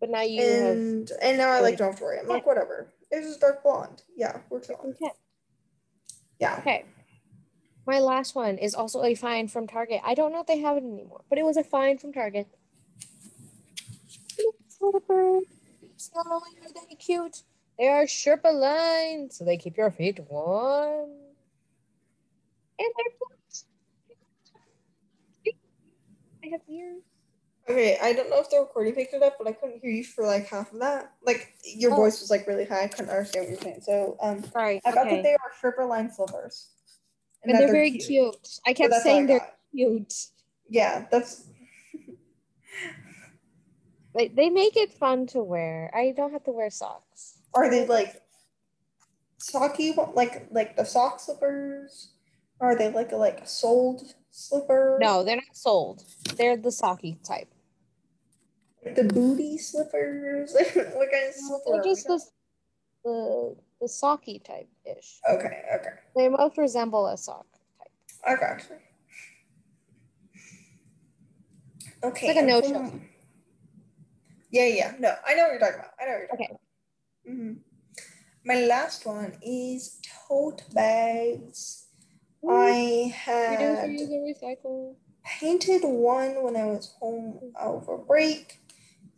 But 0.00 0.10
now 0.10 0.22
you 0.22 0.42
have 0.42 0.76
and 0.76 1.10
and 1.22 1.38
now 1.38 1.50
I 1.50 1.60
like 1.60 1.78
don't 1.78 1.88
have 1.90 1.98
to 1.98 2.04
worry. 2.04 2.18
I'm 2.18 2.26
like 2.28 2.44
whatever. 2.46 2.92
It's 3.10 3.26
just 3.28 3.40
dark 3.40 3.62
blonde. 3.62 4.02
Yeah, 4.16 4.40
we're 4.50 4.60
chilling. 4.60 4.90
okay. 5.00 5.12
Yeah. 6.40 6.56
Okay. 6.58 6.84
My 7.86 8.00
last 8.00 8.34
one 8.34 8.58
is 8.58 8.74
also 8.74 9.04
a 9.04 9.14
find 9.14 9.50
from 9.50 9.66
Target. 9.68 10.00
I 10.04 10.14
don't 10.14 10.32
know 10.32 10.40
if 10.40 10.46
they 10.46 10.58
have 10.58 10.76
it 10.76 10.82
anymore, 10.82 11.22
but 11.30 11.38
it 11.38 11.44
was 11.44 11.56
a 11.56 11.62
find 11.62 12.00
from 12.00 12.12
Target. 12.12 12.48
It's 14.68 16.10
not 16.14 16.26
only 16.30 16.50
are 16.62 16.86
they 16.88 16.94
cute, 16.96 17.42
they 17.78 17.88
are 17.88 18.04
Sherpa 18.04 18.52
lined, 18.52 19.32
so 19.32 19.44
they 19.44 19.56
keep 19.56 19.76
your 19.76 19.90
feet 19.90 20.18
warm. 20.28 21.10
And 22.78 22.88
they're 22.96 23.14
cute. 25.44 25.54
I 26.44 26.48
have 26.52 26.60
ears. 26.68 27.02
Okay, 27.68 27.98
I 28.00 28.12
don't 28.12 28.30
know 28.30 28.40
if 28.40 28.48
the 28.50 28.58
recording 28.60 28.94
picked 28.94 29.14
it 29.14 29.22
up, 29.22 29.36
but 29.38 29.48
I 29.48 29.52
couldn't 29.52 29.80
hear 29.80 29.90
you 29.90 30.04
for 30.04 30.24
like 30.24 30.46
half 30.46 30.72
of 30.72 30.78
that. 30.80 31.12
Like 31.24 31.54
your 31.64 31.92
Oh. 31.92 31.96
voice 31.96 32.20
was 32.20 32.30
like 32.30 32.46
really 32.46 32.64
high. 32.64 32.84
I 32.84 32.88
couldn't 32.88 33.10
understand 33.10 33.44
what 33.46 33.50
you're 33.52 33.60
saying. 33.60 33.80
So 33.82 34.16
um, 34.20 34.44
Sorry. 34.52 34.80
I 34.84 34.92
got 34.92 35.06
okay. 35.06 35.16
that 35.16 35.22
they 35.22 35.32
are 35.32 35.52
stripper 35.58 35.84
line 35.84 36.12
slippers, 36.12 36.68
and 37.48 37.54
that 37.54 37.60
they're, 37.60 37.72
very 37.72 37.92
cute. 37.92 38.60
I 38.66 38.72
kept 38.72 38.94
saying 38.94 39.26
they're 39.26 39.48
cute. 39.72 40.14
Yeah, 40.68 41.06
that's 41.10 41.48
They, 44.14 44.28
they 44.28 44.48
make 44.48 44.76
it 44.76 44.92
fun 44.94 45.26
to 45.28 45.40
wear. 45.42 45.90
I 45.94 46.14
don't 46.16 46.32
have 46.32 46.44
to 46.44 46.50
wear 46.50 46.70
socks. 46.70 47.38
Are 47.54 47.68
they 47.70 47.86
like 47.86 48.22
socky, 49.38 49.94
like 50.14 50.46
like 50.50 50.76
the 50.76 50.84
sock 50.84 51.20
slippers? 51.20 52.12
Or 52.58 52.72
are 52.72 52.76
they 52.76 52.90
like 52.90 53.12
a 53.12 53.16
like 53.16 53.40
a 53.40 53.46
soled 53.46 54.14
slipper? 54.30 54.98
No, 55.00 55.22
they're 55.22 55.36
not 55.36 55.54
sold. 55.54 56.04
They're 56.36 56.56
the 56.56 56.70
socky 56.70 57.22
type. 57.22 57.48
the 58.82 59.04
booty 59.04 59.58
slippers. 59.58 60.52
what 60.54 61.10
kind 61.10 61.28
of 61.28 61.34
slipper? 61.34 61.62
they're 61.72 61.82
just 61.84 62.06
the 62.06 62.20
the 63.04 63.56
the 63.82 63.86
socky 63.86 64.42
type 64.42 64.68
ish. 64.86 65.20
Okay, 65.28 65.62
okay, 65.74 65.90
They 66.16 66.28
both 66.28 66.56
resemble 66.58 67.06
a 67.08 67.16
sock 67.18 67.46
type. 67.78 67.92
I 68.26 68.36
got 68.36 68.66
you. 68.70 68.76
Okay, 72.08 72.28
like 72.28 72.36
a 72.36 72.38
and 72.40 72.48
no-show. 72.48 72.92
Yeah, 74.50 74.66
yeah, 74.66 74.94
no, 74.98 75.14
I 75.26 75.34
know 75.34 75.44
what 75.44 75.50
you're 75.52 75.60
talking 75.60 75.76
about. 75.76 75.90
I 76.00 76.04
know 76.06 76.12
what 76.12 76.18
you're 76.18 76.28
talking 76.28 76.46
Okay. 76.46 76.56
about. 77.26 77.36
hmm 77.36 77.52
My 78.44 78.60
last 78.66 79.06
one 79.06 79.34
is 79.42 80.00
tote 80.28 80.62
bags. 80.74 81.86
I 82.48 83.14
We 83.50 83.56
do 83.56 83.64
had 83.64 83.80
painted 85.24 85.82
one 85.82 86.42
when 86.42 86.56
I 86.56 86.64
was 86.66 86.94
home 87.00 87.40
over 87.60 87.98
break, 87.98 88.60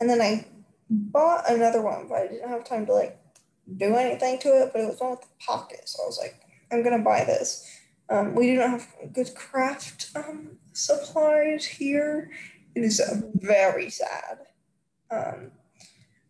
and 0.00 0.08
then 0.08 0.20
I 0.20 0.46
bought 0.90 1.50
another 1.50 1.82
one, 1.82 2.08
but 2.08 2.18
I 2.18 2.26
didn't 2.28 2.48
have 2.48 2.64
time 2.64 2.86
to 2.86 2.94
like 2.94 3.18
do 3.76 3.94
anything 3.96 4.38
to 4.40 4.48
it. 4.62 4.72
But 4.72 4.82
it 4.82 4.88
was 4.88 5.00
one 5.00 5.10
with 5.12 5.20
the 5.22 5.28
pocket, 5.46 5.82
so 5.88 6.02
I 6.02 6.06
was 6.06 6.18
like, 6.20 6.36
I'm 6.70 6.82
gonna 6.82 6.98
buy 6.98 7.24
this. 7.24 7.66
Um, 8.10 8.34
we 8.34 8.46
do 8.46 8.56
not 8.56 8.70
have 8.70 8.86
good 9.12 9.34
craft 9.34 10.10
um, 10.14 10.58
supplies 10.72 11.64
here. 11.64 12.30
It 12.74 12.82
is 12.82 13.00
uh, 13.00 13.20
very 13.34 13.90
sad. 13.90 14.38
Um, 15.10 15.50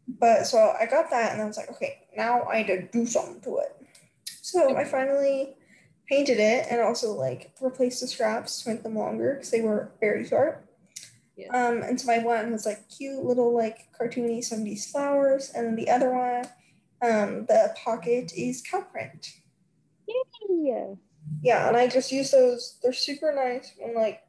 but 0.08 0.46
so 0.46 0.74
I 0.80 0.86
got 0.86 1.10
that, 1.10 1.32
and 1.32 1.42
I 1.42 1.44
was 1.44 1.56
like, 1.56 1.70
okay, 1.70 2.06
now 2.16 2.44
I 2.44 2.62
need 2.62 2.66
to 2.68 2.82
do 2.88 3.06
something 3.06 3.40
to 3.42 3.58
it. 3.58 3.76
So 4.26 4.76
I 4.76 4.84
finally 4.84 5.56
painted 6.08 6.38
it 6.38 6.66
and 6.70 6.80
also 6.80 7.12
like 7.12 7.52
replaced 7.60 8.00
the 8.00 8.06
straps 8.06 8.62
to 8.62 8.70
make 8.70 8.82
them 8.82 8.96
longer 8.96 9.34
because 9.34 9.50
they 9.50 9.60
were 9.60 9.92
very 10.00 10.26
short. 10.26 10.64
Yeah. 11.36 11.48
Um, 11.48 11.82
and 11.82 12.00
so 12.00 12.06
my 12.06 12.18
one 12.18 12.50
was 12.50 12.66
like 12.66 12.88
cute 12.88 13.22
little 13.24 13.54
like 13.54 13.88
cartoony 13.98 14.38
70s 14.38 14.90
flowers, 14.90 15.52
and 15.54 15.66
then 15.66 15.76
the 15.76 15.90
other 15.90 16.10
one, 16.10 16.46
um, 17.02 17.46
the 17.46 17.74
pocket 17.76 18.32
is 18.34 18.62
cow 18.62 18.80
print. 18.80 19.34
Yeah. 20.48 20.94
Yeah, 21.42 21.68
and 21.68 21.76
I 21.76 21.86
just 21.88 22.10
use 22.10 22.30
those. 22.30 22.78
They're 22.82 22.92
super 22.92 23.32
nice 23.34 23.72
when 23.78 23.94
like 23.94 24.22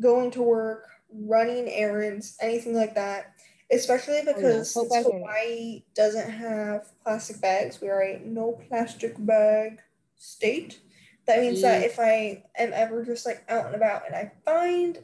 going 0.00 0.30
to 0.32 0.42
work, 0.42 0.88
running 1.12 1.68
errands, 1.68 2.36
anything 2.40 2.74
like 2.74 2.94
that. 2.94 3.34
Especially 3.72 4.20
because 4.24 4.74
bags 4.74 4.92
are 4.92 4.96
nice. 4.96 5.04
Hawaii 5.04 5.82
doesn't 5.94 6.30
have 6.30 6.88
plastic 7.04 7.40
bags, 7.40 7.80
we 7.80 7.88
are 7.88 8.02
a 8.02 8.20
no 8.24 8.52
plastic 8.68 9.14
bag 9.18 9.80
state. 10.16 10.80
That 11.26 11.40
means 11.40 11.60
that 11.62 11.82
Mm. 11.82 11.86
if 11.86 12.00
I 12.00 12.44
am 12.56 12.72
ever 12.72 13.04
just 13.04 13.26
like 13.26 13.44
out 13.48 13.66
and 13.66 13.74
about 13.76 14.06
and 14.06 14.16
I 14.16 14.32
find 14.44 14.98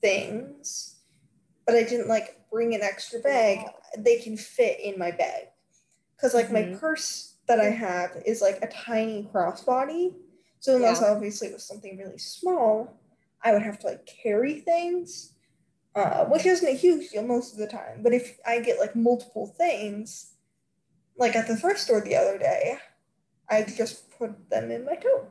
things, 0.00 0.96
but 1.66 1.74
I 1.74 1.82
didn't 1.82 2.08
like 2.08 2.40
bring 2.50 2.74
an 2.74 2.82
extra 2.82 3.20
bag, 3.20 3.58
they 3.98 4.18
can 4.18 4.36
fit 4.36 4.80
in 4.80 4.98
my 4.98 5.10
bag. 5.10 5.48
Cause 6.18 6.34
like 6.34 6.50
my 6.50 6.62
Mhm. 6.62 6.78
purse 6.80 7.31
that 7.48 7.60
I 7.60 7.70
have 7.70 8.22
is 8.24 8.40
like 8.40 8.58
a 8.62 8.68
tiny 8.68 9.28
crossbody. 9.32 10.14
So 10.60 10.76
unless 10.76 11.00
Yeah. 11.00 11.08
obviously 11.12 11.48
it 11.48 11.54
was 11.54 11.64
something 11.64 11.98
really 11.98 12.18
small, 12.18 13.00
I 13.42 13.52
would 13.52 13.62
have 13.62 13.78
to 13.80 13.86
like 13.88 14.06
carry 14.06 14.60
things, 14.60 15.34
uh, 15.94 16.24
which 16.26 16.46
isn't 16.46 16.68
a 16.68 16.72
huge 16.76 17.10
deal 17.10 17.22
most 17.24 17.52
of 17.52 17.58
the 17.58 17.66
time. 17.66 18.02
But 18.02 18.14
if 18.14 18.38
I 18.46 18.60
get 18.60 18.78
like 18.78 18.94
multiple 18.94 19.46
things, 19.46 20.34
like 21.16 21.34
at 21.36 21.48
the 21.48 21.56
thrift 21.56 21.80
store 21.80 22.00
the 22.00 22.16
other 22.16 22.38
day, 22.38 22.78
I 23.48 23.64
just 23.64 24.10
put 24.12 24.48
them 24.50 24.70
in 24.70 24.84
my 24.84 24.94
tote. 24.94 25.28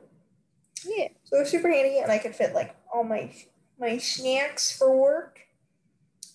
Yeah. 0.84 1.08
So 1.24 1.36
they're 1.36 1.46
super 1.46 1.70
handy, 1.70 1.98
and 1.98 2.12
I 2.12 2.18
could 2.18 2.36
fit 2.36 2.54
like 2.54 2.76
all 2.92 3.04
my 3.04 3.34
my 3.78 3.98
snacks 3.98 4.76
for 4.76 4.96
work 4.96 5.40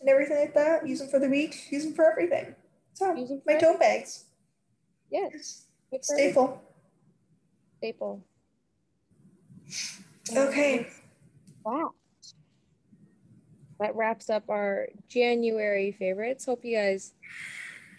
and 0.02 0.10
everything 0.10 0.38
like 0.38 0.54
that. 0.56 0.88
Use 0.88 1.00
them 1.00 1.08
for 1.10 1.20
the 1.20 1.30
week. 1.30 1.72
Use 1.72 1.84
them 1.86 1.94
for 1.94 2.10
everything. 2.12 2.56
So 2.94 3.14
Use 3.14 3.32
'em 3.32 3.42
my 3.46 3.56
tote 3.56 3.80
bags. 3.80 4.26
Yes. 5.12 5.67
Yes. 5.92 6.08
Good 6.10 6.16
for 6.16 6.18
Staple. 6.18 6.64
Staple. 7.78 8.26
Okay. 10.36 10.88
Wow. 11.64 11.92
That 13.80 13.96
wraps 13.96 14.30
up 14.30 14.50
our 14.50 14.88
January 15.08 15.92
favorites. 15.92 16.46
Hope 16.46 16.66
you 16.66 16.78
guys 16.78 17.14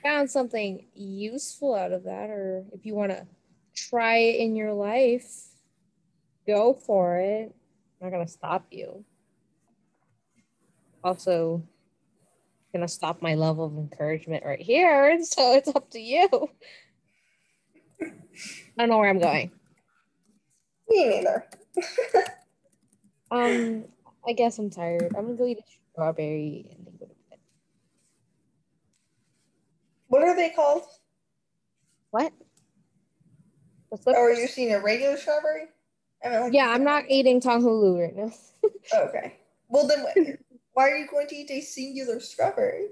found 0.02 0.30
something 0.30 0.86
useful 0.94 1.74
out 1.74 1.92
of 1.92 2.04
that, 2.04 2.30
or 2.30 2.64
if 2.72 2.84
you 2.84 2.94
want 2.94 3.12
to 3.12 3.26
try 3.74 4.16
it 4.16 4.40
in 4.40 4.56
your 4.56 4.72
life, 4.72 5.26
go 6.46 6.74
for 6.74 7.18
it. 7.18 7.54
I'm 8.00 8.06
not 8.06 8.10
gonna 8.10 8.28
stop 8.28 8.66
you. 8.70 9.04
Also, 11.04 11.62
gonna 12.72 12.88
stop 12.88 13.22
my 13.22 13.34
level 13.34 13.64
of 13.64 13.76
encouragement 13.76 14.44
right 14.44 14.60
here, 14.60 15.18
so 15.22 15.54
it's 15.54 15.68
up 15.68 15.90
to 15.90 16.00
you. 16.00 16.28
I 18.76 18.82
don't 18.82 18.88
know 18.90 18.98
where 18.98 19.10
I'm 19.10 19.18
going. 19.18 19.50
Me 20.88 21.08
neither. 21.08 21.46
Um, 23.30 23.84
I 24.26 24.32
guess 24.32 24.58
I'm 24.58 24.70
tired. 24.70 25.14
I'm 25.16 25.26
gonna 25.26 25.36
go 25.36 25.46
eat 25.46 25.58
a 25.58 25.62
strawberry 25.92 26.66
and 26.70 26.86
then 26.86 26.94
go 26.98 27.06
to 27.06 27.14
bed. 27.28 27.38
What 30.06 30.22
are 30.22 30.34
they 30.34 30.50
called? 30.50 30.84
What? 32.10 32.32
That? 33.90 34.16
are 34.16 34.32
you 34.32 34.46
seeing 34.46 34.72
a 34.72 34.80
regular 34.80 35.16
strawberry? 35.16 35.64
I 36.24 36.28
mean, 36.30 36.40
like, 36.40 36.52
Yeah, 36.52 36.68
I'm 36.70 36.84
not 36.84 37.04
eating 37.08 37.40
tanghulu 37.40 38.00
right 38.00 38.16
now. 38.16 38.32
Okay. 38.94 39.34
Well 39.68 39.86
then, 39.86 40.38
why 40.72 40.88
are 40.90 40.96
you 40.96 41.06
going 41.06 41.26
to 41.28 41.36
eat 41.36 41.50
a 41.50 41.60
singular 41.60 42.20
strawberry? 42.20 42.86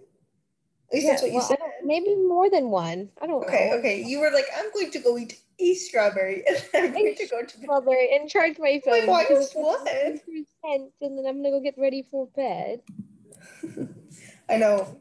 At 0.88 0.94
least 0.94 1.06
that's 1.08 1.22
what 1.22 1.30
you 1.32 1.38
well, 1.38 1.48
said. 1.48 1.58
maybe 1.84 2.14
more 2.14 2.48
than 2.48 2.70
one. 2.70 3.10
I 3.20 3.26
don't 3.26 3.42
Okay, 3.44 3.70
know. 3.70 3.78
okay. 3.78 4.02
You 4.02 4.20
were 4.20 4.30
like, 4.30 4.46
I'm 4.56 4.70
going 4.72 4.90
to 4.92 4.98
go 5.00 5.18
eat 5.18 5.40
a 5.58 5.74
strawberry, 5.74 6.44
and 6.48 6.64
I'm 6.74 6.92
going 6.92 7.14
to 7.16 7.26
go 7.26 7.42
to. 7.42 7.58
Strawberry 7.58 8.14
and 8.14 8.28
charge 8.30 8.56
my 8.58 8.80
phone. 8.84 9.00
Because 9.00 9.52
what? 9.54 9.84
100%, 9.86 10.20
And 10.64 10.90
then 11.00 11.24
I'm 11.26 11.42
gonna 11.42 11.50
go 11.50 11.60
get 11.60 11.74
ready 11.76 12.06
for 12.10 12.28
bed. 12.36 12.82
I 14.48 14.56
know. 14.56 15.00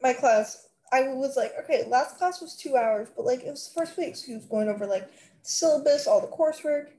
My 0.00 0.12
class, 0.12 0.68
I 0.92 1.08
was 1.08 1.36
like, 1.36 1.52
okay, 1.64 1.84
last 1.88 2.16
class 2.18 2.40
was 2.40 2.54
two 2.56 2.76
hours, 2.76 3.08
but 3.16 3.24
like 3.24 3.40
it 3.42 3.50
was 3.50 3.68
the 3.68 3.80
first 3.80 3.98
week, 3.98 4.14
so 4.14 4.26
he 4.26 4.34
was 4.34 4.44
going 4.46 4.68
over 4.68 4.86
like 4.86 5.10
the 5.10 5.48
syllabus, 5.48 6.06
all 6.06 6.20
the 6.20 6.28
coursework. 6.28 6.90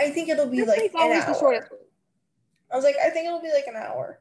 I 0.00 0.10
think 0.10 0.28
it'll 0.28 0.46
be 0.48 0.60
This 0.62 0.68
like 0.68 0.92
an 0.94 1.22
hour. 1.22 1.68
I 2.72 2.74
was 2.76 2.84
like, 2.84 2.96
I 3.00 3.10
think 3.10 3.26
it'll 3.26 3.40
be 3.40 3.52
like 3.52 3.68
an 3.68 3.76
hour. 3.76 4.18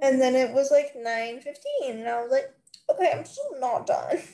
And 0.00 0.20
then 0.20 0.34
it 0.34 0.52
was 0.52 0.70
like 0.70 0.94
9.15, 0.94 1.90
and 1.90 2.08
I 2.08 2.22
was 2.22 2.30
like, 2.30 2.52
okay, 2.90 3.12
I'm 3.14 3.24
still 3.24 3.58
not 3.58 3.86
done. 3.86 4.18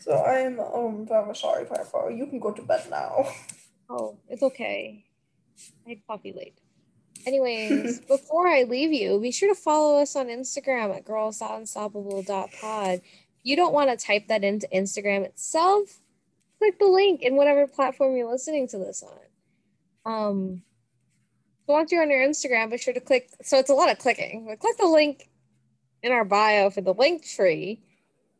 So 0.00 0.22
I'm 0.22 0.58
um 0.58 1.08
I'm 1.14 1.34
sorry, 1.34 1.64
Piper. 1.64 2.10
You 2.10 2.26
can 2.26 2.40
go 2.40 2.50
to 2.50 2.62
bed 2.62 2.86
now. 2.90 3.28
Oh, 3.88 4.16
it's 4.30 4.42
okay. 4.42 5.04
I 5.86 5.90
had 5.90 6.06
coffee 6.06 6.32
late. 6.32 6.58
Anyways, 7.26 8.00
before 8.08 8.48
I 8.48 8.62
leave 8.62 8.94
you, 8.94 9.20
be 9.20 9.30
sure 9.30 9.54
to 9.54 9.60
follow 9.60 10.00
us 10.00 10.16
on 10.16 10.28
Instagram 10.28 10.96
at 10.96 11.04
girls.unstoppable.pod. 11.04 12.94
If 12.94 13.02
you 13.42 13.56
don't 13.56 13.74
want 13.74 13.90
to 13.90 13.96
type 14.06 14.28
that 14.28 14.42
into 14.42 14.66
Instagram 14.74 15.24
itself, 15.24 16.00
click 16.58 16.78
the 16.78 16.86
link 16.86 17.20
in 17.20 17.36
whatever 17.36 17.66
platform 17.66 18.16
you're 18.16 18.30
listening 18.30 18.68
to 18.68 18.78
this 18.78 19.02
on. 19.02 19.18
Um, 20.10 20.62
so 21.66 21.72
once 21.72 21.90
you're 21.90 22.02
on 22.02 22.10
your 22.10 22.26
Instagram, 22.26 22.70
be 22.70 22.78
sure 22.78 22.94
to 22.94 23.00
click. 23.00 23.30
So 23.42 23.58
it's 23.58 23.70
a 23.70 23.74
lot 23.74 23.90
of 23.90 23.98
clicking, 23.98 24.46
but 24.46 24.58
click 24.58 24.76
the 24.76 24.86
link 24.86 25.28
in 26.02 26.12
our 26.12 26.24
bio 26.24 26.68
for 26.68 26.82
the 26.82 26.94
Linktree, 26.94 27.78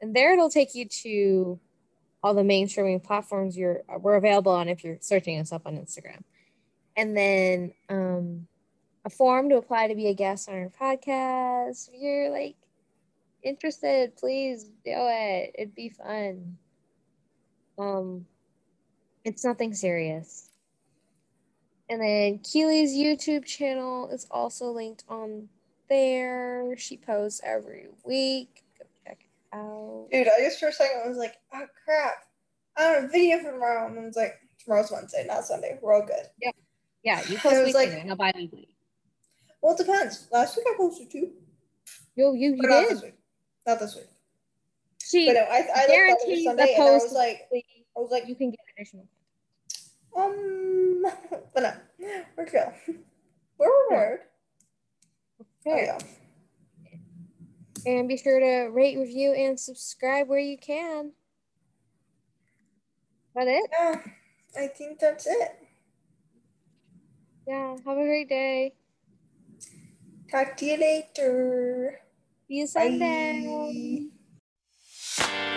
and 0.00 0.14
there 0.14 0.34
it'll 0.34 0.50
take 0.50 0.74
you 0.74 0.86
to 1.02 1.58
all 2.22 2.34
the 2.34 2.44
main 2.44 2.68
streaming 2.68 3.00
platforms 3.00 3.56
you're 3.56 3.82
we're 4.00 4.16
available 4.16 4.52
on 4.52 4.68
if 4.68 4.82
you're 4.84 4.98
searching 5.00 5.38
us 5.38 5.52
up 5.52 5.66
on 5.66 5.76
Instagram. 5.76 6.22
And 6.96 7.16
then 7.16 7.74
um 7.88 8.46
a 9.04 9.10
form 9.10 9.50
to 9.50 9.56
apply 9.56 9.88
to 9.88 9.94
be 9.94 10.08
a 10.08 10.14
guest 10.14 10.48
on 10.48 10.54
our 10.54 10.70
podcast. 10.80 11.88
If 11.92 12.00
you're 12.00 12.30
like 12.30 12.56
interested, 13.42 14.16
please 14.16 14.64
do 14.64 14.92
it. 14.94 15.54
It'd 15.58 15.74
be 15.74 15.90
fun. 15.90 16.56
Um 17.78 18.26
it's 19.24 19.44
nothing 19.44 19.74
serious. 19.74 20.50
And 21.90 22.00
then 22.00 22.38
Keely's 22.38 22.92
YouTube 22.94 23.44
channel 23.44 24.08
is 24.10 24.26
also 24.30 24.66
linked 24.70 25.04
on 25.08 25.48
there. 25.88 26.74
She 26.78 26.96
posts 26.96 27.40
every 27.44 27.88
week. 28.04 28.62
Go 28.78 28.86
check 29.06 29.18
it 29.20 29.56
out. 29.56 30.08
Dude, 30.10 30.28
I 30.28 30.40
just 30.40 30.58
for 30.60 30.68
a 30.68 30.72
second 30.72 31.08
was 31.08 31.18
like, 31.18 31.36
oh 31.52 31.66
crap. 31.84 32.14
I 32.76 32.82
have 32.84 33.04
a 33.04 33.08
video 33.08 33.38
for 33.38 33.52
tomorrow. 33.52 33.86
And 33.86 33.98
I 33.98 34.02
was 34.02 34.16
like, 34.16 34.34
tomorrow's 34.62 34.90
Wednesday, 34.90 35.24
not 35.28 35.44
Sunday. 35.44 35.78
We're 35.82 35.92
all 35.94 36.06
good. 36.06 36.26
Yeah, 36.40 36.50
Yeah. 37.02 37.22
you 37.28 37.36
post 37.38 37.64
weekly, 37.64 37.72
like- 37.72 38.06
not 38.06 38.18
bi-weekly. 38.18 38.68
Well, 39.60 39.74
it 39.74 39.78
depends. 39.78 40.26
Last 40.30 40.56
week 40.56 40.66
I 40.68 40.76
posted 40.76 41.10
two. 41.10 41.30
Yo, 42.16 42.32
you, 42.34 42.50
you 42.54 42.58
But 42.60 42.68
not 42.70 42.88
this 42.88 43.02
week. 43.02 43.14
Not 43.66 43.78
this 43.80 43.94
week. 43.94 44.04
She 45.02 45.26
But 45.26 45.34
no, 45.34 45.40
I, 45.40 45.66
I 45.74 45.86
Sunday 45.86 46.44
the 46.44 46.50
and 46.50 46.60
I 46.60 46.64
was 46.92 47.02
post 47.02 47.14
like, 47.14 47.40
I 47.52 48.00
was 48.00 48.10
like, 48.10 48.26
you 48.28 48.34
can 48.34 48.50
get 48.50 48.58
additional. 48.76 49.06
um, 50.16 50.63
but 51.54 51.62
no, 51.62 51.72
we're 52.36 52.46
chill. 52.46 52.72
We're 53.58 53.68
prepared. 53.88 54.20
Oh, 55.40 55.70
Okay. 55.70 55.86
yeah. 55.86 55.98
And 57.86 58.08
be 58.08 58.16
sure 58.16 58.40
to 58.40 58.70
rate, 58.72 58.98
review, 58.98 59.32
and 59.32 59.58
subscribe 59.58 60.28
where 60.28 60.40
you 60.40 60.58
can. 60.58 61.12
That 63.36 63.46
it? 63.46 63.70
Yeah, 63.72 64.00
I 64.58 64.66
think 64.68 64.98
that's 64.98 65.26
it. 65.26 65.58
Yeah. 67.46 67.76
Have 67.86 67.98
a 67.98 68.04
great 68.04 68.28
day. 68.28 68.74
Talk 70.30 70.56
to 70.56 70.64
you 70.66 70.76
later. 70.78 72.00
See 72.48 72.54
you 72.54 72.66
Sunday. 72.66 74.10
Bye. 75.18 75.50